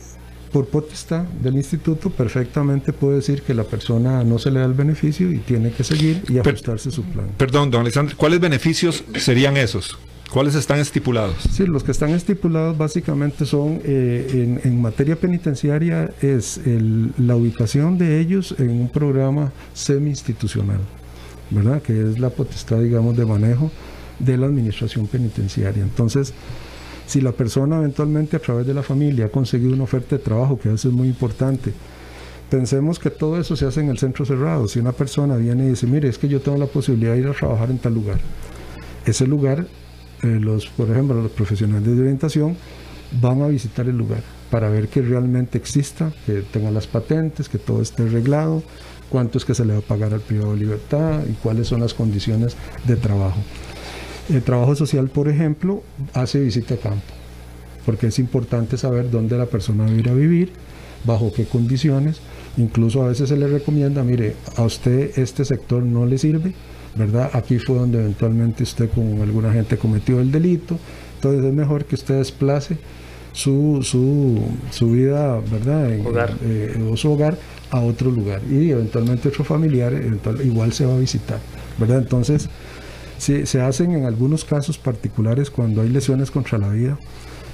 por 0.52 0.68
potestad 0.68 1.24
del 1.42 1.56
instituto 1.56 2.10
perfectamente 2.10 2.92
puede 2.94 3.16
decir 3.18 3.42
que 3.42 3.54
la 3.54 3.64
persona 3.64 4.24
no 4.24 4.38
se 4.40 4.52
le 4.52 4.60
da 4.60 4.66
el 4.66 4.74
beneficio 4.74 5.32
y 5.32 5.38
tiene 5.40 5.72
que 5.72 5.84
seguir 5.84 6.24
y 6.30 6.38
ajustarse 6.40 6.92
su 6.92 7.04
plan. 7.04 7.28
Perdón, 7.38 7.72
don 7.72 7.82
Alexandre, 7.82 8.16
¿cuáles 8.18 8.40
beneficios 8.40 9.04
serían 9.18 9.56
esos? 9.58 9.98
¿Cuáles 10.32 10.56
están 10.56 10.80
estipulados? 10.80 11.36
Sí, 11.52 11.66
los 11.66 11.84
que 11.84 11.92
están 11.92 12.12
estipulados 12.12 12.78
básicamente 12.78 13.46
son 13.46 13.82
eh, 13.84 14.30
en, 14.32 14.62
en 14.64 14.82
materia 14.82 15.18
penitenciaria 15.18 16.10
es 16.22 16.58
el- 16.66 17.12
la 17.18 17.36
ubicación 17.36 17.98
de 17.98 18.20
ellos 18.22 18.56
en 18.58 18.70
un 18.70 18.88
programa 18.90 19.52
semi-institucional, 19.74 20.80
¿verdad? 21.50 21.82
Que 21.82 22.00
es 22.12 22.20
la 22.20 22.30
potestad, 22.30 22.80
digamos, 22.80 23.18
de 23.18 23.26
manejo 23.26 23.72
de 24.20 24.38
la 24.38 24.46
administración 24.46 25.08
penitenciaria. 25.08 25.84
Entonces, 25.84 26.34
si 27.08 27.22
la 27.22 27.32
persona 27.32 27.78
eventualmente 27.78 28.38
a 28.38 28.40
través 28.40 28.66
de 28.66 28.74
la 28.74 28.84
familia 28.84 29.26
ha 29.26 29.30
conseguido 29.30 29.74
una 29.74 29.84
oferta 29.84 30.18
de 30.18 30.24
trabajo, 30.24 30.60
que 30.60 30.74
eso 30.74 30.90
es 30.90 30.94
muy 30.94 31.08
importante, 31.08 31.74
pensemos 32.50 33.00
que 33.00 33.10
todo 33.10 33.40
eso 33.40 33.56
se 33.56 33.66
hace 33.66 33.82
en 33.82 33.90
el 33.90 33.98
centro 33.98 34.26
cerrado. 34.26 34.68
Si 34.68 34.80
una 34.80 34.92
persona 34.92 35.38
viene 35.38 35.66
y 35.66 35.70
dice, 35.70 35.88
mire, 35.88 36.10
es 36.10 36.18
que 36.18 36.28
yo 36.28 36.42
tengo 36.42 36.58
la 36.58 36.68
posibilidad 36.68 37.14
de 37.14 37.20
ir 37.20 37.28
a 37.28 37.34
trabajar 37.34 37.72
en 37.72 37.80
tal 37.80 37.94
lugar, 37.94 38.20
ese 39.06 39.26
lugar, 39.26 39.66
eh, 40.22 40.28
los, 40.40 40.68
por 40.68 40.90
ejemplo, 40.90 41.22
los 41.22 41.32
profesionales 41.32 41.96
de 41.96 42.02
orientación 42.02 42.56
van 43.20 43.42
a 43.42 43.48
visitar 43.48 43.88
el 43.88 43.98
lugar 43.98 44.22
para 44.50 44.70
ver 44.70 44.90
que 44.90 45.02
realmente 45.02 45.58
exista, 45.58 46.12
que 46.26 46.42
tenga 46.42 46.72
las 46.72 46.88
patentes, 46.88 47.50
que 47.50 47.58
todo 47.58 47.82
esté 47.82 48.04
arreglado, 48.04 48.62
cuánto 49.10 49.38
es 49.38 49.46
que 49.46 49.56
se 49.56 49.66
le 49.66 49.74
va 49.74 49.80
a 49.80 49.82
pagar 49.82 50.14
al 50.14 50.22
privado 50.22 50.54
de 50.54 50.60
libertad 50.60 51.22
y 51.30 51.34
cuáles 51.34 51.68
son 51.68 51.82
las 51.82 51.94
condiciones 51.94 52.56
de 52.86 52.96
trabajo. 52.96 53.40
El 54.30 54.42
trabajo 54.44 54.76
social, 54.76 55.10
por 55.10 55.28
ejemplo, 55.28 55.84
hace 56.14 56.40
visita 56.40 56.76
a 56.76 56.78
campo, 56.78 57.04
porque 57.86 58.08
es 58.08 58.20
importante 58.20 58.78
saber 58.78 59.10
dónde 59.10 59.38
la 59.38 59.46
persona 59.48 59.84
va 59.86 59.90
a 59.90 59.94
ir 59.94 60.10
a 60.10 60.14
vivir, 60.14 60.52
bajo 61.04 61.34
qué 61.34 61.46
condiciones. 61.46 62.22
Incluso 62.58 63.04
a 63.04 63.08
veces 63.08 63.30
se 63.30 63.38
le 63.38 63.48
recomienda, 63.48 64.04
mire, 64.04 64.36
a 64.58 64.64
usted 64.64 65.18
este 65.18 65.46
sector 65.46 65.82
no 65.84 66.06
le 66.06 66.18
sirve, 66.18 66.54
¿verdad? 66.96 67.30
Aquí 67.34 67.60
fue 67.60 67.78
donde 67.78 68.00
eventualmente 68.00 68.64
usted 68.64 68.90
con 68.90 69.22
alguna 69.22 69.52
gente 69.54 69.78
cometió 69.78 70.20
el 70.20 70.32
delito, 70.32 70.78
entonces 71.16 71.44
es 71.46 71.54
mejor 71.54 71.86
que 71.86 71.96
usted 71.96 72.18
desplace 72.18 72.78
su, 73.34 73.80
su, 73.82 74.42
su 74.72 74.92
vida, 74.92 75.40
¿verdad? 75.50 75.92
En- 75.94 76.06
Hogar. 76.06 76.36
eh, 76.44 76.78
o 76.92 76.98
su 76.98 77.12
hogar 77.12 77.38
a 77.70 77.80
otro 77.80 78.12
lugar 78.12 78.42
y 78.50 78.72
eventualmente 78.72 79.30
otro 79.30 79.46
familiar 79.46 79.94
eventual- 79.94 80.46
igual 80.46 80.74
se 80.74 80.86
va 80.86 80.96
a 80.96 81.00
visitar, 81.00 81.40
¿verdad? 81.80 82.00
Entonces, 82.00 82.50
se, 83.22 83.62
hacen 83.62 83.92
en 83.92 84.06
algunos 84.06 84.44
casos 84.44 84.80
particulares 84.80 85.52
cuando 85.52 85.82
hay 85.82 85.90
lesiones 85.90 86.32
contra 86.32 86.58
la 86.58 86.70
vida 86.70 86.98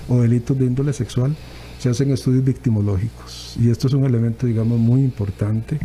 o 0.07 0.21
delitos 0.21 0.57
de 0.57 0.65
índole 0.65 0.93
sexual, 0.93 1.35
se 1.77 1.89
hacen 1.89 2.09
estudios 2.11 2.45
victimológicos. 2.45 3.57
Y 3.59 3.69
esto 3.69 3.87
es 3.87 3.93
un 3.93 4.05
elemento, 4.05 4.47
digamos, 4.47 4.79
muy 4.79 5.01
importante 5.01 5.77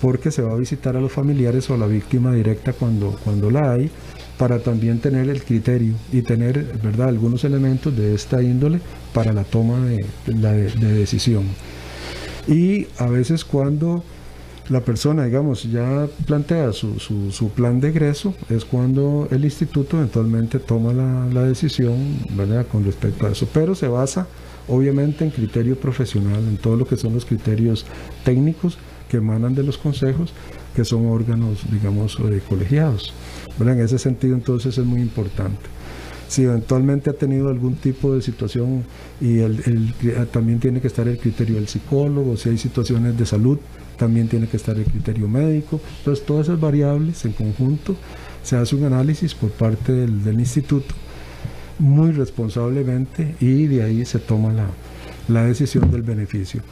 porque 0.00 0.30
se 0.30 0.42
va 0.42 0.52
a 0.52 0.56
visitar 0.56 0.96
a 0.96 1.00
los 1.00 1.10
familiares 1.10 1.68
o 1.68 1.74
a 1.74 1.78
la 1.78 1.88
víctima 1.88 2.32
directa 2.32 2.72
cuando, 2.72 3.18
cuando 3.24 3.50
la 3.50 3.72
hay 3.72 3.90
para 4.38 4.60
también 4.60 5.00
tener 5.00 5.28
el 5.28 5.42
criterio 5.42 5.94
y 6.12 6.22
tener 6.22 6.78
¿verdad? 6.80 7.08
algunos 7.08 7.42
elementos 7.44 7.96
de 7.96 8.14
esta 8.14 8.40
índole 8.40 8.80
para 9.12 9.32
la 9.32 9.42
toma 9.42 9.84
de, 9.84 10.06
decisión. 10.76 11.44
Y 12.46 12.86
a 12.98 13.06
veces 13.06 13.44
cuando 13.44 14.04
la 14.68 14.80
persona, 14.80 15.24
digamos, 15.24 15.64
ya 15.70 16.08
plantea 16.26 16.72
su, 16.72 16.98
su, 16.98 17.48
plan 17.50 17.80
de 17.80 17.88
egreso, 17.88 18.34
es 18.48 18.64
cuando 18.64 19.28
el 19.30 19.44
instituto 19.44 19.98
eventualmente 19.98 20.58
toma 20.58 20.92
la, 20.92 21.26
la, 21.32 21.42
decisión 21.42 22.18
¿verdad? 22.30 22.66
con 22.70 22.84
respecto 22.84 23.26
a 23.26 23.30
eso. 23.30 23.46
Pero 23.52 23.74
se 23.74 23.88
basa 23.88 24.26
obviamente 24.68 25.24
en 25.24 25.30
criterio 25.30 25.76
profesional, 25.76 26.42
en 26.48 26.56
todo 26.56 26.76
lo 26.76 26.86
que 26.86 26.96
son 26.96 27.14
los 27.14 27.24
criterios 27.24 27.84
técnicos 28.24 28.78
que 29.10 29.18
emanan 29.18 29.54
de 29.54 29.62
los 29.62 29.78
consejos, 29.78 30.32
que 30.74 30.84
son 30.84 31.06
órganos, 31.06 31.60
digamos, 31.70 32.18
eh, 32.20 32.40
colegiados. 32.48 33.12
En 33.60 33.68
ese 33.80 33.98
sentido, 33.98 34.34
entonces, 34.34 34.76
es 34.78 34.84
muy 34.84 35.00
importante. 35.00 35.60
Si 36.28 36.42
eventualmente 36.42 37.10
ha 37.10 37.12
tenido 37.12 37.48
algún 37.48 37.76
tipo 37.76 38.14
de 38.14 38.22
situación 38.22 38.84
y 39.20 39.38
el, 39.38 39.94
también 40.32 40.58
tiene 40.58 40.80
que 40.80 40.88
estar 40.88 41.06
el 41.06 41.18
criterio 41.18 41.56
del 41.56 41.68
psicólogo, 41.68 42.36
si 42.36 42.48
hay 42.48 42.58
situaciones 42.58 43.16
de 43.16 43.26
salud, 43.26 43.58
también 43.96 44.28
tiene 44.28 44.46
que 44.48 44.56
estar 44.56 44.76
el 44.76 44.84
criterio 44.84 45.28
médico. 45.28 45.80
Entonces, 45.98 46.24
todas 46.24 46.48
esas 46.48 46.60
variables 46.60 47.24
en 47.24 47.32
conjunto 47.32 47.96
se 48.42 48.56
hace 48.56 48.76
un 48.76 48.84
análisis 48.84 49.34
por 49.34 49.50
parte 49.50 49.92
del, 49.92 50.38
instituto 50.38 50.94
muy 51.78 52.12
responsablemente 52.12 53.34
y 53.40 53.66
de 53.66 53.82
ahí 53.82 54.04
se 54.04 54.18
toma 54.18 54.52
la, 54.52 54.66
la 55.28 55.44
decisión 55.44 55.90
del 55.90 56.02
beneficio. 56.02 56.62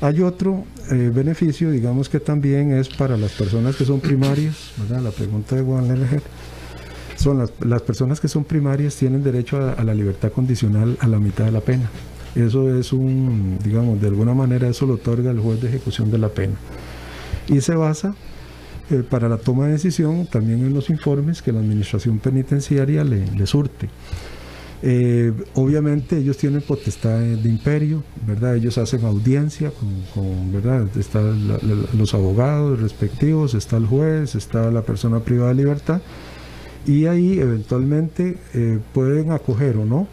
Hay 0.00 0.22
otro 0.22 0.64
eh, 0.90 1.10
beneficio, 1.14 1.70
digamos 1.70 2.08
que 2.08 2.20
también 2.20 2.72
es 2.72 2.88
para 2.88 3.18
las 3.18 3.32
personas 3.32 3.76
que 3.76 3.84
son 3.84 4.00
primarias, 4.00 4.72
¿verdad? 4.78 5.02
La 5.02 5.10
pregunta 5.10 5.56
de 5.56 5.62
Juan 5.62 5.88
Lerger. 5.88 6.22
Son 7.16 7.36
las, 7.36 7.52
las, 7.60 7.82
personas 7.82 8.18
que 8.18 8.28
son 8.28 8.44
primarias 8.44 8.96
tienen 8.96 9.22
derecho 9.22 9.58
a, 9.58 9.84
la 9.84 9.92
libertad 9.92 10.32
condicional 10.32 10.96
a 11.00 11.06
la 11.06 11.18
mitad 11.18 11.44
de 11.44 11.52
la 11.52 11.60
pena. 11.60 11.90
Eso 12.34 12.76
es 12.76 12.92
un, 12.92 13.58
digamos, 13.62 14.00
de 14.00 14.08
alguna 14.08 14.34
manera 14.34 14.68
eso 14.68 14.86
lo 14.86 14.94
otorga 14.94 15.30
el 15.30 15.40
juez 15.40 15.60
de 15.60 15.68
ejecución 15.68 16.10
de 16.10 16.18
la 16.18 16.28
pena. 16.28 16.54
Y 17.48 17.60
se 17.60 17.74
basa 17.74 18.14
eh, 18.90 19.02
para 19.08 19.28
la 19.28 19.36
toma 19.36 19.66
de 19.66 19.72
decisión 19.72 20.26
también 20.26 20.60
en 20.60 20.72
los 20.72 20.90
informes 20.90 21.42
que 21.42 21.52
la 21.52 21.60
administración 21.60 22.18
penitenciaria 22.18 23.02
le, 23.04 23.46
surte. 23.46 23.88
Eh, 24.82 25.32
obviamente 25.54 26.16
ellos 26.16 26.36
tienen 26.38 26.62
potestad 26.62 27.18
de 27.18 27.48
imperio, 27.48 28.02
¿verdad? 28.26 28.56
Ellos 28.56 28.78
hacen 28.78 29.04
audiencia 29.04 29.72
con, 30.14 30.52
¿verdad? 30.52 30.86
Están 30.96 31.48
los 31.98 32.14
abogados 32.14 32.80
respectivos, 32.80 33.54
está 33.54 33.76
el 33.76 33.86
juez, 33.86 34.34
está 34.34 34.70
la 34.70 34.82
persona 34.82 35.20
privada 35.20 35.50
de 35.50 35.56
libertad 35.56 36.00
y 36.86 37.06
ahí 37.06 37.38
eventualmente 37.38 38.38
eh, 38.54 38.78
pueden 38.94 39.32
acoger 39.32 39.76
o 39.76 39.84
no 39.84 40.08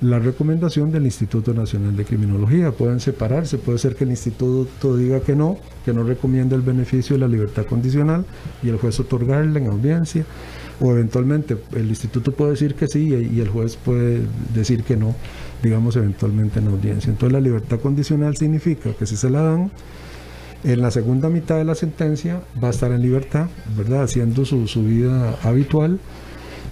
la 0.00 0.18
recomendación 0.18 0.90
del 0.90 1.04
Instituto 1.04 1.52
Nacional 1.52 1.96
de 1.96 2.04
Criminología. 2.04 2.72
Pueden 2.72 3.00
separarse, 3.00 3.58
puede 3.58 3.78
ser 3.78 3.96
que 3.96 4.04
el 4.04 4.10
instituto 4.10 4.96
diga 4.96 5.20
que 5.20 5.36
no, 5.36 5.58
que 5.84 5.92
no 5.92 6.04
recomienda 6.04 6.56
el 6.56 6.62
beneficio 6.62 7.16
de 7.16 7.20
la 7.20 7.28
libertad 7.28 7.66
condicional 7.66 8.24
y 8.62 8.68
el 8.68 8.78
juez 8.78 8.98
otorgarle 9.00 9.60
en 9.60 9.66
audiencia 9.66 10.24
o 10.80 10.92
eventualmente 10.92 11.58
el 11.72 11.88
instituto 11.88 12.32
puede 12.32 12.52
decir 12.52 12.74
que 12.74 12.88
sí 12.88 13.08
y, 13.08 13.40
el 13.40 13.48
juez 13.48 13.76
puede 13.76 14.22
decir 14.54 14.82
que 14.82 14.96
no, 14.96 15.14
digamos 15.62 15.96
eventualmente 15.96 16.58
en 16.58 16.68
audiencia. 16.68 17.10
Entonces 17.10 17.32
la 17.32 17.40
libertad 17.40 17.80
condicional 17.80 18.36
significa 18.36 18.92
que 18.94 19.06
si 19.06 19.16
se 19.16 19.28
la 19.28 19.42
dan, 19.42 19.70
en 20.64 20.80
la 20.80 20.90
segunda 20.90 21.28
mitad 21.28 21.56
de 21.56 21.64
la 21.64 21.74
sentencia 21.74 22.42
va 22.62 22.68
a 22.68 22.70
estar 22.70 22.92
en 22.92 23.02
libertad, 23.02 23.48
¿verdad? 23.76 24.02
Haciendo 24.02 24.44
su, 24.44 24.64
vida 24.84 25.38
habitual 25.42 25.98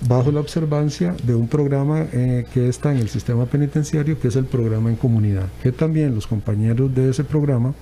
bajo 0.06 0.30
la 0.30 0.40
observancia 0.40 1.14
de 1.24 1.34
un 1.34 1.48
programa 1.48 2.06
eh, 2.12 2.44
que 2.52 2.68
está 2.68 2.92
en 2.92 2.98
el 2.98 3.08
sistema 3.08 3.46
penitenciario, 3.46 4.18
que 4.20 4.28
es 4.28 4.36
el 4.36 4.44
programa 4.44 4.90
en 4.90 4.96
comunidad, 4.96 5.46
que 5.62 5.72
también 5.72 6.14
los 6.14 6.26
compañeros 6.26 6.94
de 6.94 7.10
ese 7.10 7.24
programa 7.24 7.74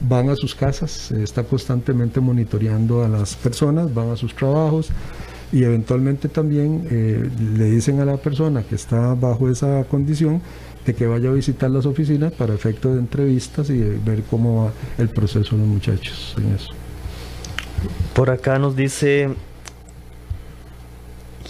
van 0.00 0.30
a 0.30 0.36
sus 0.36 0.54
casas, 0.54 1.12
está 1.12 1.44
constantemente 1.44 2.20
monitoreando 2.20 3.04
a 3.04 3.08
las 3.08 3.36
personas, 3.36 3.92
van 3.92 4.10
a 4.10 4.16
sus 4.16 4.34
trabajos, 4.34 4.90
y 5.52 5.62
eventualmente 5.62 6.28
también 6.28 6.86
eh, 6.90 7.30
le 7.56 7.70
dicen 7.70 8.00
a 8.00 8.04
la 8.04 8.16
persona 8.16 8.62
que 8.62 8.74
está 8.74 9.14
bajo 9.14 9.48
esa 9.48 9.84
condición 9.84 10.40
de 10.84 10.94
que 10.94 11.06
vaya 11.06 11.30
a 11.30 11.32
visitar 11.32 11.70
las 11.70 11.86
oficinas 11.86 12.32
para 12.32 12.54
efecto 12.54 12.92
de 12.92 13.00
entrevistas 13.00 13.70
y 13.70 13.78
ver 13.78 14.22
cómo 14.28 14.64
va 14.64 14.72
el 14.98 15.08
proceso 15.08 15.56
de 15.56 15.62
los 15.62 15.68
muchachos 15.68 16.34
en 16.38 16.54
eso. 16.54 16.68
Por 18.14 18.30
acá 18.30 18.58
nos 18.58 18.76
dice 18.76 19.28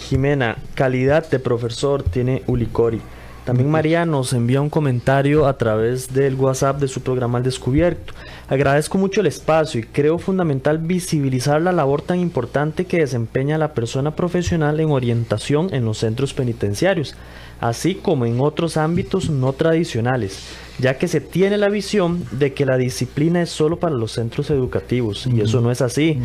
Jimena, 0.07 0.57
calidad 0.73 1.29
de 1.29 1.37
profesor 1.37 2.01
tiene 2.01 2.41
Ulicori. 2.47 3.01
También 3.43 3.69
María 3.69 4.05
nos 4.05 4.31
envía 4.31 4.61
un 4.61 4.69
comentario 4.69 5.47
a 5.47 5.57
través 5.57 6.13
del 6.13 6.35
WhatsApp 6.35 6.79
de 6.79 6.87
su 6.87 7.01
programa 7.01 7.39
Al 7.39 7.43
Descubierto. 7.43 8.13
Agradezco 8.47 8.97
mucho 8.97 9.19
el 9.19 9.27
espacio 9.27 9.81
y 9.81 9.83
creo 9.83 10.17
fundamental 10.17 10.77
visibilizar 10.77 11.61
la 11.61 11.73
labor 11.73 12.01
tan 12.01 12.19
importante 12.19 12.85
que 12.85 12.99
desempeña 12.99 13.57
la 13.57 13.73
persona 13.73 14.15
profesional 14.15 14.79
en 14.79 14.91
orientación 14.91 15.73
en 15.73 15.83
los 15.83 15.97
centros 15.97 16.33
penitenciarios, 16.33 17.15
así 17.59 17.95
como 17.95 18.25
en 18.25 18.39
otros 18.39 18.77
ámbitos 18.77 19.29
no 19.29 19.51
tradicionales 19.51 20.66
ya 20.79 20.97
que 20.97 21.07
se 21.07 21.21
tiene 21.21 21.57
la 21.57 21.69
visión 21.69 22.25
de 22.31 22.53
que 22.53 22.65
la 22.65 22.77
disciplina 22.77 23.41
es 23.41 23.49
solo 23.49 23.79
para 23.79 23.95
los 23.95 24.11
centros 24.11 24.49
educativos 24.49 25.27
y 25.27 25.41
eso 25.41 25.61
no 25.61 25.71
es 25.71 25.81
así. 25.81 26.19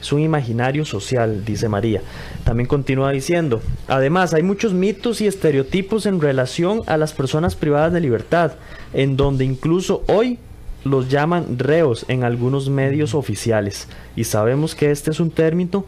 Es 0.00 0.12
un 0.12 0.20
imaginario 0.20 0.84
social, 0.84 1.44
dice 1.44 1.68
María. 1.68 2.02
También 2.44 2.68
continúa 2.68 3.10
diciendo, 3.10 3.60
además 3.88 4.34
hay 4.34 4.42
muchos 4.42 4.72
mitos 4.72 5.20
y 5.20 5.26
estereotipos 5.26 6.06
en 6.06 6.20
relación 6.20 6.82
a 6.86 6.96
las 6.96 7.12
personas 7.12 7.56
privadas 7.56 7.92
de 7.92 8.00
libertad, 8.00 8.52
en 8.92 9.16
donde 9.16 9.44
incluso 9.44 10.04
hoy 10.06 10.38
los 10.84 11.08
llaman 11.08 11.58
reos 11.58 12.04
en 12.08 12.22
algunos 12.22 12.70
medios 12.70 13.14
oficiales 13.14 13.88
y 14.14 14.24
sabemos 14.24 14.76
que 14.76 14.92
este 14.92 15.10
es 15.10 15.18
un 15.18 15.30
término 15.30 15.84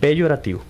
peyorativo. 0.00 0.62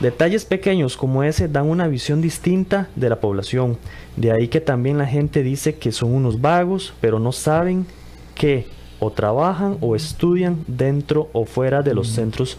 Detalles 0.00 0.46
pequeños 0.46 0.96
como 0.96 1.22
ese 1.22 1.46
dan 1.46 1.68
una 1.68 1.86
visión 1.86 2.22
distinta 2.22 2.88
de 2.96 3.10
la 3.10 3.20
población. 3.20 3.76
De 4.16 4.32
ahí 4.32 4.48
que 4.48 4.62
también 4.62 4.96
la 4.96 5.06
gente 5.06 5.42
dice 5.42 5.74
que 5.74 5.92
son 5.92 6.14
unos 6.14 6.40
vagos, 6.40 6.94
pero 7.02 7.18
no 7.18 7.32
saben 7.32 7.86
que 8.34 8.66
o 8.98 9.10
trabajan 9.10 9.76
o 9.82 9.94
estudian 9.94 10.64
dentro 10.66 11.28
o 11.34 11.44
fuera 11.44 11.82
de 11.82 11.94
los 11.94 12.08
centros 12.08 12.56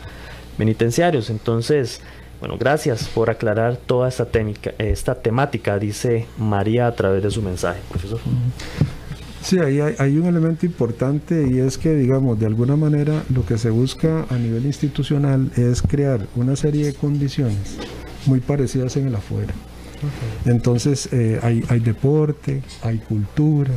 penitenciarios. 0.55 1.31
Entonces, 1.31 2.01
bueno, 2.39 2.57
gracias 2.59 3.07
por 3.07 3.31
aclarar 3.31 3.75
toda 3.75 4.07
esta, 4.07 4.27
esta 4.77 5.15
temática, 5.15 5.79
dice 5.79 6.27
María 6.37 6.85
a 6.85 6.95
través 6.95 7.23
de 7.23 7.31
su 7.31 7.41
mensaje, 7.41 7.79
profesor. 7.89 8.19
Sí, 9.41 9.57
ahí 9.59 9.79
hay, 9.79 10.17
un 10.17 10.27
elemento 10.27 10.65
importante 10.65 11.47
y 11.49 11.59
es 11.59 11.77
que, 11.77 11.95
digamos, 11.95 12.39
de 12.39 12.45
alguna 12.45 12.75
manera 12.75 13.23
lo 13.33 13.45
que 13.45 13.57
se 13.57 13.71
busca 13.71 14.25
a 14.29 14.37
nivel 14.37 14.65
institucional 14.65 15.51
es 15.55 15.81
crear 15.81 16.27
una 16.35 16.55
serie 16.55 16.85
de 16.85 16.93
condiciones 16.93 17.77
muy 18.27 18.39
parecidas 18.39 18.97
en 18.97 19.07
el 19.07 19.15
afuera. 19.15 19.53
Entonces, 20.45 21.09
eh, 21.11 21.39
hay, 21.41 21.79
deporte, 21.79 22.61
hay 22.83 22.99
cultura, 22.99 23.71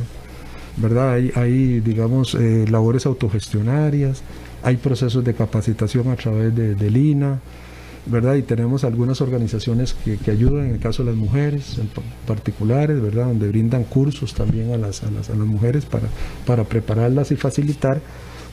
¿verdad? 0.77 1.13
Hay, 1.13 1.31
hay 1.35 1.79
digamos, 1.79 2.35
eh, 2.35 2.65
labores 2.69 3.05
autogestionarias, 3.05 4.21
hay 4.63 4.77
procesos 4.77 5.23
de 5.23 5.33
capacitación 5.33 6.09
a 6.09 6.15
través 6.15 6.55
de, 6.55 6.75
del 6.75 6.97
INA, 6.97 7.39
¿verdad? 8.05 8.35
Y 8.35 8.41
tenemos 8.41 8.83
algunas 8.83 9.21
organizaciones 9.21 9.93
que, 9.93 10.31
ayudan, 10.31 10.67
en 10.67 10.73
el 10.73 10.79
caso 10.79 11.03
de 11.03 11.11
las 11.11 11.17
mujeres 11.17 11.77
en 11.77 11.89
particulares, 12.27 13.01
¿verdad? 13.01 13.25
Donde 13.25 13.47
brindan 13.47 13.83
cursos 13.83 14.33
también 14.33 14.71
a 14.71 14.77
las, 14.77 15.03
a 15.03 15.11
las, 15.11 15.29
mujeres 15.29 15.85
para, 15.85 16.07
para 16.45 16.63
prepararlas 16.63 17.31
y 17.31 17.35
facilitar 17.35 18.01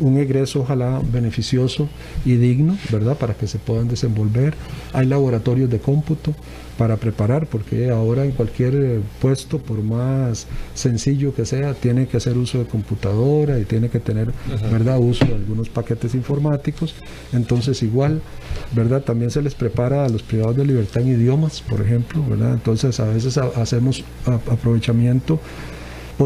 un 0.03 0.18
egreso 0.18 0.61
ojalá 0.61 1.00
beneficioso 1.12 1.88
y 2.24 2.34
digno, 2.34 2.76
¿verdad? 2.90 3.16
Para 3.16 3.34
que 3.34 3.46
se 3.46 3.59
puedan 3.59 3.88
desenvolver. 3.88 4.55
Hay 4.92 5.07
laboratorios 5.07 5.70
de 5.70 5.78
cómputo 5.78 6.34
para 6.76 6.96
preparar, 6.96 7.46
porque 7.46 7.90
ahora 7.90 8.24
en 8.24 8.32
cualquier 8.32 8.74
eh, 8.74 9.00
puesto, 9.20 9.59
por 9.59 9.82
más 9.82 10.46
sencillo 10.74 11.34
que 11.34 11.44
sea, 11.44 11.74
tiene 11.74 12.09
que 12.09 12.16
hacer 12.16 12.36
uso 12.36 12.59
de 12.59 12.64
computadora 12.64 13.59
y 13.59 13.64
tiene 13.64 13.88
que 13.88 14.00
tener, 14.00 14.32
¿verdad?, 14.70 14.98
uso 14.98 15.24
de 15.24 15.34
algunos 15.34 15.68
paquetes 15.68 16.14
informáticos. 16.14 16.94
Entonces, 17.32 17.82
igual, 17.82 18.20
¿verdad?, 18.74 19.03
también 19.03 19.30
se 19.30 19.42
les 19.42 19.55
prepara 19.55 20.05
a 20.05 20.09
los 20.09 20.22
privados 20.22 20.57
de 20.57 20.64
libertad 20.64 21.03
en 21.03 21.09
idiomas, 21.20 21.61
por 21.61 21.80
ejemplo, 21.80 22.24
¿verdad? 22.28 22.55
Entonces, 22.55 22.98
a 22.98 23.05
veces 23.05 23.38
hacemos 23.38 24.03
aprovechamiento 24.26 25.38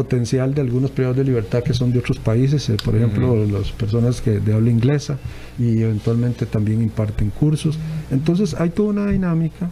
potencial 0.01 0.53
de 0.53 0.61
algunos 0.61 0.91
privados 0.91 1.17
de 1.17 1.23
libertad 1.23 1.63
que 1.63 1.73
son 1.73 1.91
de 1.91 1.99
otros 1.99 2.19
países, 2.19 2.69
eh, 2.69 2.77
por 2.85 2.93
ejemplo, 2.95 3.27
las 3.45 3.71
personas 3.71 4.21
que 4.21 4.39
de 4.45 4.53
habla 4.53 4.69
inglesa 4.69 5.17
y 5.57 5.81
eventualmente 5.81 6.45
también 6.45 6.81
imparten 6.83 7.31
cursos. 7.31 7.79
Entonces, 8.11 8.53
hay 8.59 8.69
toda 8.69 8.89
una 8.89 9.07
dinámica 9.07 9.69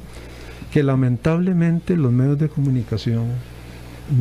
que 0.74 0.82
lamentablemente 0.82 1.96
los 1.96 2.12
medios 2.12 2.40
de 2.40 2.50
comunicación 2.50 3.26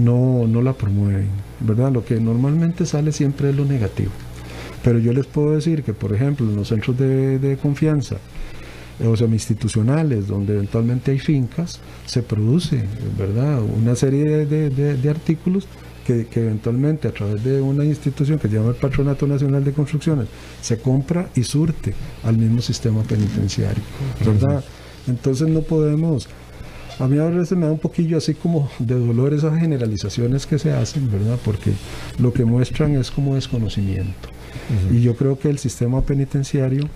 no, 0.07 0.47
no 0.47 0.61
la 0.61 0.75
promueven, 0.75 1.29
¿verdad? 1.61 1.91
Lo 1.91 2.05
que 2.05 2.21
normalmente 2.21 2.85
sale 2.85 3.11
siempre 3.13 3.49
es 3.51 3.57
lo 3.57 3.65
negativo. 3.65 4.11
Pero 4.83 4.99
yo 4.99 5.13
les 5.15 5.25
puedo 5.27 5.53
decir 5.53 5.83
que, 5.83 5.95
por 5.95 6.13
ejemplo, 6.15 6.47
en 6.47 6.57
los 6.57 6.69
centros 6.69 6.99
de, 6.99 7.39
de 7.39 7.57
confianza, 7.57 8.17
eh, 9.01 9.07
o 9.07 9.17
sea, 9.17 9.27
institucionales, 9.29 10.27
donde 10.29 10.53
eventualmente 10.55 11.11
hay 11.13 11.19
fincas, 11.19 11.81
se 12.05 12.23
produce, 12.23 12.85
¿verdad? 13.19 13.63
Una 13.63 13.95
serie 13.97 14.45
de, 14.47 14.69
de- 14.71 14.97
de 14.97 15.09
artículos 15.11 15.67
que, 16.07 16.27
que 16.27 16.41
eventualmente 16.41 17.09
a 17.09 17.13
través 17.13 17.43
de 17.43 17.61
una 17.61 17.85
institución 17.85 18.39
que 18.39 18.49
se 18.49 18.55
llama 18.55 18.71
el 18.71 18.77
Patronato 18.77 19.27
Nacional 19.27 19.65
de 19.65 19.73
Construcciones 19.73 20.29
se 20.61 20.79
compra 20.79 21.29
y 21.35 21.43
surte 21.43 21.95
al 22.23 22.37
mismo 22.37 22.61
sistema 22.61 23.03
penitenciario, 23.03 23.83
¿verdad? 24.25 24.63
Entonces 25.07 25.49
no 25.49 25.63
podemos, 25.63 26.29
a 26.99 27.07
mí 27.07 27.19
a 27.19 27.27
veces 27.27 27.57
me 27.59 27.67
da 27.67 27.73
un 27.73 27.79
poquillo 27.79 28.19
así 28.19 28.35
como 28.35 28.71
de 28.79 28.95
dolor 28.95 29.35
esas 29.35 29.59
generalizaciones 29.59 30.47
que 30.47 30.59
se 30.59 30.73
hacen, 30.73 31.11
¿verdad? 31.11 31.39
Porque 31.45 31.73
lo 32.19 32.33
que 32.33 32.45
muestran 32.45 32.95
es 32.97 33.11
como 33.11 33.35
desconocimiento. 33.35 34.29
Y 34.91 35.03
yo 35.03 35.15
creo 35.17 35.39
que 35.39 35.51
el 35.51 35.59
sistema 35.59 36.01
penitenciario, 36.03 36.89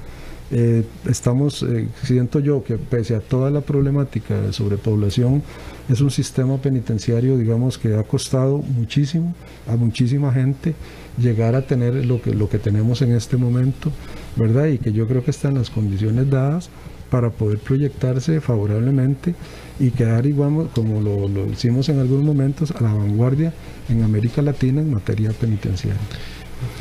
eh, 0.50 0.84
estamos, 1.06 1.62
eh, 1.62 1.88
siento 2.04 2.40
yo 2.40 2.64
que 2.64 2.76
pese 2.78 3.14
a 3.14 3.20
toda 3.20 3.50
la 3.50 3.60
problemática 3.60 4.40
de 4.40 4.52
sobrepoblación, 4.52 5.42
es 5.88 6.00
un 6.00 6.10
sistema 6.10 6.58
penitenciario, 6.58 7.36
digamos, 7.36 7.78
que 7.78 7.94
ha 7.94 8.02
costado 8.02 8.58
muchísimo 8.58 9.34
a 9.66 9.76
muchísima 9.76 10.32
gente 10.32 10.74
llegar 11.18 11.54
a 11.54 11.62
tener 11.62 12.06
lo 12.06 12.20
que, 12.22 12.34
lo 12.34 12.48
que 12.48 12.58
tenemos 12.58 13.02
en 13.02 13.12
este 13.12 13.36
momento, 13.36 13.90
¿verdad? 14.36 14.66
Y 14.66 14.78
que 14.78 14.92
yo 14.92 15.06
creo 15.06 15.24
que 15.24 15.30
están 15.30 15.54
las 15.54 15.70
condiciones 15.70 16.30
dadas 16.30 16.70
para 17.10 17.30
poder 17.30 17.58
proyectarse 17.58 18.40
favorablemente 18.40 19.34
y 19.80 19.90
quedar 19.90 20.26
igual 20.26 20.68
como 20.74 21.00
lo, 21.00 21.28
lo 21.28 21.46
hicimos 21.46 21.88
en 21.88 22.00
algunos 22.00 22.24
momentos 22.24 22.70
a 22.70 22.82
la 22.82 22.92
vanguardia 22.92 23.52
en 23.88 24.02
América 24.02 24.42
Latina 24.42 24.80
en 24.80 24.92
materia 24.92 25.30
penitenciaria. 25.30 26.00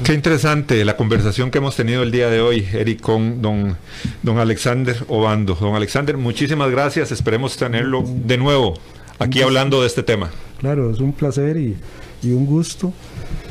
Qué 0.03 0.13
interesante 0.13 0.83
la 0.85 0.95
conversación 0.95 1.51
que 1.51 1.57
hemos 1.57 1.75
tenido 1.75 2.03
el 2.03 2.11
día 2.11 2.29
de 2.29 2.39
hoy, 2.39 2.67
Eric, 2.73 3.01
con 3.01 3.41
don, 3.41 3.77
don 4.23 4.39
Alexander 4.39 4.95
Obando. 5.07 5.55
Don 5.55 5.75
Alexander, 5.75 6.17
muchísimas 6.17 6.71
gracias. 6.71 7.11
Esperemos 7.11 7.57
tenerlo 7.57 8.03
de 8.05 8.37
nuevo 8.37 8.75
aquí 9.19 9.41
hablando 9.41 9.81
de 9.81 9.87
este 9.87 10.03
tema. 10.03 10.29
Claro, 10.59 10.91
es 10.91 10.99
un 10.99 11.13
placer 11.13 11.57
y, 11.57 11.75
y 12.23 12.31
un 12.31 12.45
gusto. 12.45 12.93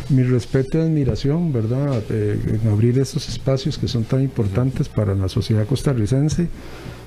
Mi 0.08 0.22
respeto 0.22 0.78
y 0.78 0.82
admiración, 0.82 1.52
¿verdad? 1.52 2.02
Eh, 2.10 2.60
en 2.62 2.68
abrir 2.70 2.98
estos 2.98 3.28
espacios 3.28 3.76
que 3.76 3.88
son 3.88 4.04
tan 4.04 4.22
importantes 4.22 4.88
para 4.88 5.14
la 5.14 5.28
sociedad 5.28 5.66
costarricense. 5.66 6.48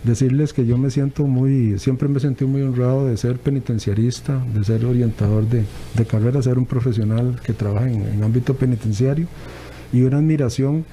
Decirles 0.03 0.53
que 0.53 0.65
yo 0.65 0.77
me 0.77 0.89
siento 0.91 1.25
muy, 1.25 1.77
siempre 1.77 2.07
me 2.07 2.19
sentí 2.19 2.45
muy 2.45 2.61
honrado 2.61 3.07
de 3.07 3.17
ser 3.17 3.37
penitenciarista, 3.37 4.41
de 4.53 4.63
ser 4.63 4.85
orientador 4.85 5.45
de, 5.47 5.65
de 5.95 6.05
carrera, 6.05 6.41
ser 6.41 6.57
un 6.57 6.65
profesional 6.65 7.39
que 7.43 7.53
trabaja 7.53 7.89
en, 7.89 8.03
en 8.03 8.23
ámbito 8.23 8.53
penitenciario 8.55 9.27
y 9.91 10.01
una 10.03 10.17
admiración 10.17 10.85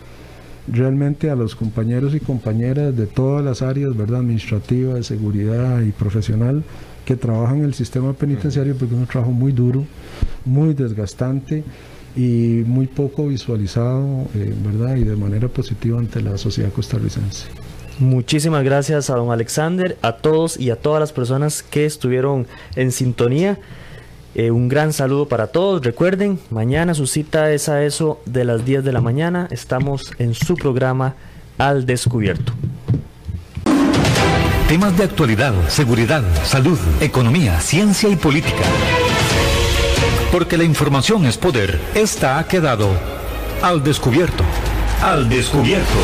realmente 0.69 1.31
a 1.31 1.37
los 1.37 1.55
compañeros 1.55 2.15
y 2.15 2.21
compañeras 2.21 2.97
de 2.97 3.07
todas 3.07 3.45
las 3.45 3.63
áreas, 3.63 3.97
¿verdad? 3.97 4.21
Administrativa, 4.21 4.95
de 4.95 5.03
seguridad 5.03 5.81
y 5.83 5.93
profesional 5.93 6.65
que 7.05 7.17
trabajan 7.17 7.59
en 7.59 7.65
el 7.67 7.75
sistema 7.75 8.13
penitenciario 8.13 8.77
porque 8.77 8.95
es 8.95 9.01
un 9.01 9.07
trabajo 9.07 9.33
muy 9.33 9.53
duro, 9.53 9.85
muy 10.45 10.75
desgastante 10.75 11.63
y 12.17 12.65
muy 12.67 12.87
poco 12.87 13.29
visualizado, 13.29 14.27
eh, 14.35 14.53
¿verdad? 14.65 14.97
Y 14.97 15.05
de 15.05 15.17
manera 15.17 15.49
positiva 15.49 15.99
ante 15.99 16.21
la 16.21 16.37
sociedad 16.37 16.73
costarricense. 16.73 17.47
Muchísimas 17.99 18.63
gracias 18.63 19.09
a 19.09 19.17
don 19.17 19.31
Alexander, 19.31 19.97
a 20.03 20.13
todos 20.17 20.61
y 20.61 20.71
a 20.71 20.77
todas 20.77 21.01
las 21.01 21.13
personas 21.13 21.63
que 21.63 21.87
estuvieron 21.87 22.47
en 22.75 22.93
sintonía. 22.93 23.59
Eh, 24.35 24.51
un 24.51 24.69
gran 24.69 24.93
saludo 24.93 25.29
para 25.29 25.47
todos. 25.47 25.83
Recuerden, 25.83 26.39
mañana 26.51 26.93
su 26.93 27.07
cita 27.07 27.51
es 27.53 27.71
a 27.71 27.83
eso 27.85 28.21
de 28.27 28.45
las 28.45 28.67
10 28.67 28.85
de 28.85 28.93
la 28.93 29.01
mañana. 29.01 29.49
Estamos 29.51 30.13
en 30.19 30.35
su 30.35 30.57
programa 30.57 31.15
Al 31.57 31.87
Descubierto. 31.87 32.53
Temas 34.69 34.95
de 34.99 35.05
actualidad, 35.05 35.55
seguridad, 35.69 36.23
salud, 36.45 36.79
economía, 37.01 37.61
ciencia 37.61 38.11
y 38.11 38.17
política. 38.17 38.65
Porque 40.31 40.59
la 40.59 40.65
información 40.65 41.25
es 41.25 41.39
poder. 41.39 41.81
Esta 41.95 42.39
ha 42.39 42.47
quedado 42.47 42.91
al 43.63 43.83
descubierto. 43.83 44.45
Al 45.03 45.31
descubierto. 45.31 45.95